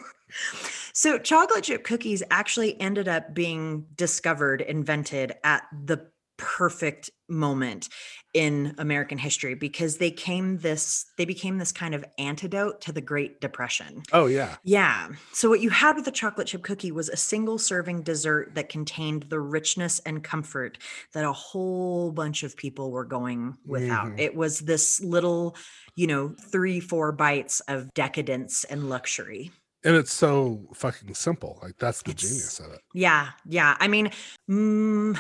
[0.93, 7.89] So chocolate chip cookies actually ended up being discovered, invented at the perfect moment
[8.35, 13.01] in American history because they came this they became this kind of antidote to the
[13.01, 14.03] Great Depression.
[14.13, 14.57] Oh yeah.
[14.65, 15.09] Yeah.
[15.33, 18.69] So what you had with the chocolate chip cookie was a single serving dessert that
[18.69, 20.79] contained the richness and comfort
[21.13, 24.09] that a whole bunch of people were going without.
[24.09, 24.19] Mhm.
[24.19, 25.57] It was this little,
[25.97, 29.51] you know, 3 4 bites of decadence and luxury.
[29.85, 31.59] And it's so fucking simple.
[31.63, 32.81] Like that's the It's- genius of it.
[32.95, 33.77] Yeah, yeah.
[33.81, 34.11] I mean,
[34.51, 35.19] mm,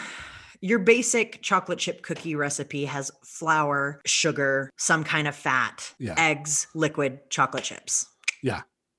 [0.60, 6.14] your basic chocolate chip cookie recipe has flour, sugar, some kind of fat, Yeah.
[6.16, 8.06] eggs, liquid chocolate chips.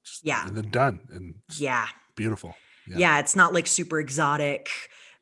[0.06, 0.45] Just- Yeah.
[0.45, 1.88] And then done and Yeah.
[2.16, 2.56] beautiful.
[2.86, 2.98] yeah.
[2.98, 3.20] Yeah.
[3.20, 4.70] it's not like super exotic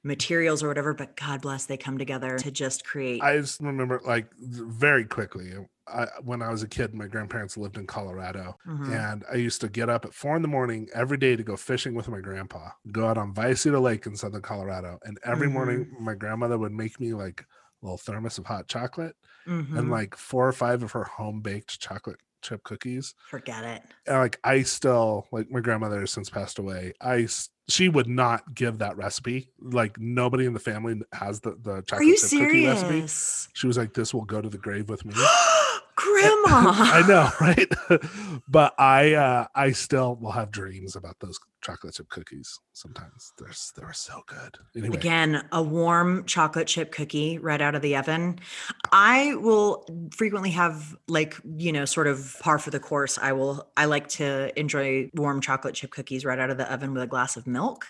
[0.04, 3.22] materials or whatever, but God bless, they come together to just create.
[3.22, 5.54] I just remember like very quickly
[5.88, 8.90] I, when I was a kid, my grandparents lived in Colorado, Mhm.
[8.92, 11.58] and I used to get up at four in the morning every day to go
[11.58, 12.70] fishing with my grandpa.
[12.92, 16.04] Go out on Vallecito Lake in southern Colorado, and every morning Mm-hmm.
[16.06, 19.90] my grandmother would make me like a little thermos of hot chocolate and Mhm.
[19.90, 23.14] like four or five of her home baked chocolate chip cookies.
[23.30, 23.84] Forget it.
[24.08, 26.94] And like I still like my grandmother has since passed away.
[27.02, 27.28] I
[27.68, 29.52] she would not give that recipe.
[29.60, 32.88] Like nobody in the family has the the chocolate chip cookie recipe.
[32.94, 33.48] serious?
[33.54, 35.14] She was like, "This will go to the grave with me."
[36.04, 36.72] Grandma.
[36.78, 38.02] I know, right?
[38.48, 43.34] but I uh I still will have dreams about those chocolate chip cookies sometimes.
[43.38, 44.58] They're they were so good.
[44.76, 48.40] Anyway, Again, a warm chocolate chip cookie right out of the oven.
[48.92, 49.86] I will
[50.16, 53.18] frequently have like, you know, sort of par for the course.
[53.22, 56.94] I will I like to enjoy warm chocolate chip cookies right out of the oven
[56.94, 57.86] with a glass of milk.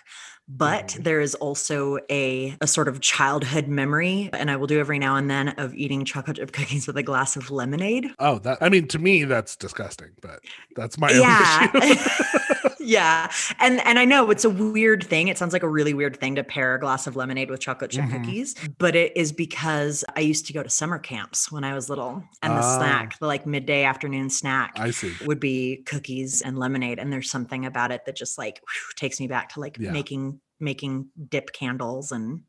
[0.48, 1.04] But Mhm.
[1.04, 5.16] there is also a a sort of childhood memory and I will do every now
[5.16, 8.08] and then of eating chocolate chip cookies with a glass of lemonade.
[8.18, 10.40] oh, that I mean to me that's disgusting, but
[10.76, 11.98] that's my own yeah issue.
[12.82, 13.30] yeah
[13.60, 16.34] and and i know it's a weird thing it sounds like a really weird thing
[16.34, 18.10] to pair a glass of lemonade with chocolate chip Mhm.
[18.24, 21.88] cookies but it is because i used to go to summer camps when i was
[21.88, 22.78] little and the Ah.
[22.78, 25.12] snack the like midday afternoon snack I see.
[25.26, 29.20] would be cookies and lemonade and there's something about it that just like whew, takes
[29.20, 29.92] me back to like Yeah.
[29.92, 32.42] making making dip candles and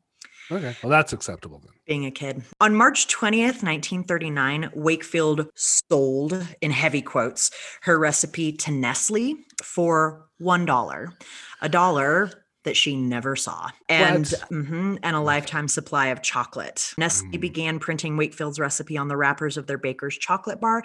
[0.50, 0.76] Okay.
[0.82, 1.72] Well, that's acceptable then.
[1.86, 2.42] being a kid.
[2.60, 7.50] On March 20th, 1939, Wakefield sold, in heavy quotes,
[7.82, 11.12] her recipe to Nestle for $1,
[11.62, 12.30] a dollar
[12.64, 16.94] that she never saw, and mhm, and a lifetime supply of chocolate.
[16.96, 17.40] Nestle Mm.
[17.40, 20.82] began printing Wakefield's recipe on the wrappers of their baker's chocolate bar.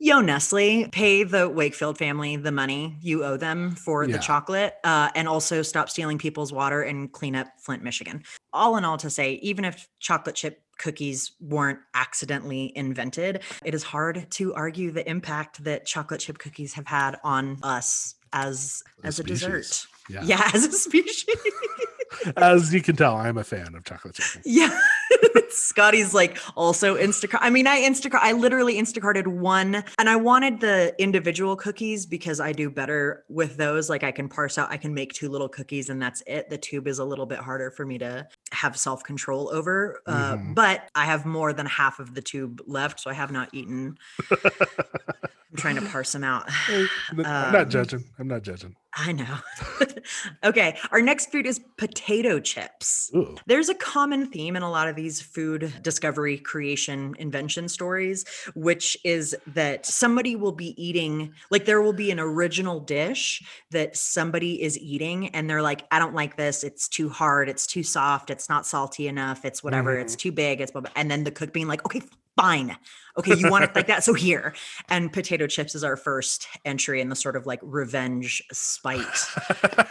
[0.00, 4.16] Yo, Nestle, pay the Wakefield family the money you owe them for Yeah.
[4.16, 8.22] the chocolate, uh, and also stop stealing people's water and clean up Flint, Michigan
[8.52, 13.82] all in all to say even if chocolate chip cookies weren't accidentally invented it is
[13.82, 19.08] hard to argue the impact that chocolate chip cookies have had on us as A
[19.08, 19.86] as a dessert.
[20.08, 20.22] Yeah.
[20.24, 21.26] yeah as a species
[22.36, 24.42] As you can tell, I'm a fan of chocolate chip.
[24.46, 24.70] yeah
[25.50, 30.60] scotty's like also instacart i mean i instacart i literally instacarted one and i wanted
[30.60, 34.76] the individual cookies because i do better with those like i can parse out i
[34.76, 37.70] can make two little cookies and that's it the tube is a little bit harder
[37.70, 40.54] for me to have self-control over uh, Mhm.
[40.54, 43.96] but i have more than half of the tube left so i have not eaten
[45.56, 46.48] trying to parse them out.
[46.68, 46.88] I'm
[47.20, 48.04] Um, not judging.
[48.18, 48.74] I'm not judging.
[48.94, 49.36] I know.
[50.44, 53.10] okay, our next food is potato chips.
[53.14, 53.36] Ooh.
[53.46, 58.96] There's a common theme in a lot of these food discovery, creation, invention stories, which
[59.04, 64.60] is that somebody will be eating, like, there will be an original dish that somebody
[64.60, 66.64] is eating, and they're like, I don't like this.
[66.64, 67.48] It's too hard.
[67.48, 68.30] It's too soft.
[68.30, 69.44] It's not salty enough.
[69.44, 69.96] It's whatever.
[69.98, 70.60] It's too big.
[70.60, 70.90] It's blah, blah.
[70.96, 72.02] And then the cook being like, okay,
[72.36, 72.76] fine.
[73.18, 74.04] Okay, you want it like that.
[74.04, 74.54] So here.
[74.88, 79.06] And potato chips is our first entry in the sort of like revenge spite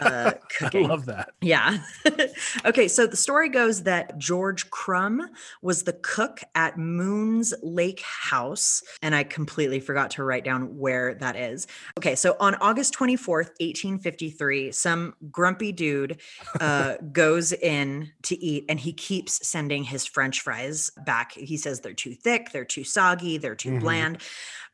[0.00, 0.86] uh, cooking.
[0.86, 1.30] I love that.
[1.40, 1.78] Yeah.
[2.64, 2.88] okay.
[2.88, 5.28] So the story goes that George Crum
[5.62, 8.82] was the cook at Moon's Lake House.
[9.02, 11.66] And I completely forgot to write down where that is.
[11.98, 12.14] Okay.
[12.14, 16.20] So on August 24th, 1853, some grumpy dude
[16.60, 21.32] uh, goes in to eat and he keeps sending his french fries back.
[21.32, 23.80] He says they're too thick, they're too soggy, they're too Mhm.
[23.80, 24.22] bland.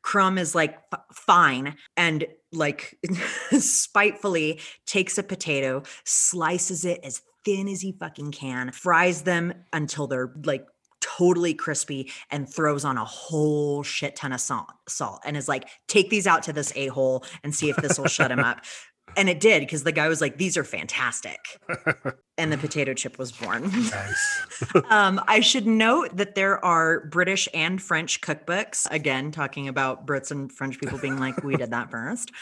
[0.03, 1.77] Crum is like, "F- fine.
[1.97, 2.99] And like
[3.59, 10.07] spitefully takes a potato, slices it as thin as he fucking can, fries them until
[10.07, 10.67] they're like
[11.01, 15.69] totally crispy, and throws on a whole shit ton of salt, salt and is like,
[15.87, 18.61] take these out to this a hole and see if this will shut him up.
[19.17, 21.41] And it did because the guy was like, these are fantastic.
[22.37, 23.71] And the potato chip was born.
[23.71, 24.41] Nice.
[24.91, 30.33] Um, I should note that there are British and French cookbooks, again, talking about Brits
[30.33, 32.33] and French people being like, we did that first,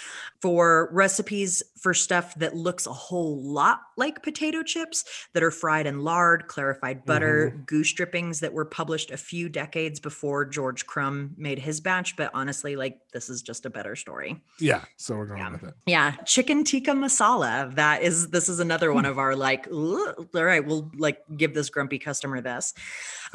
[0.40, 5.04] for recipes for stuff that looks a whole lot like potato chips
[5.34, 10.00] that are fried in lard, clarified butter, goose drippings that were published a few decades
[10.00, 12.16] before George Crum made his batch.
[12.16, 14.42] But honestly, like, this is just a better story.
[14.58, 14.84] yeah.
[14.96, 15.50] So we're going Yeah.
[15.52, 15.74] with it.
[15.86, 17.74] Yeah, chicken tikka masala.
[17.74, 21.70] That is this is another one of our like, all right, we'll like give this
[21.70, 22.74] grumpy customer this.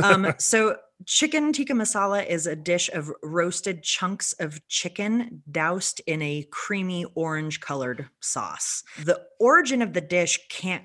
[0.03, 6.21] Um, so chicken tikka masala is a dish of roasted chunks of chicken doused in
[6.21, 8.83] a creamy orange colored sauce.
[9.03, 10.83] The origin of the dish can't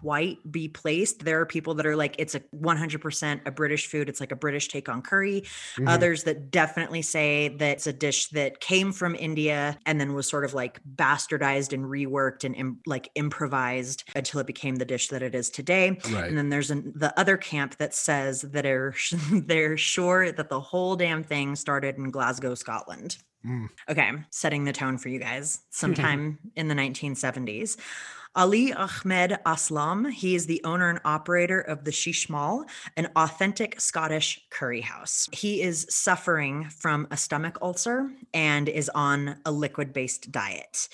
[0.00, 1.24] quite be placed.
[1.24, 4.08] There are people that are like, it's a 100% a British food.
[4.08, 5.42] It's like a British take on curry
[5.76, 5.88] Mhm.
[5.88, 10.28] others that definitely say that it's a dish that came from India and then was
[10.28, 15.08] sort of like bastardized and reworked and im- like improvised until it became the dish
[15.08, 15.98] that it is today.
[16.10, 16.24] Right.
[16.28, 18.94] And then there's an, the other camp that says that they're
[19.32, 23.16] they're sure that the whole damn thing started in Glasgow, Scotland.
[23.46, 23.68] Mm.
[23.90, 25.60] Okay, setting the tone for you guys.
[25.70, 27.76] Sometime in the 1970s.
[28.36, 32.64] Ali Ahmed Aslam, he is the owner and operator of the Shish Mahal,
[32.96, 35.28] an authentic Scottish curry house.
[35.32, 40.88] He is suffering from a stomach ulcer and is on a liquid based diet.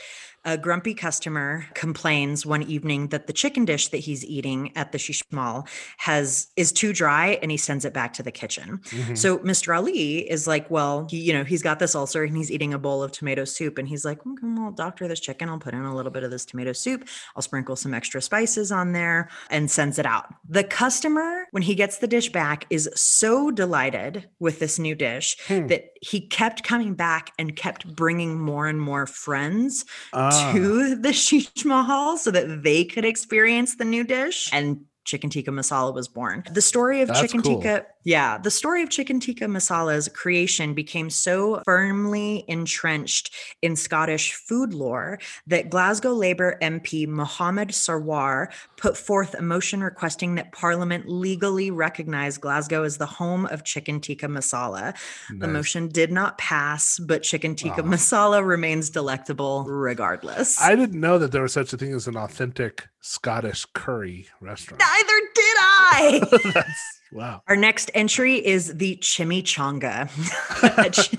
[0.47, 4.99] A grumpy customer complains one evening that the chicken dish that he's eating at the
[4.99, 5.69] Shish Mahal
[5.99, 8.79] has is too dry and he sends it back to the kitchen.
[8.89, 9.19] Mhm.
[9.19, 9.77] So Mr.
[9.77, 12.79] Ali is like, well, he, you know, he's got this ulcer and he's eating a
[12.79, 13.77] bowl of tomato soup.
[13.77, 16.31] And he's like, okay, well, doctor, this chicken, I'll put in a little bit of
[16.31, 17.07] this tomato soup.
[17.37, 20.27] I'll sprinkle some extra spices on there and sends it out.
[20.49, 25.37] The customer, when he gets the dish back, is so delighted with this new dish
[25.49, 25.67] Hmm.
[25.67, 29.85] that he kept coming back and kept bringing more and more friends
[30.33, 30.53] Ah.
[30.53, 34.49] to the Shish Mahal so that they could experience the new dish.
[34.53, 36.45] And chicken tikka masala was born.
[36.51, 37.61] The story of That's chicken cool.
[37.61, 44.35] tikka, yeah, the story of chicken tikka masala's creation became so firmly entrenched in Scottish
[44.35, 51.09] food lore that Glasgow Labour MP Mohammed Sarwar put forth a motion requesting that Parliament
[51.09, 54.97] legally recognize Glasgow as the home of chicken tikka masala.
[55.39, 60.61] The motion did not pass, but chicken tikka masala remains delectable regardless.
[60.61, 64.81] I didn't know that there was such a thing as an authentic Scottish curry restaurant.
[64.81, 66.65] Neither did I.
[67.13, 67.43] Wow.
[67.49, 70.09] Our next entry is the chimichanga.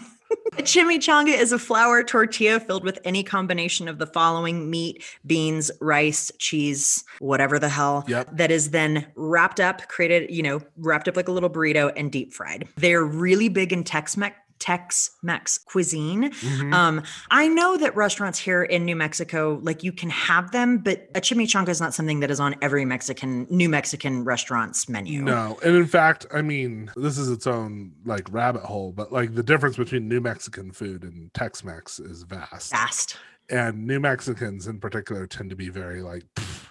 [0.58, 5.72] a chimichanga is a flour tortilla filled with any combination of the following meat, beans,
[5.80, 8.04] rice, cheese, whatever the hell.
[8.08, 8.38] Yep.
[8.38, 12.12] That is then wrapped up, created, you know, wrapped up like a little burrito and
[12.12, 12.68] deep fried.
[12.78, 14.38] They're really big in Tex Mex.
[14.62, 16.32] Tex-Mex cuisine.
[16.32, 16.74] Mhm.
[16.74, 21.10] Um, I know that restaurants here in New Mexico, like you can have them, but
[21.16, 25.24] a chimichanga is not something that is on every Mexican, New Mexican restaurant's menu.
[25.24, 29.34] No, and in fact, I mean, this is its own like rabbit hole, but like
[29.34, 32.70] the difference between New Mexican food and Tex-Mex is vast.
[32.72, 33.18] Fast.
[33.50, 36.24] And New Mexicans in particular tend to be very like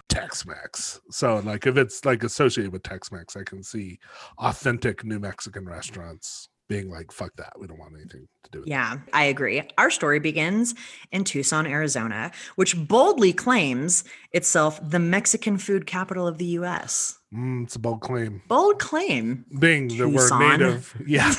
[0.09, 1.01] Tex-Mex.
[1.11, 3.99] So like if it's like associated with Tex-Mex, I can see
[4.37, 7.51] authentic New Mexican restaurants being like, fuck that.
[7.59, 8.71] We don't want anything to do with it.
[8.71, 9.61] Yeah, I agree.
[9.77, 10.73] Our story begins
[11.11, 17.19] in Tucson, Arizona, which boldly claims itself the Mexican food capital of the US.
[17.33, 18.41] Mm, it's a bold claim.
[18.47, 19.45] Bold claim.
[19.59, 20.95] Being that we're native.
[21.05, 21.33] Yeah.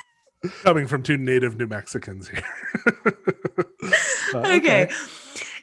[0.64, 2.42] Coming from two native New Mexicans here.
[4.34, 4.90] Uh, okay.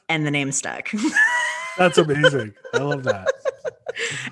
[0.09, 0.90] and the name stuck.
[1.78, 2.55] That's amazing.
[2.74, 3.28] I love that.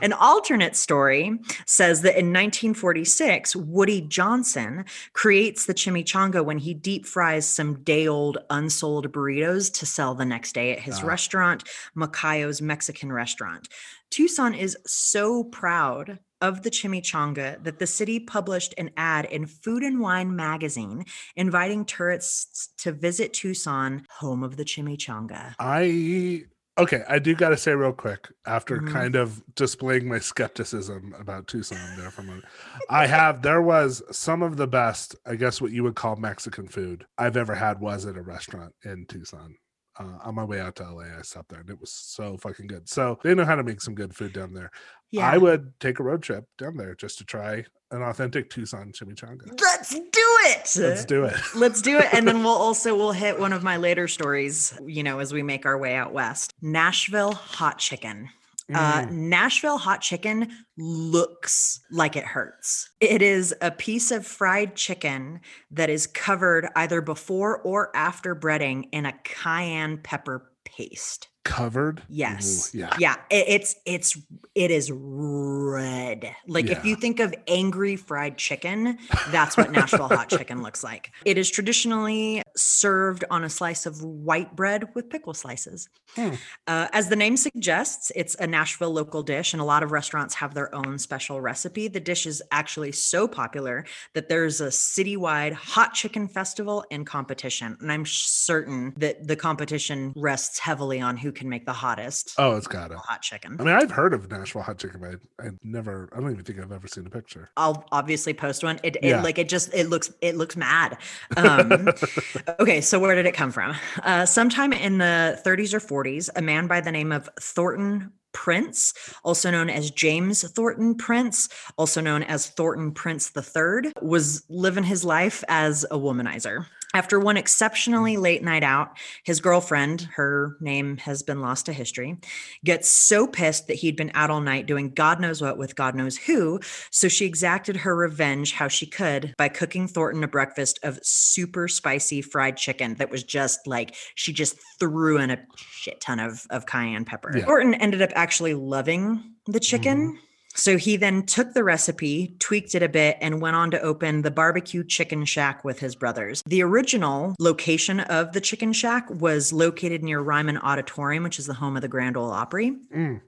[0.00, 7.04] An alternate story says that in 1946, Woody Johnson creates the chimichanga when he deep
[7.06, 11.06] fries some day old unsold burritos to sell the next day at his Ah.
[11.06, 11.64] restaurant,
[11.94, 13.68] Macayo's Mexican restaurant.
[14.10, 19.82] Tucson is so proud of the chimichanga that the city published an ad in Food
[19.82, 21.04] and Wine magazine
[21.36, 25.54] inviting tourists to visit Tucson, home of the chimichanga.
[25.58, 26.44] I
[26.78, 28.90] okay, I do got to say real quick after Mhm.
[28.90, 32.46] kind of displaying my skepticism about Tucson there for a moment.
[32.88, 36.68] I have there was some of the best, I guess what you would call Mexican
[36.68, 39.56] food I've ever had was at a restaurant in Tucson.
[40.00, 42.68] Uh, on my way out to LA, I stopped there and it was so fucking
[42.68, 42.88] good.
[42.88, 44.70] So they know how to make some good food down there.
[45.10, 45.30] Yeah.
[45.30, 49.60] I would take a road trip down there just to try an authentic Tucson chimichanga.
[49.60, 50.74] Let's do it.
[50.78, 51.36] Let's do it.
[51.54, 52.06] Let's do it.
[52.14, 55.42] And then we'll also we'll hit one of my later stories, you know, as we
[55.42, 56.54] make our way out west.
[56.62, 58.30] Nashville hot chicken.
[58.72, 59.10] Uh, Mm.
[59.10, 60.48] Nashville hot chicken
[60.78, 62.88] looks like it hurts.
[63.00, 65.40] It is a piece of fried chicken
[65.72, 71.28] that is covered either before or after breading in a cayenne pepper paste.
[71.44, 72.00] Covered.
[72.00, 72.74] Ooh, Yes.
[72.74, 72.94] yeah.
[72.98, 73.16] Yeah.
[73.30, 74.18] It, it's it's
[74.54, 76.34] it is red.
[76.46, 78.98] Like if you think of angry fried chicken,
[79.28, 81.12] that's what Nashville hot chicken looks like.
[81.24, 85.88] It is traditionally served on a slice of white bread with pickle slices.
[86.14, 86.30] Hmm.
[86.66, 90.34] Uh, as the name suggests, it's a Nashville local dish, and a lot of restaurants
[90.34, 91.88] have their own special recipe.
[91.88, 97.76] The dish is actually so popular that there's a citywide hot chicken festival and competition.
[97.80, 102.56] And I'm certain that the competition rests heavily on who can make the hottest Oh,
[102.56, 102.98] it's got it.
[102.98, 103.56] hot chicken.
[103.58, 106.44] I mean, I've heard of Nashville hot chicken, but I, I never, I don't even
[106.44, 107.48] think I've ever seen a picture.
[107.56, 108.78] I'll obviously post one.
[108.82, 109.22] It, Yeah.
[109.22, 110.98] like it just it looks it looks mad.
[111.36, 111.88] Um,
[112.60, 113.74] okay, so where did it come from?
[114.02, 118.92] Uh, sometime in the 30s or 40s, a man by the name of Thornton Prince,
[119.24, 125.04] also known as James Thornton Prince, also known as Thornton Prince III, was living his
[125.04, 126.66] life as a womanizer.
[126.92, 128.20] After one exceptionally mm.
[128.20, 132.18] late night out, his girlfriend, her name has been lost to history,
[132.64, 135.94] gets so pissed that he'd been out all night doing God knows what with God
[135.94, 136.58] knows who.
[136.90, 141.68] So she exacted her revenge how she could by cooking Thornton a breakfast of super
[141.68, 145.38] spicy fried chicken that was just like she just threw in a
[145.70, 147.32] shit ton of, of cayenne pepper.
[147.36, 147.44] Yeah.
[147.44, 150.14] Thornton ended up actually loving the chicken.
[150.14, 150.24] Mm-hmm.
[150.54, 154.22] So he then took the recipe, tweaked it a bit, and went on to open
[154.22, 156.42] the barbecue chicken shack with his brothers.
[156.46, 161.54] The original location of the chicken shack was located near Ryman Auditorium, which is the
[161.54, 162.76] home of the Grand Ole Opry.
[162.94, 163.20] Mm,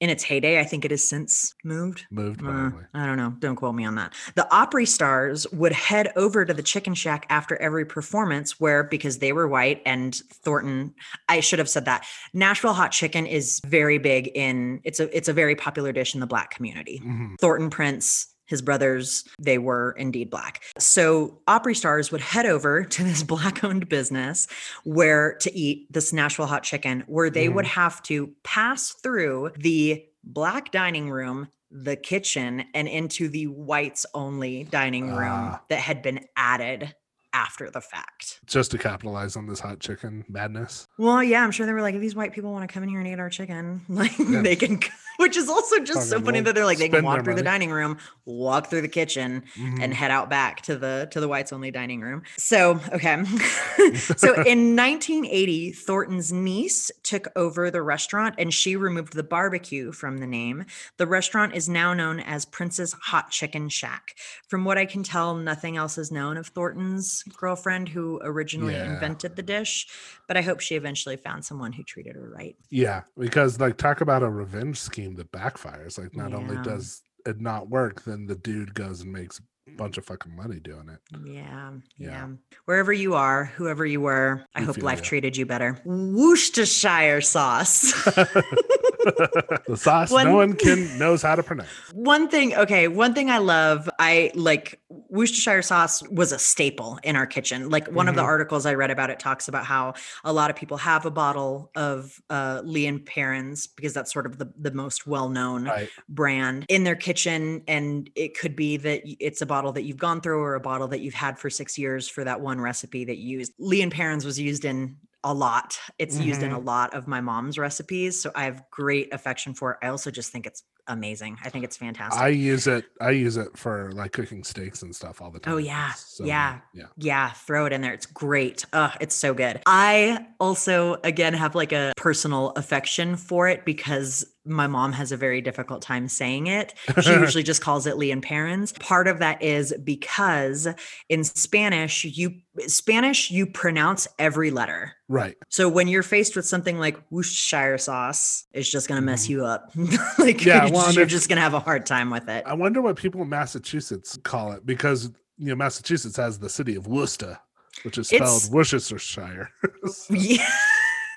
[0.00, 2.04] In its heyday, I think it has since moved.
[2.10, 2.70] moved Uh.
[2.94, 3.34] I don't know.
[3.38, 4.14] Don't quote me on that.
[4.34, 9.18] The Opry stars would head over to the Chicken Shack after every performance, where because
[9.18, 10.94] they were white and Thornton,
[11.28, 12.04] I should have said that.
[12.32, 14.80] Nashville hot chicken is very big in.
[14.84, 17.00] It's a it's a very popular dish in the Black community.
[17.04, 17.38] Mhm.
[17.40, 18.26] Thornton Prince.
[18.50, 20.62] His brothers, they were indeed black.
[20.76, 24.46] So Opry stars would head over to this black owned business
[24.84, 30.04] where to eat this Nashville hot chicken, where they would have to pass through the
[30.24, 35.62] black dining room, the kitchen, and into the whites only dining room Ah.
[35.68, 36.94] that had been added
[37.32, 38.40] after the fact.
[38.46, 40.86] Just to capitalize on this hot chicken madness.
[40.98, 42.88] Well, yeah, I'm sure they were like, if these white people want to come in
[42.88, 44.42] here and eat our chicken, like Yeah.
[44.42, 44.80] they can,
[45.18, 47.70] which is also just so funny that they're like, they can walk through the dining
[47.70, 49.82] room, walk through the kitchen, Mhm.
[49.82, 52.22] and head out back to the to the whites only dining room.
[52.36, 53.22] So, okay.
[54.16, 60.18] so in 1980, Thornton's niece took over the restaurant and she removed the barbecue from
[60.18, 60.64] the name.
[60.96, 64.14] The restaurant is now known as Prince's Hot Chicken Shack.
[64.48, 68.94] From what I can tell, nothing else is known of Thornton's girlfriend who originally Yeah.
[68.94, 69.86] invented the dish,
[70.28, 72.56] but I hope she eventually found someone who treated her right.
[72.70, 75.98] Yeah, because like talk about a revenge scheme that backfires.
[75.98, 79.98] Like not only does it not work, then the dude goes and makes a bunch
[79.98, 80.98] of fucking money doing it.
[81.24, 82.08] Yeah, Yeah.
[82.10, 82.28] yeah.
[82.64, 85.04] Wherever you are, whoever you were, I We hope life ya.
[85.04, 85.78] treated you better.
[85.84, 87.92] Worcestershire sauce.
[89.66, 91.68] the sauce One- no one can knows how to pronounce.
[91.92, 97.16] one thing, okay, one thing I love, I like Worcestershire sauce was a staple in
[97.16, 97.70] our kitchen.
[97.70, 98.26] Like one of the Mhm.
[98.26, 99.94] articles I read about it talks about how
[100.24, 104.26] a lot of people have a bottle of uh, Lea and Perrins because that's sort
[104.26, 105.88] of the, the most well known Right.
[106.08, 107.62] brand in their kitchen.
[107.68, 110.88] And it could be that it's a bottle that you've gone through or a bottle
[110.88, 113.52] that you've had for six years for that one recipe that you used.
[113.58, 115.78] Lea and Perrins was used in a lot.
[115.98, 116.66] It's used in a mm-hmm.
[116.66, 118.20] lot of my mom's recipes.
[118.20, 119.78] So I have great affection for it.
[119.82, 121.38] I also just think it's amazing.
[121.44, 122.20] I think it's fantastic.
[122.20, 122.84] I use it.
[123.00, 125.54] I use it for like cooking steaks and stuff all the time.
[125.54, 125.92] Oh, yeah.
[125.92, 126.60] So Yeah.
[126.74, 126.86] Yeah.
[126.96, 127.94] Yeah, throw it in there.
[127.94, 128.66] It's great.
[128.72, 129.62] Oh, it's so good.
[129.66, 135.16] I also, again, have like a personal affection for it because my mom has a
[135.16, 136.74] very difficult time saying it.
[137.02, 138.72] She usually just calls it Lea and Perrins.
[138.72, 140.66] Part of that is because
[141.08, 142.34] in Spanish, you
[142.66, 144.94] Spanish, you pronounce every letter.
[145.08, 145.36] Right.
[145.48, 149.72] So when you're faced with something like Worcestershire sauce, it's just gonna mess you up.
[150.18, 150.48] like Mm-hmm.
[150.48, 152.44] Yeah, well, you're just gonna have a hard time with it.
[152.46, 156.74] I wonder what people in Massachusetts call it because you know Massachusetts has the city
[156.74, 157.38] of Worcester,
[157.82, 159.50] which is spelled It's- Worcestershire.
[159.86, 160.46] So, Yeah.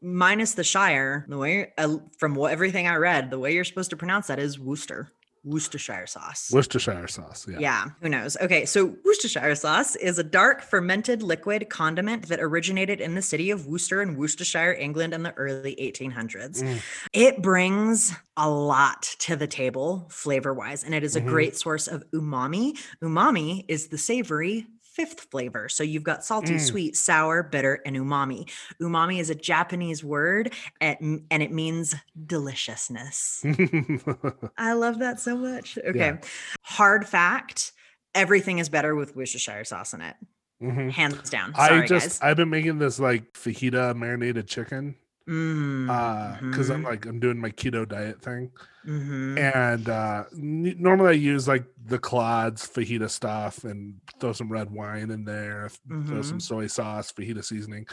[0.02, 3.90] minus the shire the way uh, from what everything i read the way you're supposed
[3.90, 5.10] to pronounce that is worcester
[5.46, 7.46] worcestershire sauce Worcestershire sauce.
[7.48, 7.58] Yeah.
[7.60, 7.84] yeah.
[8.02, 8.36] who knows?
[8.42, 13.50] Okay, so Worcestershire sauce is a dark fermented liquid condiment that originated in the city
[13.50, 16.62] of Worcester in Worcestershire, England in the early 1800s.
[16.62, 16.80] Mm.
[17.12, 21.28] It brings a lot to the table flavor wise, and it is a Mhm.
[21.28, 22.76] great source of umami.
[23.02, 24.66] Umami is the savory
[24.96, 25.68] fifth flavor.
[25.68, 26.60] So you've got salty, Mm.
[26.60, 28.50] sweet, sour, bitter, and umami.
[28.80, 31.94] Umami is a Japanese word and, and it means
[32.26, 33.44] deliciousness.
[34.56, 35.78] I love that so much.
[35.78, 35.98] Okay.
[35.98, 36.16] Yeah.
[36.62, 37.72] Hard fact
[38.14, 40.16] everything is better with Worcestershire sauce in it.
[40.62, 40.90] Mhm.
[40.90, 41.54] Hands down.
[41.54, 42.20] Sorry, I just guys.
[42.22, 44.94] I've been making this like fajita marinated chicken
[45.28, 48.52] Mm, uh because I'm mhm, like I'm doing my keto diet thing
[48.86, 49.36] mhm.
[49.38, 54.70] and uh n- normally I use like the clods fajita stuff and throw some red
[54.70, 55.68] wine in there
[56.06, 56.42] throw some Mhm.
[56.42, 57.86] soy sauce fajita seasoning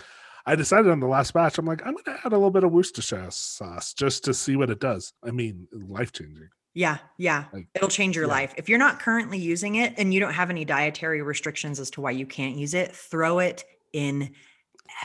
[0.45, 2.71] I decided on the last batch I'm like I'm gonna add a little bit of
[2.71, 7.45] Worcestershire sauce just to see what it does I mean life changing Yeah, yeah.
[7.53, 8.31] Like, It'll change your yeah.
[8.33, 8.53] life.
[8.57, 12.01] If you're not currently using it and you don't have any dietary restrictions as to
[12.01, 14.33] why you can't use it, throw it in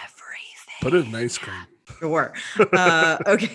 [0.03, 0.81] everything.
[0.81, 1.67] put it in ice cream
[1.99, 2.33] Sure.
[2.73, 3.51] Uh, okay.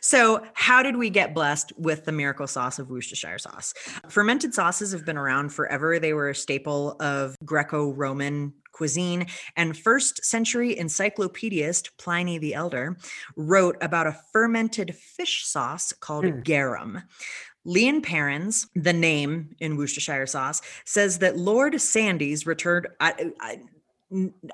[0.00, 3.72] so, how did we get blessed with the miracle sauce of Worcestershire sauce?
[4.08, 5.98] Fermented sauces have been around forever.
[5.98, 9.26] They were a staple of Greco Roman cuisine.
[9.56, 12.96] And first century encyclopedist Pliny the Elder
[13.36, 16.40] wrote about a fermented fish sauce called Hmm.
[16.40, 17.02] garum.
[17.66, 22.88] Lea and Perrins, the name in Worcestershire sauce, says that Lord Sandys returned.
[23.00, 23.60] I, I,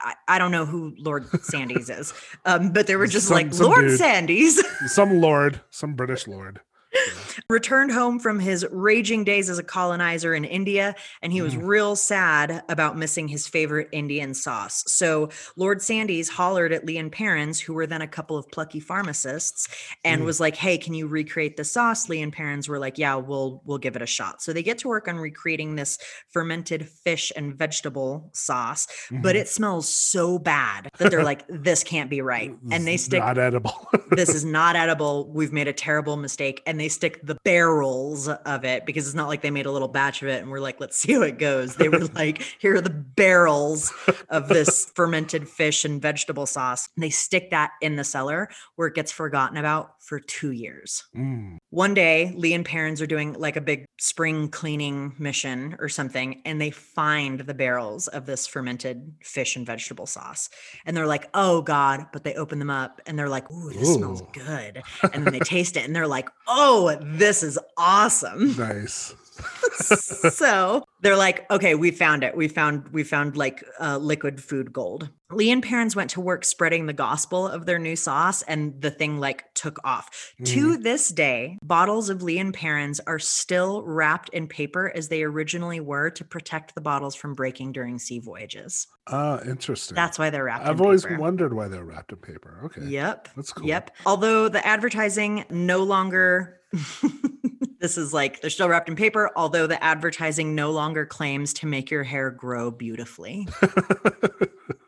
[0.01, 2.13] I, I don't know who Lord Sandys is,
[2.45, 3.99] um, but they were just Some- like some Lord dude.
[3.99, 4.63] Sandys
[4.93, 6.61] some lord some British lord
[7.49, 11.67] returned home from his raging days as a colonizer in India, and he was Mm.
[11.67, 14.83] real sad about missing his favorite Indian sauce.
[14.89, 18.81] So Lord Sandys hollered at Lea and Perrins, who were then a couple of plucky
[18.81, 19.69] pharmacists,
[20.05, 20.25] and Mm.
[20.25, 23.63] was like, "Hey, can you recreate the sauce?" Lea and Perrins were like, "Yeah, we'll
[23.65, 25.99] we'll give it a shot." So they get to work on recreating this
[26.33, 29.41] fermented fish and vegetable sauce, but Mhm.
[29.41, 33.39] it smells so bad that they're like, "This can't be right," and they stick not
[33.39, 35.31] edible this is not edible.
[35.33, 36.63] We've made a terrible mistake.
[36.67, 39.89] And they stick the barrels of it because it's not like they made a little
[39.89, 41.77] batch of it and we're like, let's see how it goes.
[41.77, 43.93] They were like, here are the barrels
[44.29, 46.89] of this fermented fish and vegetable sauce.
[46.97, 51.05] And they stick that in the cellar where it gets forgotten about for two years.
[51.17, 51.59] Mm.
[51.71, 56.43] One day, Lea and Perrins are doing like a big spring cleaning mission or something,
[56.45, 60.49] and they find the barrels of this fermented fish and vegetable sauce.
[60.85, 62.07] And they're like, oh God.
[62.13, 64.83] But they open them up and they're like, ooh, this smells good.
[65.13, 68.55] And then they taste it and they're like, oh, Oh, this is awesome.
[68.59, 69.15] nice
[70.31, 72.37] so they're like, okay, we found it.
[72.37, 75.11] We found we found like uh, liquid food gold.
[75.33, 78.93] Lea and Perrins went to work spreading the gospel of their new sauce, and the
[78.93, 80.33] thing like took off.
[80.45, 85.25] To this day, bottles of Lea and Perrins are still wrapped in paper as they
[85.25, 88.87] originally were to protect the bottles from breaking during sea voyages.
[89.09, 90.65] uh interesting That's why they're wrapped.
[90.67, 91.19] I've always paper.
[91.19, 93.29] wondered why they're wrapped in paper okay Yep.
[93.35, 93.91] that's cool Yep.
[94.07, 96.61] Although the advertising no longer,
[97.87, 101.67] this is like they're still wrapped in paper, although the advertising no longer claims to
[101.67, 103.47] make your hair grow beautifully.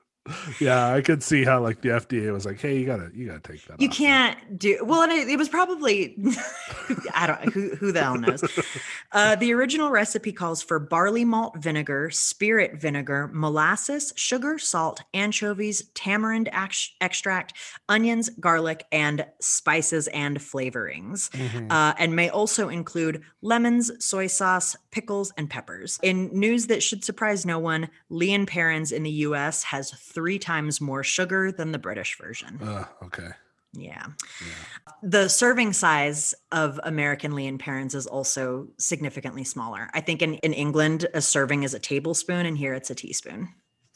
[0.60, 3.40] yeah, I could see how like the FDA was like, "Hey, you gotta, you gotta
[3.40, 3.94] take that." You off.
[3.96, 6.16] can't do well, and it, it was probably
[7.14, 8.42] I don't who who the hell knows.
[9.12, 15.82] Uh, the original recipe calls for barley malt vinegar, spirit vinegar, molasses, sugar, salt, anchovies,
[15.94, 17.54] tamarind ax- extract,
[17.88, 21.30] onions, garlic, and spices and flavorings.
[21.30, 21.70] Mhm.
[21.70, 25.98] Uh, and may also include lemons, soy sauce, pickles, and peppers.
[26.02, 30.17] In news that should surprise no one, Lea and Perrins in the US has three
[30.38, 32.58] times more sugar than the British version.
[32.62, 33.28] Uh, okay.
[33.74, 34.06] Yeah.
[34.40, 34.92] Yeah.
[35.02, 39.88] The serving size of American Lea and Perrins is also significantly smaller.
[39.94, 43.48] I think in, in England, a serving is a tablespoon, and here it's a teaspoon.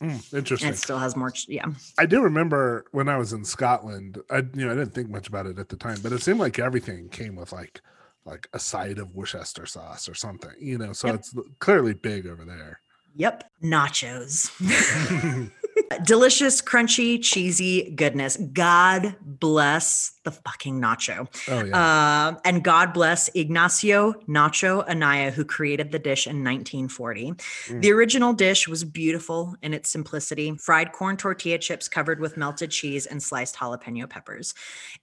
[0.03, 1.33] Mm, And it still has more.
[1.49, 1.67] Yeah.
[1.99, 4.19] I do remember when I was in Scotland.
[4.31, 6.41] I you know I didn't think much about it at the time, but it seemed
[6.41, 7.81] like everything came with like
[8.25, 10.51] like a side of Worcester sauce or something.
[10.61, 11.15] You know, so Yep.
[11.17, 12.81] it's clearly big over there.
[13.15, 13.45] Yep.
[13.63, 14.51] Nachos.
[16.05, 18.37] Delicious, crunchy, cheesy goodness.
[18.37, 21.27] God bless the fucking nacho.
[21.49, 22.29] oh yeah.
[22.29, 27.33] Um, and God bless Ignacio Nacho Anaya, who created the dish in 1940.
[27.33, 27.83] Mm.
[27.83, 32.71] The original dish was beautiful in its simplicity fried corn tortilla chips covered with melted
[32.71, 34.55] cheese and sliced jalapeno peppers.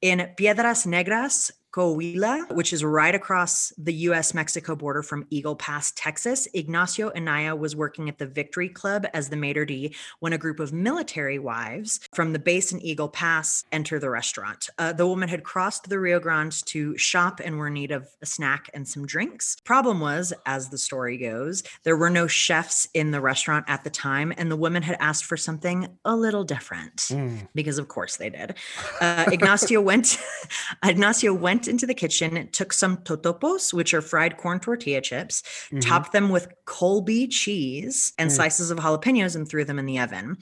[0.02, 5.92] In Piedras Negras, Coahuila, which is right across the US Mexico border from Eagle Pass,
[5.96, 10.38] Texas, Ignacio Anaya was working at the Victory Club as the maitre d' when a
[10.38, 14.70] group of military wives from the base in Eagle Pass enter the restaurant.
[14.78, 18.08] Uh, the woman had crossed the Rio Grande to shop and were in need of
[18.22, 19.58] a snack and some drinks.
[19.64, 23.90] Problem was, as the story goes, there were no chefs in the restaurant at the
[23.90, 27.48] time, and the women had asked for something a little different Mm.
[27.56, 28.56] because of course they did.
[29.02, 30.18] Uh, Ignacio went
[30.84, 35.82] Ignacio went into the kitchen, took some totopos, which are fried corn tortilla chips, Mhm.
[35.82, 38.36] topped them with Colby cheese and Mm.
[38.36, 40.38] slices of jalapenos and threw them in the oven.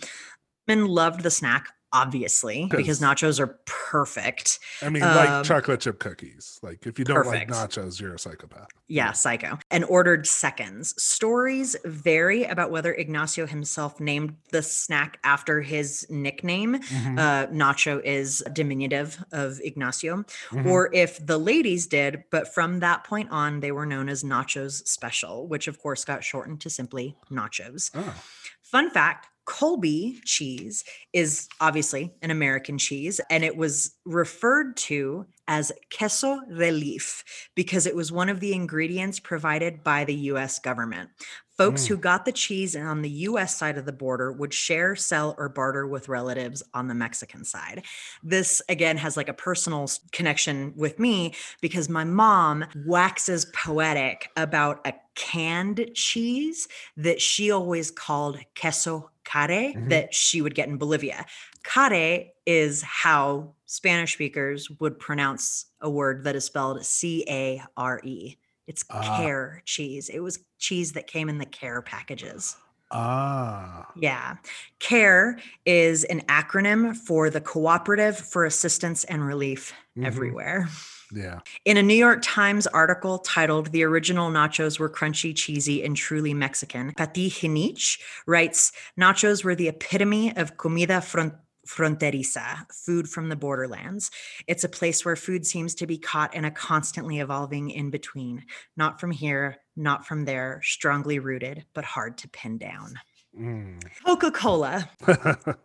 [0.68, 4.60] Men loved the snack, obviously, because nachos are perfect.
[4.82, 6.60] I mean, like um, chocolate chip cookies.
[6.62, 7.52] Like if you don't perfect.
[7.52, 8.68] like nachos, you're a psychopath.
[8.88, 9.58] Yeah, psycho.
[9.72, 10.94] And ordered seconds.
[11.02, 16.76] Stories vary about whether Ignacio himself named the snack after his nickname.
[16.80, 20.66] Mhm, Uh, Nacho is diminutive of Ignacio, mhm.
[20.66, 24.88] or if the ladies did, but from that point on, they were known as Nachos
[24.88, 27.92] Special, which of course got shortened to simply Nachos.
[27.96, 28.14] Oh,
[28.62, 30.84] Fun fact Colby cheese
[31.14, 37.24] is obviously an American cheese, and it was referred to as queso relief
[37.56, 41.10] because it was one of the ingredients provided by the US government.
[41.58, 41.88] Folks Mm.
[41.88, 45.50] who got the cheese on the US side of the border would share, sell, or
[45.50, 47.84] barter with relatives on the Mexican side.
[48.22, 54.86] This again has like a personal connection with me because my mom waxes poetic about
[54.86, 56.68] a canned cheese
[56.98, 59.90] that she always called queso care Mhm.
[59.90, 61.26] that she would get in Bolivia.
[61.64, 68.00] Care is how Spanish speakers would pronounce a word that is spelled C A R
[68.04, 68.38] E.
[68.68, 69.18] It's Ah.
[69.18, 70.10] care cheese.
[70.10, 72.56] It was cheese that came in the care packages.
[72.90, 74.38] ah, Yeah.
[74.80, 80.06] CARE is an acronym for the Cooperative for Assistance and Relief Mhm.
[80.06, 80.70] Everywhere.
[81.14, 81.40] Yeah.
[81.66, 86.34] In a New York Times article titled The Original Nachos Were Crunchy, Cheesy, and Truly
[86.34, 91.36] Mexican, Pati Jinich writes Nachos were the epitome of comida front-
[91.68, 94.10] fronteriza, food from the borderlands.
[94.48, 98.46] It's a place where food seems to be caught in a constantly evolving in between,
[98.76, 102.96] not from here, not from there, strongly rooted, but hard to pin down.
[103.40, 103.82] Mm.
[104.06, 104.90] Coca Cola.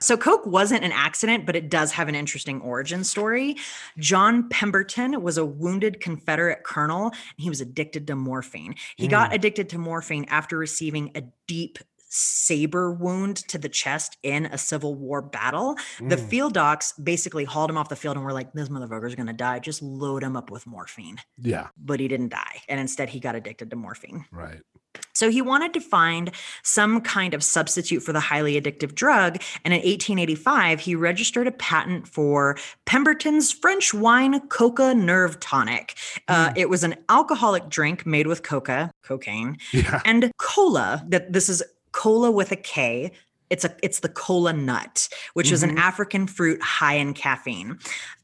[0.00, 3.56] so Coke wasn't an accident, but it does have an interesting origin story.
[3.98, 7.06] John Pemberton was a wounded Confederate colonel.
[7.10, 8.74] And he was addicted to morphine.
[8.96, 11.78] He got addicted to morphine after receiving a deep
[12.12, 15.76] saber wound to the chest in a Civil War battle.
[16.00, 16.28] The Mm.
[16.28, 19.60] field docs basically hauled him off the field and were like, "This motherfucker's gonna die.
[19.60, 23.36] Just load him up with morphine." yeah, But he didn't die, and instead he got
[23.36, 24.24] addicted to morphine.
[24.32, 24.60] right.
[25.14, 26.30] So he wanted to find
[26.62, 29.36] some kind of substitute for the highly addictive drug.
[29.64, 32.56] And in 1885, he registered a patent for
[32.86, 35.96] Pemberton's French wine coca nerve tonic.
[36.28, 36.52] Uh, Mm.
[36.56, 40.00] It was an alcoholic drink made with coca, cocaine, Yeah.
[40.04, 41.04] and cola.
[41.08, 41.62] That this is
[41.92, 43.12] cola with a K.
[43.50, 45.80] It's a it's the cola nut, which is an Mhm.
[45.80, 47.78] African fruit high in caffeine.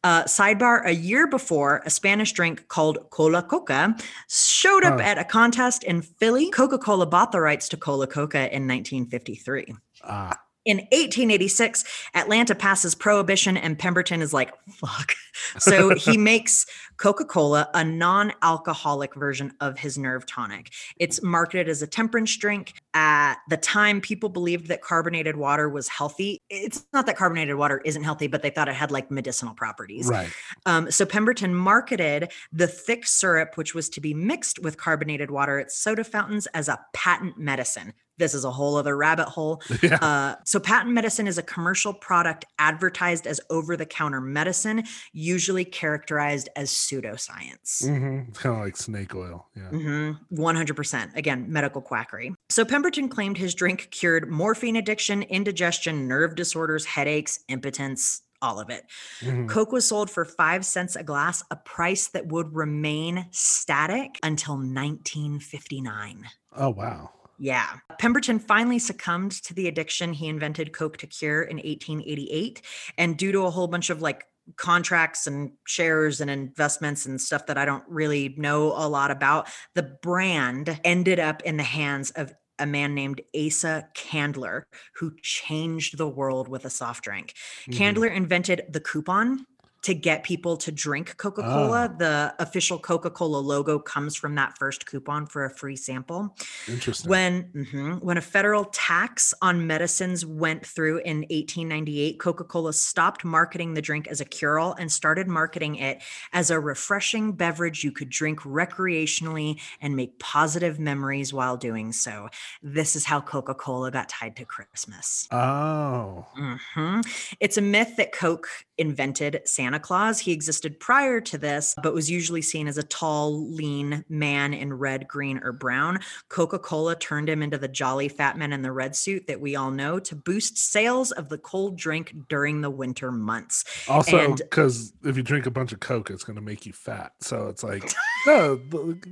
[0.04, 3.96] Uh, sidebar: A year before, a Spanish drink called Cola Coca
[4.28, 5.06] showed up Huh.
[5.06, 6.50] at a contest in Philly.
[6.50, 9.74] Coca Cola bought the rights to Cola Coca in 1953.
[10.04, 11.84] Ah, In 1886,
[12.14, 15.12] Atlanta passes prohibition, and Pemberton is like, fuck.
[15.58, 16.64] So he makes
[16.96, 20.72] Coca Cola, a non alcoholic version of his nerve tonic.
[20.98, 22.72] It's marketed as a temperance drink.
[22.94, 26.40] At the time, people believed that carbonated water was healthy.
[26.48, 30.08] It's not that carbonated water isn't healthy, but they thought it had like medicinal properties.
[30.08, 30.30] Right.
[30.64, 35.58] Um, so Pemberton marketed the thick syrup, which was to be mixed with carbonated water
[35.58, 37.92] at soda fountains, as a patent medicine.
[38.18, 39.62] This is a whole other rabbit hole.
[39.82, 39.96] Yeah.
[39.96, 45.64] Uh, so, patent medicine is a commercial product advertised as over the counter medicine, usually
[45.64, 47.86] characterized as pseudoscience.
[47.86, 49.46] hmm It's kind of like snake oil.
[49.54, 49.68] Yeah.
[49.68, 51.14] hmm 100%.
[51.14, 52.34] Again, medical quackery.
[52.48, 58.68] So, Pemberton claimed his drink cured morphine addiction, indigestion, nerve disorders, headaches, impotence, all of
[58.70, 58.84] it.
[59.20, 59.48] Mhm.
[59.48, 64.56] Coke was sold for five cents a glass, a price that would remain static until
[64.56, 66.24] 1959.
[66.56, 67.10] Oh wow.
[67.38, 67.66] Yeah.
[67.98, 72.62] Pemberton finally succumbed to the addiction he invented Coke to cure in 1888.
[72.98, 74.24] And due to a whole bunch of like
[74.56, 79.48] contracts and shares and investments and stuff that I don't really know a lot about,
[79.74, 85.98] the brand ended up in the hands of a man named Asa Candler, who changed
[85.98, 87.34] the world with a soft drink.
[87.66, 87.76] Mhm.
[87.76, 89.46] Candler invented the coupon
[89.86, 91.88] to get people to drink Coca Cola.
[91.92, 91.96] Oh.
[91.96, 96.36] The official Coca Cola logo comes from that first coupon for a free sample.
[96.66, 97.08] Interesting.
[97.08, 103.74] When mhm, when a federal tax on medicines went through in 1898, Coca-Cola stopped marketing
[103.74, 106.02] the drink as a cure-all and started marketing it
[106.32, 112.28] as a refreshing beverage you could drink recreationally and make positive memories while doing so.
[112.60, 115.28] This is how Coca-Cola got tied to Christmas.
[115.30, 116.26] oh.
[116.34, 117.02] hmm
[117.38, 120.18] It's a myth that Coke invented Santa Claus.
[120.18, 124.72] He existed prior to this, but was usually seen as a tall, lean man in
[124.74, 126.00] red, green, or brown.
[126.28, 129.56] Coca Cola turned him into the jolly fat man in the red suit that we
[129.56, 133.64] all know to boost sales of the cold drink during the winter months.
[133.88, 136.72] Also, And- because if you drink a bunch of Coke, it's going to make you
[136.72, 137.12] fat.
[137.20, 137.90] So it's like,
[138.26, 138.60] no,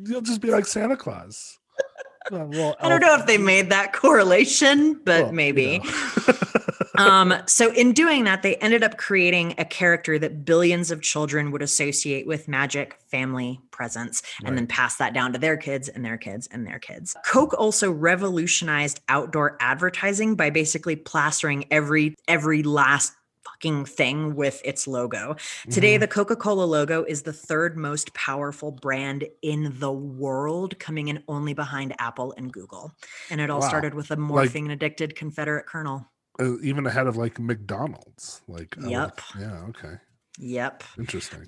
[0.04, 1.58] you'll just be like Santa Claus.
[2.32, 5.78] I don't know if they made that correlation, but well, you maybe.
[5.80, 5.84] know.
[6.96, 11.50] um, so in doing that, they ended up creating a character that billions of children
[11.50, 16.04] would associate with magic, family, presents, and then pass that down to their kids and
[16.04, 17.16] their kids and their kids.
[17.26, 23.12] Coke also revolutionized outdoor advertising by basically plastering every every last
[23.44, 25.36] fucking thing with its logo.
[25.70, 26.00] Today, Mhm.
[26.00, 31.22] the Coca Cola logo is the third most powerful brand in the world, coming in
[31.28, 32.92] only behind Apple and Google.
[33.30, 33.68] And it all Wow.
[33.68, 36.06] started with a morphing morphine addicted Confederate colonel.
[36.40, 38.42] Uh, even ahead of like McDonald's.
[38.48, 39.20] Like, would- Yep.
[39.38, 39.62] yeah.
[39.68, 39.94] Okay.
[40.38, 40.82] Yep.
[40.98, 41.40] Interesting.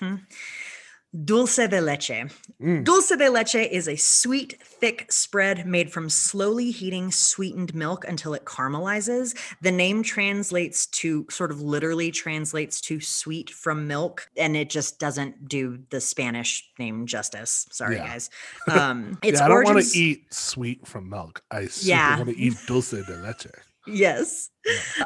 [0.00, 0.22] Mhm.
[1.24, 2.24] Dulce de leche.
[2.58, 2.84] Mm.
[2.84, 8.32] Dulce de leche is a sweet, thick spread made from slowly heating sweetened milk until
[8.32, 9.36] it caramelizes.
[9.60, 14.98] The name translates to sort of literally translates to sweet from milk, and it just
[14.98, 17.66] doesn't do the Spanish name justice.
[17.70, 18.06] Sorry, Yeah.
[18.06, 18.30] guys.
[18.70, 21.42] Um, its yeah, I don't want to eat sweet from milk.
[21.50, 22.16] I super Yeah.
[22.16, 23.48] want to eat dulce de leche.
[23.86, 24.50] Yes.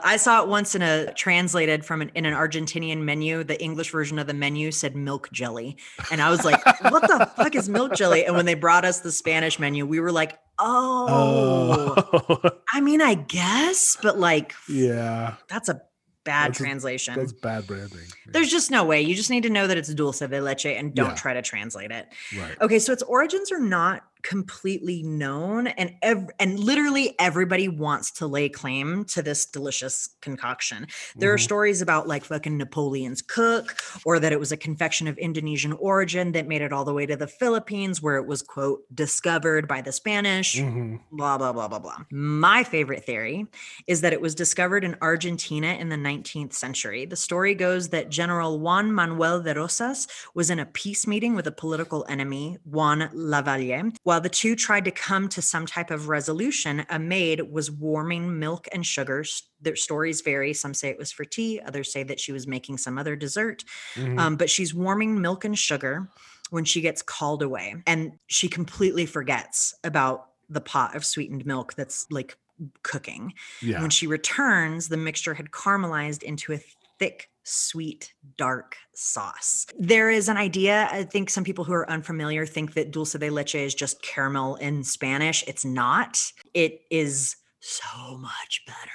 [0.04, 3.42] I saw it once in a translated from an in an Argentinian menu.
[3.42, 5.78] The English version of the menu said milk jelly.
[6.10, 8.26] And I was like, what the fuck is milk jelly?
[8.26, 11.94] And when they brought us the Spanish menu, we were like, oh,
[12.28, 15.34] Oh, I mean, I guess, but like yeah.
[15.48, 15.80] that's a
[16.24, 17.14] bad That's a- translation.
[17.14, 17.98] That's bad branding.
[18.00, 19.00] Yeah, There's just no way.
[19.00, 21.14] You just need to know that it's dulce de leche and don't Yeah.
[21.14, 22.08] try to translate it.
[22.36, 22.60] right.
[22.60, 28.26] Okay, so its origins are not completely known, and ev- and literally everybody wants to
[28.26, 30.86] lay claim to this delicious concoction.
[31.16, 31.42] There are Mhm.
[31.42, 36.32] stories about like fucking Napoleon's cook, or that it was a confection of Indonesian origin
[36.32, 39.80] that made it all the way to the Philippines, where it was quote discovered by
[39.80, 41.00] the Spanish Mhm.
[41.12, 41.98] blah blah blah blah blah.
[42.10, 43.46] My favorite theory
[43.86, 47.06] is that it was discovered in Argentina in the 19th century.
[47.06, 51.46] The story goes that General Juan Manuel de Rosas was in a peace meeting with
[51.46, 53.92] a political enemy, Juan Lavalle.
[54.02, 58.38] While the two tried to come to some type of resolution, a maid was warming
[58.38, 59.44] milk and sugars.
[59.60, 60.52] Their stories vary.
[60.52, 63.64] Some say it was for tea, others say that she was making some other dessert.
[63.94, 64.18] Mhm.
[64.18, 66.08] Um, but she's warming milk and sugar
[66.50, 67.74] when she gets called away.
[67.86, 72.36] And she completely forgets about the pot of sweetened milk that's like
[72.82, 73.34] cooking.
[73.60, 73.80] yeah.
[73.80, 76.60] When she returns, the mixture had caramelized into a
[76.98, 79.66] thick, sweet, dark sauce.
[79.78, 83.30] There is an idea, I think some people who are unfamiliar think that dulce de
[83.30, 85.44] leche is just caramel in Spanish.
[85.46, 86.20] It's not.
[86.54, 88.90] It is so much better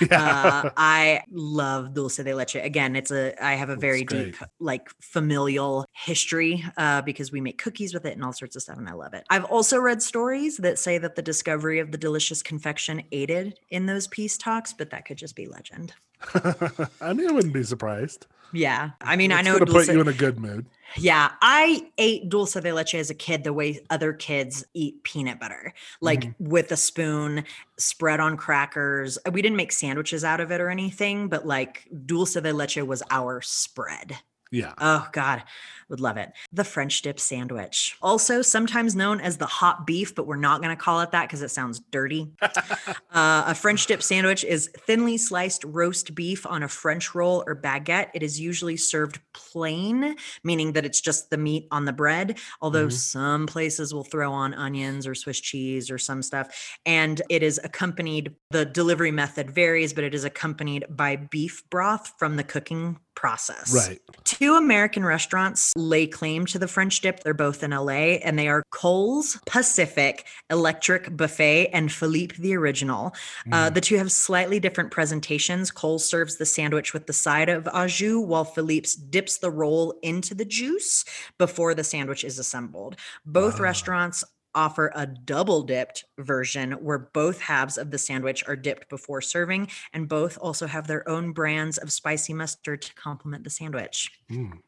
[0.00, 0.62] yeah.
[0.64, 2.56] uh, I love dulce de leche.
[2.56, 7.58] Again, it's a I have a very deep like familial history uh, because we make
[7.58, 9.24] cookies with it and all sorts of stuff, and I love it.
[9.30, 13.86] I've also read stories that say that the discovery of the delicious confection aided in
[13.86, 15.94] those peace talks, but that could just be legend.
[17.00, 18.26] I mean, I wouldn't be surprised.
[18.54, 18.90] Yeah.
[19.00, 20.66] I mean, I know gonna put you in a good mood.
[20.98, 25.40] Yeah, I ate dulce de leche as a kid the way other kids eat peanut
[25.40, 25.72] butter,
[26.02, 26.48] like Mm-hmm.
[26.50, 27.44] with a spoon,
[27.78, 29.16] spread on crackers.
[29.30, 33.02] We didn't make sandwiches out of it or anything, but like dulce de leche was
[33.10, 34.18] our spread.
[34.50, 34.74] Yeah.
[34.76, 35.44] Oh God,
[35.92, 36.32] would love it.
[36.52, 40.76] The French dip sandwich, also sometimes known as the hot beef, but we're not going
[40.76, 42.32] to call it that because it sounds dirty.
[42.42, 47.54] uh, a French dip sandwich is thinly sliced roast beef on a French roll or
[47.54, 48.08] baguette.
[48.14, 52.38] It is usually served plain, meaning that it's just the meat on the bread.
[52.60, 52.92] Although Mhm.
[52.92, 57.60] some places will throw on onions or Swiss cheese or some stuff, and it is
[57.62, 58.34] accompanied.
[58.50, 63.74] The delivery method varies, but it is accompanied by beef broth from the cooking process.
[63.74, 64.00] Right.
[64.24, 67.20] Two American restaurants lay claim to the French dip.
[67.22, 73.14] They're both in LA, and they are Cole's Pacific Electric Buffet and Philippe the Original.
[73.50, 73.74] Uh, Mm.
[73.74, 75.70] the two have slightly different presentations.
[75.70, 79.98] Cole serves the sandwich with the side of au jus, while Philippe's dips the roll
[80.02, 81.04] into the juice
[81.38, 82.96] before the sandwich is assembled.
[83.24, 83.62] Both Ah.
[83.64, 89.20] restaurants offer a double dipped version where both halves of the sandwich are dipped before
[89.20, 94.10] serving, and both also have their own brands of spicy mustard to complement the sandwich.
[94.30, 94.58] Mm.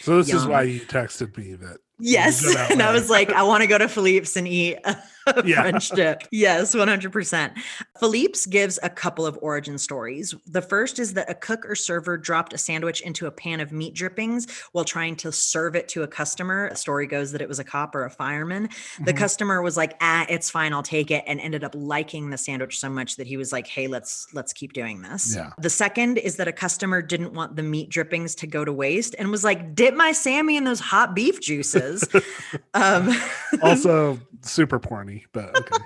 [0.00, 1.78] So this is why you texted me that.
[2.00, 2.44] Yes.
[2.70, 4.96] And I was like, I want to go to Philippe's and eat a
[5.46, 5.62] Yeah.
[5.62, 6.22] French dip.
[6.30, 7.52] Yes, 100%.
[7.98, 10.34] Philippe's gives a couple of origin stories.
[10.46, 13.72] The first is that a cook or server dropped a sandwich into a pan of
[13.72, 16.68] meat drippings while trying to serve it to a customer.
[16.68, 18.68] The story goes that it was a cop or a fireman.
[19.02, 19.16] The Mhm.
[19.16, 22.78] customer was like, ah, it's fine, I'll take it, and ended up liking the sandwich
[22.78, 25.34] so much that he was like, hey, let's let's keep doing this.
[25.34, 25.52] Yeah.
[25.58, 29.14] The second is that a customer didn't want the meat drippings to go to waste
[29.18, 31.83] and was like, dip my Sammy in those hot beef juices.
[32.74, 33.10] um,
[33.62, 35.84] also super porny, but okay.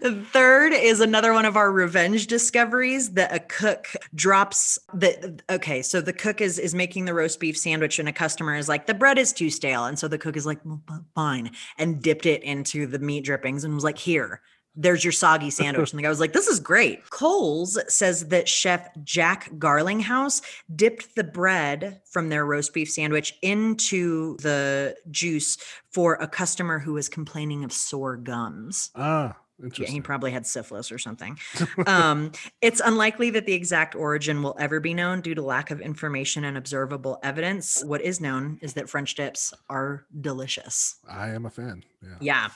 [0.00, 5.82] The third is another one of our revenge discoveries that a cook drops the okay,
[5.82, 8.86] so the cook is is making the roast beef sandwich and a customer is like
[8.86, 10.82] the bread is too stale and so the cook is like well,
[11.14, 14.40] fine and dipped it into the meat drippings and was like here
[14.74, 15.92] there's your soggy sandwich.
[15.92, 17.08] And the guy was like, This is great.
[17.10, 20.42] Coles says that chef Jack Garlinghouse
[20.74, 25.58] dipped the bread from their roast beef sandwich into the juice
[25.92, 28.90] for a customer who was complaining of sore gums.
[28.94, 29.36] Ah,
[29.76, 31.38] Yeah, he probably had syphilis or something.
[31.86, 35.80] um, it's unlikely that the exact origin will ever be known due to lack of
[35.80, 37.82] information and observable evidence.
[37.84, 40.96] What is known is that French dips are delicious.
[41.08, 41.84] I am a fan.
[42.02, 42.16] Yeah.
[42.20, 42.48] Yeah.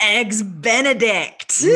[0.00, 1.62] Eggs Benedict.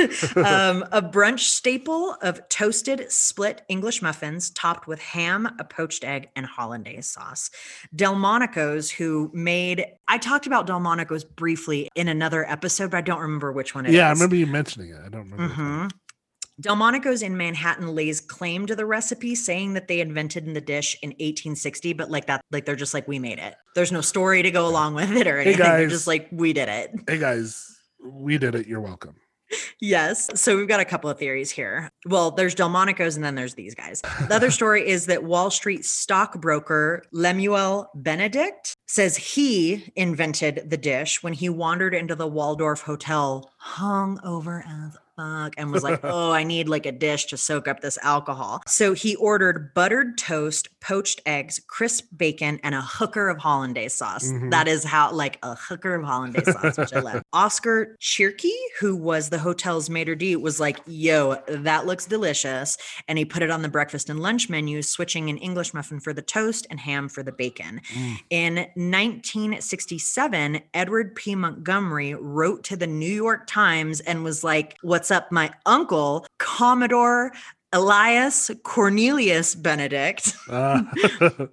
[0.36, 6.28] um, a brunch staple of toasted split English muffins topped with ham, a poached egg,
[6.36, 7.50] and hollandaise sauce.
[7.94, 13.52] Delmonico's, who made, I talked about Delmonico's briefly in another episode, but I don't remember
[13.52, 13.94] which one it is.
[13.94, 15.00] Yeah, I remember you mentioning it.
[15.04, 15.54] I don't remember.
[15.54, 15.90] Mhm.
[16.60, 21.10] Delmonico's in Manhattan lays claim to the recipe, saying that they invented the dish in
[21.10, 23.54] 1860, but like that, like they're just like, we made it.
[23.74, 25.64] There's no story to go along with it or Hey, anything.
[25.64, 26.90] They're just like, we did it.
[27.08, 27.66] Hey guys,
[28.04, 28.66] we did it.
[28.66, 29.14] You're welcome.
[29.80, 30.28] Yes.
[30.40, 31.90] So we've got a couple of theories here.
[32.06, 34.02] Well, there's Delmonico's and then there's these guys.
[34.28, 41.22] The other story is that Wall Street stockbroker Lemuel Benedict says he invented the dish
[41.22, 46.32] when he wandered into the Waldorf Hotel hung over as fuck and was like, oh,
[46.32, 48.62] I need like a dish to soak up this alcohol.
[48.66, 54.26] So he ordered buttered toast, poached eggs, crisp bacon, and a hooker of hollandaise sauce.
[54.26, 54.50] Mhm.
[54.50, 57.22] That is how, like, a hooker of hollandaise sauce, which I love.
[57.32, 62.76] Oscar Tschirky, who was the hotel's maitre d', was like, yo, that looks delicious.
[63.08, 66.12] And he put it on the breakfast and lunch menu, switching an English muffin for
[66.12, 67.80] the toast and ham for the bacon.
[67.92, 68.18] Mm.
[68.30, 71.34] In 1967, Edward P.
[71.34, 77.32] Montgomery wrote to the New York Times and was like, What's up, my uncle, Commodore
[77.72, 80.34] Elias Cornelius Benedict?
[80.48, 80.90] Ah,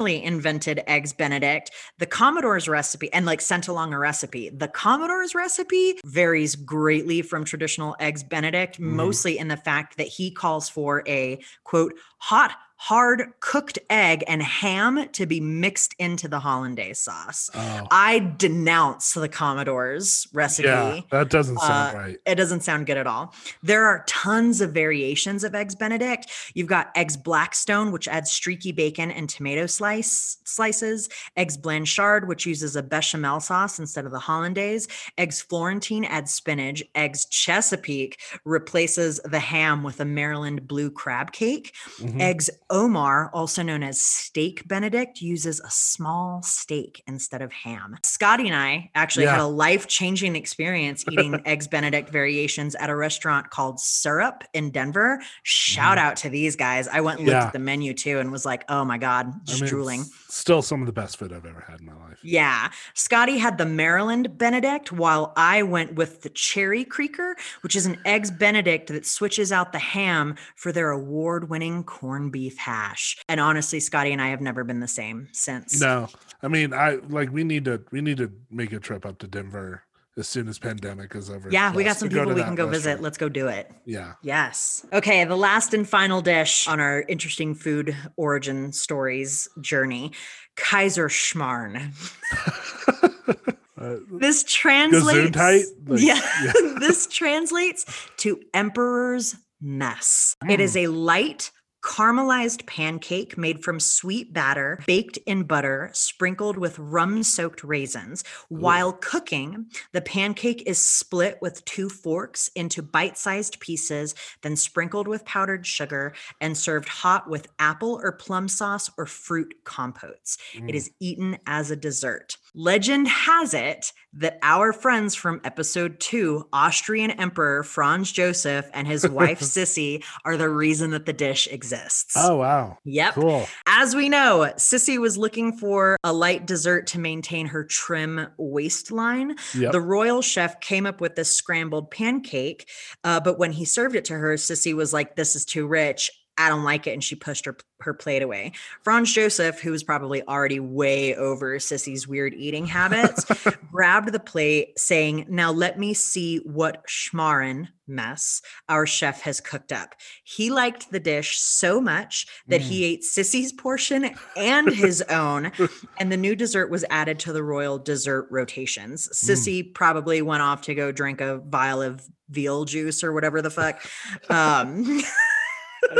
[0.00, 5.34] actually invented eggs benedict the commodore's recipe and like sent along a recipe the commodore's
[5.34, 8.84] recipe varies greatly from traditional eggs benedict Mhm.
[8.84, 14.42] mostly in the fact that he calls for a quote hot hard cooked egg and
[14.42, 17.86] ham to be mixed into the hollandaise sauce oh.
[17.90, 22.16] i denounce the commodore's recipe yeah, that doesn't sound Uh, right.
[22.26, 23.34] it doesn't sound good at all.
[23.62, 26.26] There are tons of variations of eggs Benedict.
[26.54, 31.08] You've got eggs Blackstone, which adds streaky bacon and tomato slice slices.
[31.36, 34.88] Eggs Blanchard, which uses a bechamel sauce instead of the hollandaise.
[35.18, 36.82] Eggs Florentine adds spinach.
[36.94, 41.74] Eggs Chesapeake replaces the ham with a Maryland blue crab cake.
[41.98, 42.20] Mhm.
[42.20, 47.96] Eggs Omar, also known as Steak Benedict, uses a small steak instead of ham.
[48.04, 52.96] Scotty and I actually had a life changing experience eating Eggs Benedict variations at a
[52.96, 55.20] restaurant called Syrup in Denver.
[55.42, 56.86] Shout out to these guys.
[56.88, 57.40] I went and looked Mm-hmm.
[57.42, 57.46] Yeah.
[57.46, 60.04] at the menu too and was like, oh my God, I mean, drooling.
[60.28, 62.18] Still some of the best food I've ever had in my life.
[62.22, 62.70] Yeah.
[62.94, 67.98] Scotty had the Maryland Benedict, while I went with the Cherry Creaker, which is an
[68.04, 73.16] eggs Benedict that switches out the ham for their award winning corned beef hash.
[73.28, 75.80] And honestly, Scotty and I have never been the same since.
[75.80, 76.08] No,
[76.42, 79.26] I mean, I like we need to we need to make a trip up to
[79.26, 79.82] Denver
[80.18, 81.48] as soon as pandemic is over.
[81.50, 83.00] Yeah, we got some people we can go visit.
[83.00, 83.70] Let's go do it.
[83.86, 84.84] Yeah, Yes.
[84.92, 90.12] Okay, the last and final dish on our interesting food origin stories journey
[90.56, 91.92] Kaiser Schmarrn.
[93.80, 95.34] Uh, This translates.
[95.34, 95.64] Like,
[96.02, 96.52] yeah, yeah.
[96.80, 97.86] this translates
[98.18, 100.36] to emperor's mess.
[100.50, 100.84] It is Mm.
[100.84, 101.50] a light
[101.82, 108.24] caramelized pancake made from sweet batter, baked in butter, sprinkled with rum-soaked raisins.
[108.48, 115.24] While cooking, the pancake is split with two forks into bite-sized pieces, then sprinkled with
[115.24, 120.36] powdered sugar and served hot with apple or plum sauce or fruit compotes.
[120.54, 120.74] It Mm.
[120.74, 122.36] is eaten as a dessert.
[122.54, 129.08] Legend has it that our friends from episode two, Austrian Emperor Franz Joseph and his
[129.08, 131.69] wife Sissy, are the reason that the dish exists.
[132.16, 133.14] Oh wow, Yep.
[133.14, 133.46] cool.
[133.66, 139.36] As we know, Sissy was looking for a light dessert to maintain her trim waistline.
[139.54, 139.72] Yep.
[139.72, 142.68] The royal chef came up with this scrambled pancake,
[143.04, 146.10] uh, but when he served it to her, Sissy was like, "This is too rich.
[146.40, 148.52] I don't like it," and she pushed her her plate away.
[148.82, 153.26] Franz Joseph, who was probably already way over Sissy's weird eating habits,
[153.70, 159.72] grabbed the plate, saying, "Now let me see what schmarren mess our chef has cooked
[159.72, 159.94] up."
[160.24, 165.52] He liked the dish so much that he ate Sissy's portion and his own,
[165.98, 169.08] and the new dessert was added to the royal dessert rotations.
[169.12, 173.50] Sissy probably went off to go drink a vial of veal juice or whatever the
[173.50, 173.84] fuck.
[174.28, 175.02] Um,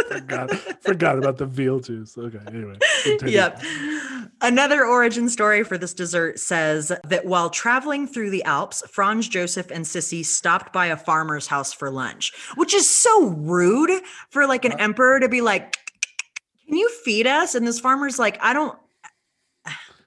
[0.08, 0.50] forgot
[0.82, 2.16] forgot about the veal juice.
[2.16, 2.78] Okay, anyway.
[3.02, 3.34] continue.
[3.34, 3.62] Yep.
[4.40, 9.70] Another origin story for this dessert says that while traveling through the Alps, Franz Joseph
[9.70, 14.64] and Sissy stopped by a farmer's house for lunch, which is so rude for like
[14.64, 15.76] an uh, emperor to be like,
[16.66, 17.54] Can you feed us?
[17.54, 18.78] And this farmer's like, I don't,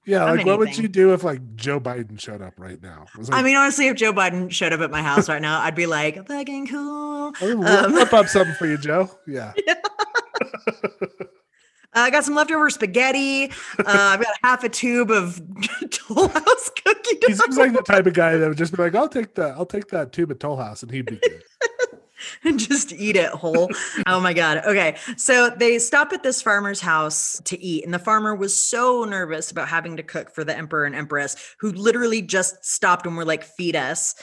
[0.05, 3.05] Yeah, like what would you do if like Joe Biden showed up right now?
[3.17, 5.75] Was I mean, honestly, if Joe Biden showed up at my house right now, I'd
[5.75, 7.34] be like, fucking cool.
[7.34, 9.09] "Oh, we'll um, whip up something for you, Joe.
[9.25, 9.53] Yeah.
[11.95, 13.51] I got some leftover spaghetti.
[13.80, 15.41] Uh, I've got half a tube of
[15.91, 17.27] Toll House cookie dough.
[17.27, 19.55] He seems like the type of guy that would just be like, I'll take that,
[19.55, 21.43] I'll take that tube of Toll House and he'd be good.
[22.43, 23.69] and just eat it whole.
[24.07, 24.61] oh my God.
[24.65, 24.95] Okay.
[25.17, 29.51] So they stop at this farmer's house to eat, and the farmer was so nervous
[29.51, 33.25] about having to cook for the emperor and empress, who literally just stopped and were
[33.25, 34.15] like, feed us,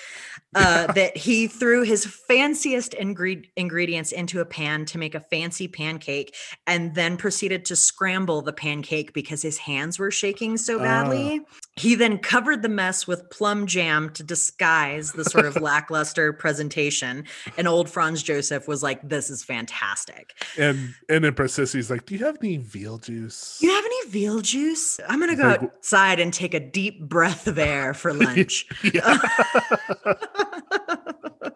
[0.55, 5.68] uh, that he threw his fanciest ingre- ingredients into a pan to make a fancy
[5.68, 6.35] pancake
[6.66, 11.40] and then proceeded to scramble the pancake because his hands were shaking so badly.
[11.77, 17.24] He then covered the mess with plum jam to disguise the sort of lackluster presentation.
[17.56, 20.35] And old Franz Joseph was like, This is fantastic.
[20.59, 23.59] And and Empress Sissy's like, Do you have any veal juice?
[23.62, 25.01] You have any veal juice?
[25.09, 28.66] I'm going to go outside and take a deep breath of air for lunch.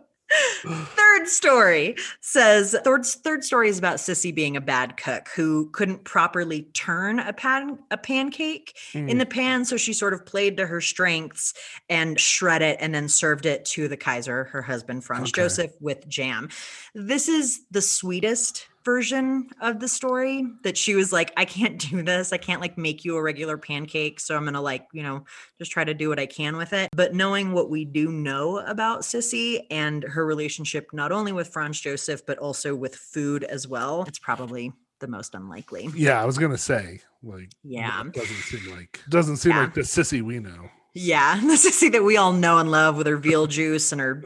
[0.65, 6.03] Third story says third, third story is about Sissy being a bad cook who couldn't
[6.05, 9.19] properly turn a pan a pancake in Mm.
[9.21, 11.55] the pan so she sort of played to her strengths
[11.89, 15.43] and shred it and then served it to the Kaiser her husband Franz Okay.
[15.43, 16.49] Joseph with jam.
[16.95, 22.03] This is the sweetest version of the story that she was like I can't do
[22.03, 22.33] this.
[22.33, 25.25] I can't like make you a regular pancake so I'm going to like, you know,
[25.59, 26.91] just try to do what I can with it.
[26.95, 31.81] But knowing what we do know about Sissy and her relationship not only with Franz
[31.81, 35.91] Joseph, but also with food as well, it's probably the most unlikely.
[35.95, 38.03] yeah, I was gonna say, like, Yeah.
[38.07, 39.61] it doesn't seem like doesn't seem Yeah.
[39.61, 40.71] like the sissy we know.
[40.95, 44.25] Yeah, the Sissy that we all know and love with her veal juice and her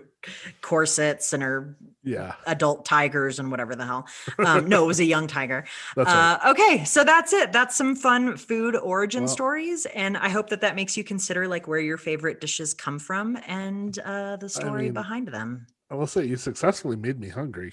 [0.61, 4.07] corsets and her Yeah, adult tigers and whatever the hell.
[4.39, 5.65] Um, no, it was a young tiger.
[5.97, 7.53] Uh, okay, so that's it.
[7.53, 11.47] That's some fun food origin Well- stories, and I hope that that makes you consider
[11.49, 15.67] like where your favorite dishes come from and uh, the story mean- behind them.
[15.91, 17.73] I will say you successfully made me hungry.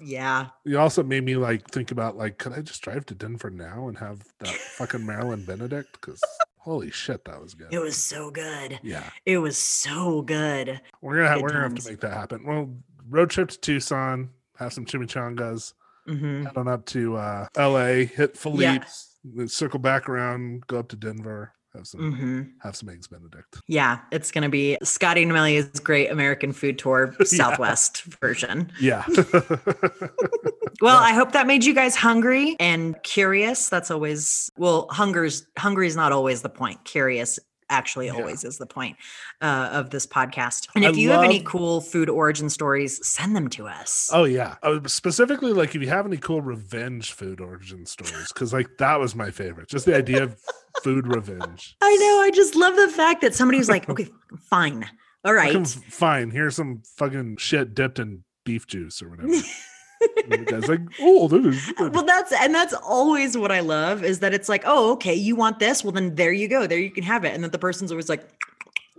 [0.00, 3.48] Yeah, You also made me like think about like, could I just drive to Denver
[3.50, 5.92] now and have that fucking Maryland Benedict?
[5.92, 6.20] Because
[6.62, 7.68] holy shit, that was good.
[7.72, 8.78] it was so good.
[8.82, 10.80] yeah, It was so good.
[11.00, 12.44] we're gonna have, Good we're gonna have to make that happen.
[12.46, 12.70] Well,
[13.08, 15.74] road trip to Tucson, have some chimichangas,
[16.06, 18.04] hmm Head on up to uh, L.A.
[18.06, 22.88] Hit Philippe's, then circle back around, go up to Denver, have some hmm have some
[22.88, 23.60] eggs Benedict.
[23.66, 28.70] Yeah, it's going to be Scotty and Amelia's Great American Food Tour Southwest version.
[28.80, 29.04] Yeah.
[30.80, 33.68] Well, I hope that made you guys hungry and curious.
[33.68, 36.84] That's always well, hunger's hungry is not always the point.
[36.84, 37.38] Curious
[37.72, 38.12] actually Yeah.
[38.12, 38.96] always is the point
[39.40, 40.68] uh, of this podcast.
[40.76, 44.10] And I if you have any cool food origin stories, send them to us.
[44.12, 44.56] oh yeah.
[44.62, 49.00] Uh, specifically, like if you have any cool revenge food origin stories, because like that
[49.00, 49.68] was my favorite.
[49.68, 50.38] Just the idea of
[50.84, 51.76] food revenge.
[51.82, 52.20] I know.
[52.22, 54.08] I just love the fact that somebody was like, "Okay,
[54.50, 54.86] fine,
[55.24, 56.30] all right." Fine.
[56.30, 59.32] Here's some fucking shit dipped in beef juice or whatever.
[60.46, 61.94] Guy's like, oh, that is good.
[61.94, 65.36] Well, that's and that's always what I love is that it's like, oh, okay, you
[65.36, 65.82] want this?
[65.84, 66.66] Well, then there you go.
[66.66, 67.34] There you can have it.
[67.34, 68.28] And then the person's always like,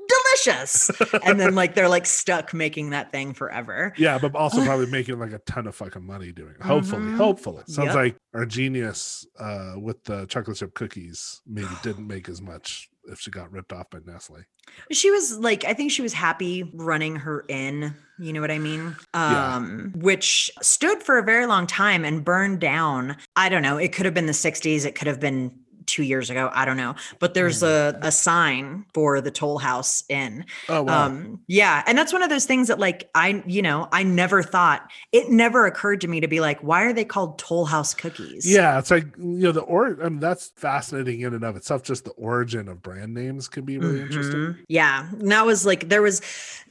[0.07, 0.91] delicious.
[1.25, 3.93] and then like they're like stuck making that thing forever.
[3.97, 6.61] Yeah, but also probably making like a ton of fucking money doing it.
[6.61, 7.17] Hopefully, Mhm.
[7.17, 7.63] hopefully.
[7.67, 7.95] Sounds Yep.
[7.95, 13.19] like our genius uh, with the chocolate chip cookies maybe didn't make as much if
[13.19, 14.43] she got ripped off by Nestle.
[14.91, 18.59] She was like, I think she was happy running her in, you know what I
[18.59, 18.95] mean?
[19.13, 19.55] Yeah.
[19.55, 23.17] Um, which stood for a very long time and burned down.
[23.35, 23.77] I don't know.
[23.77, 26.49] It could have been the 60s, it could have been two years ago.
[26.53, 26.95] I don't know.
[27.19, 30.45] But there's a, a sign for the Toll House Inn.
[30.69, 31.05] Oh wow.
[31.05, 31.83] Um, yeah.
[31.87, 35.29] And that's one of those things that, like, I, you know, I never thought it
[35.29, 38.49] never occurred to me to be like, why are they called Toll House cookies?
[38.51, 41.83] yeah, it's like you know the or I mean that's fascinating in and of itself.
[41.83, 44.39] Just the origin of brand names can be really interesting.
[44.39, 44.57] Mhm.
[44.67, 45.09] Yeah.
[45.11, 46.21] And that was like, there was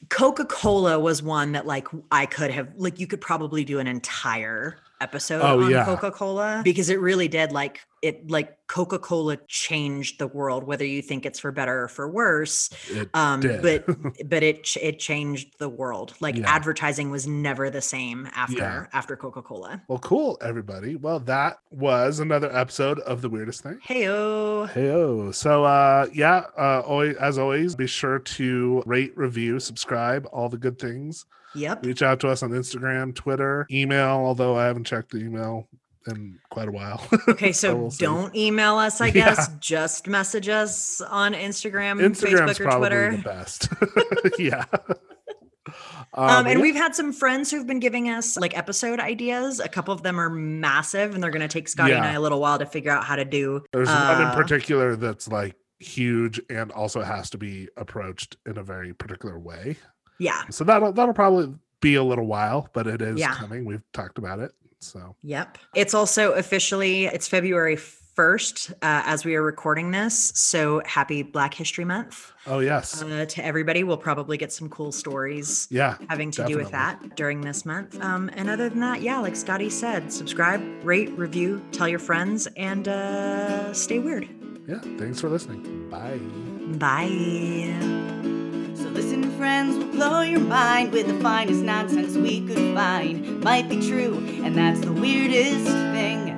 [0.08, 3.86] Coca Cola was one that, like, I could have, like, you could probably do an
[3.86, 5.84] entire episode Oh, on yeah.
[5.84, 10.84] Coca Cola because it really did, like, it, like, Coca Cola changed the world, whether
[10.84, 12.70] you think it's for better or for worse.
[13.12, 13.84] Um, but
[14.28, 16.14] but it it changed the world.
[16.20, 16.44] Like Yeah.
[16.50, 18.86] advertising was never the same after Yeah.
[18.94, 19.82] after Coca Cola.
[19.88, 20.96] well, cool, everybody.
[20.96, 23.78] Well, that was another episode of the weirdest thing.
[23.82, 25.34] Hey oh, Heyo.
[25.34, 30.56] So uh yeah, uh always, as always, be sure to rate, review, subscribe, all the
[30.58, 31.26] good things.
[31.54, 31.84] yep.
[31.84, 35.68] Reach out to us on Instagram, Twitter, email, although I haven't checked the email
[36.06, 37.02] in quite a while.
[37.28, 39.00] Okay, so don't email us.
[39.00, 39.12] I Yeah.
[39.34, 43.16] guess just message us on Instagram, Instagram's Facebook, or probably Twitter.
[43.16, 43.68] the best.
[44.38, 44.64] yeah.
[46.14, 46.62] Um, and yeah.
[46.62, 49.60] we've had some friends who've been giving us like episode ideas.
[49.60, 52.20] A couple of them are massive, and they're going to take Scotty and I a
[52.20, 53.64] little while to figure out how to do.
[53.72, 58.58] there's one in uh, particular that's like huge and also has to be approached in
[58.58, 59.76] a very particular way.
[60.18, 60.42] Yeah.
[60.50, 63.32] So that'll that'll probably be a little while, but it is Yeah.
[63.34, 63.64] coming.
[63.64, 64.52] We've talked about it.
[64.82, 65.58] So Yep.
[65.74, 70.32] It's also officially it's February 1st uh, as we are recording this.
[70.34, 73.02] So happy Black History Month oh yes.
[73.02, 73.84] uh, to everybody.
[73.84, 75.96] We'll probably get some cool stories yeah.
[76.08, 78.00] having to do with that during this month.
[78.02, 82.46] Um, and other than that, yeah, like Scotty said, subscribe, rate, review, tell your friends,
[82.56, 84.28] and uh, stay weird.
[84.68, 84.78] Yeah.
[84.98, 85.88] Thanks for listening.
[85.90, 86.18] Bye.
[86.78, 88.28] Bye.
[88.92, 93.42] Listen, friends, we'll blow your mind with the finest nonsense we could find.
[93.42, 96.31] Might be true, and that's the weirdest thing.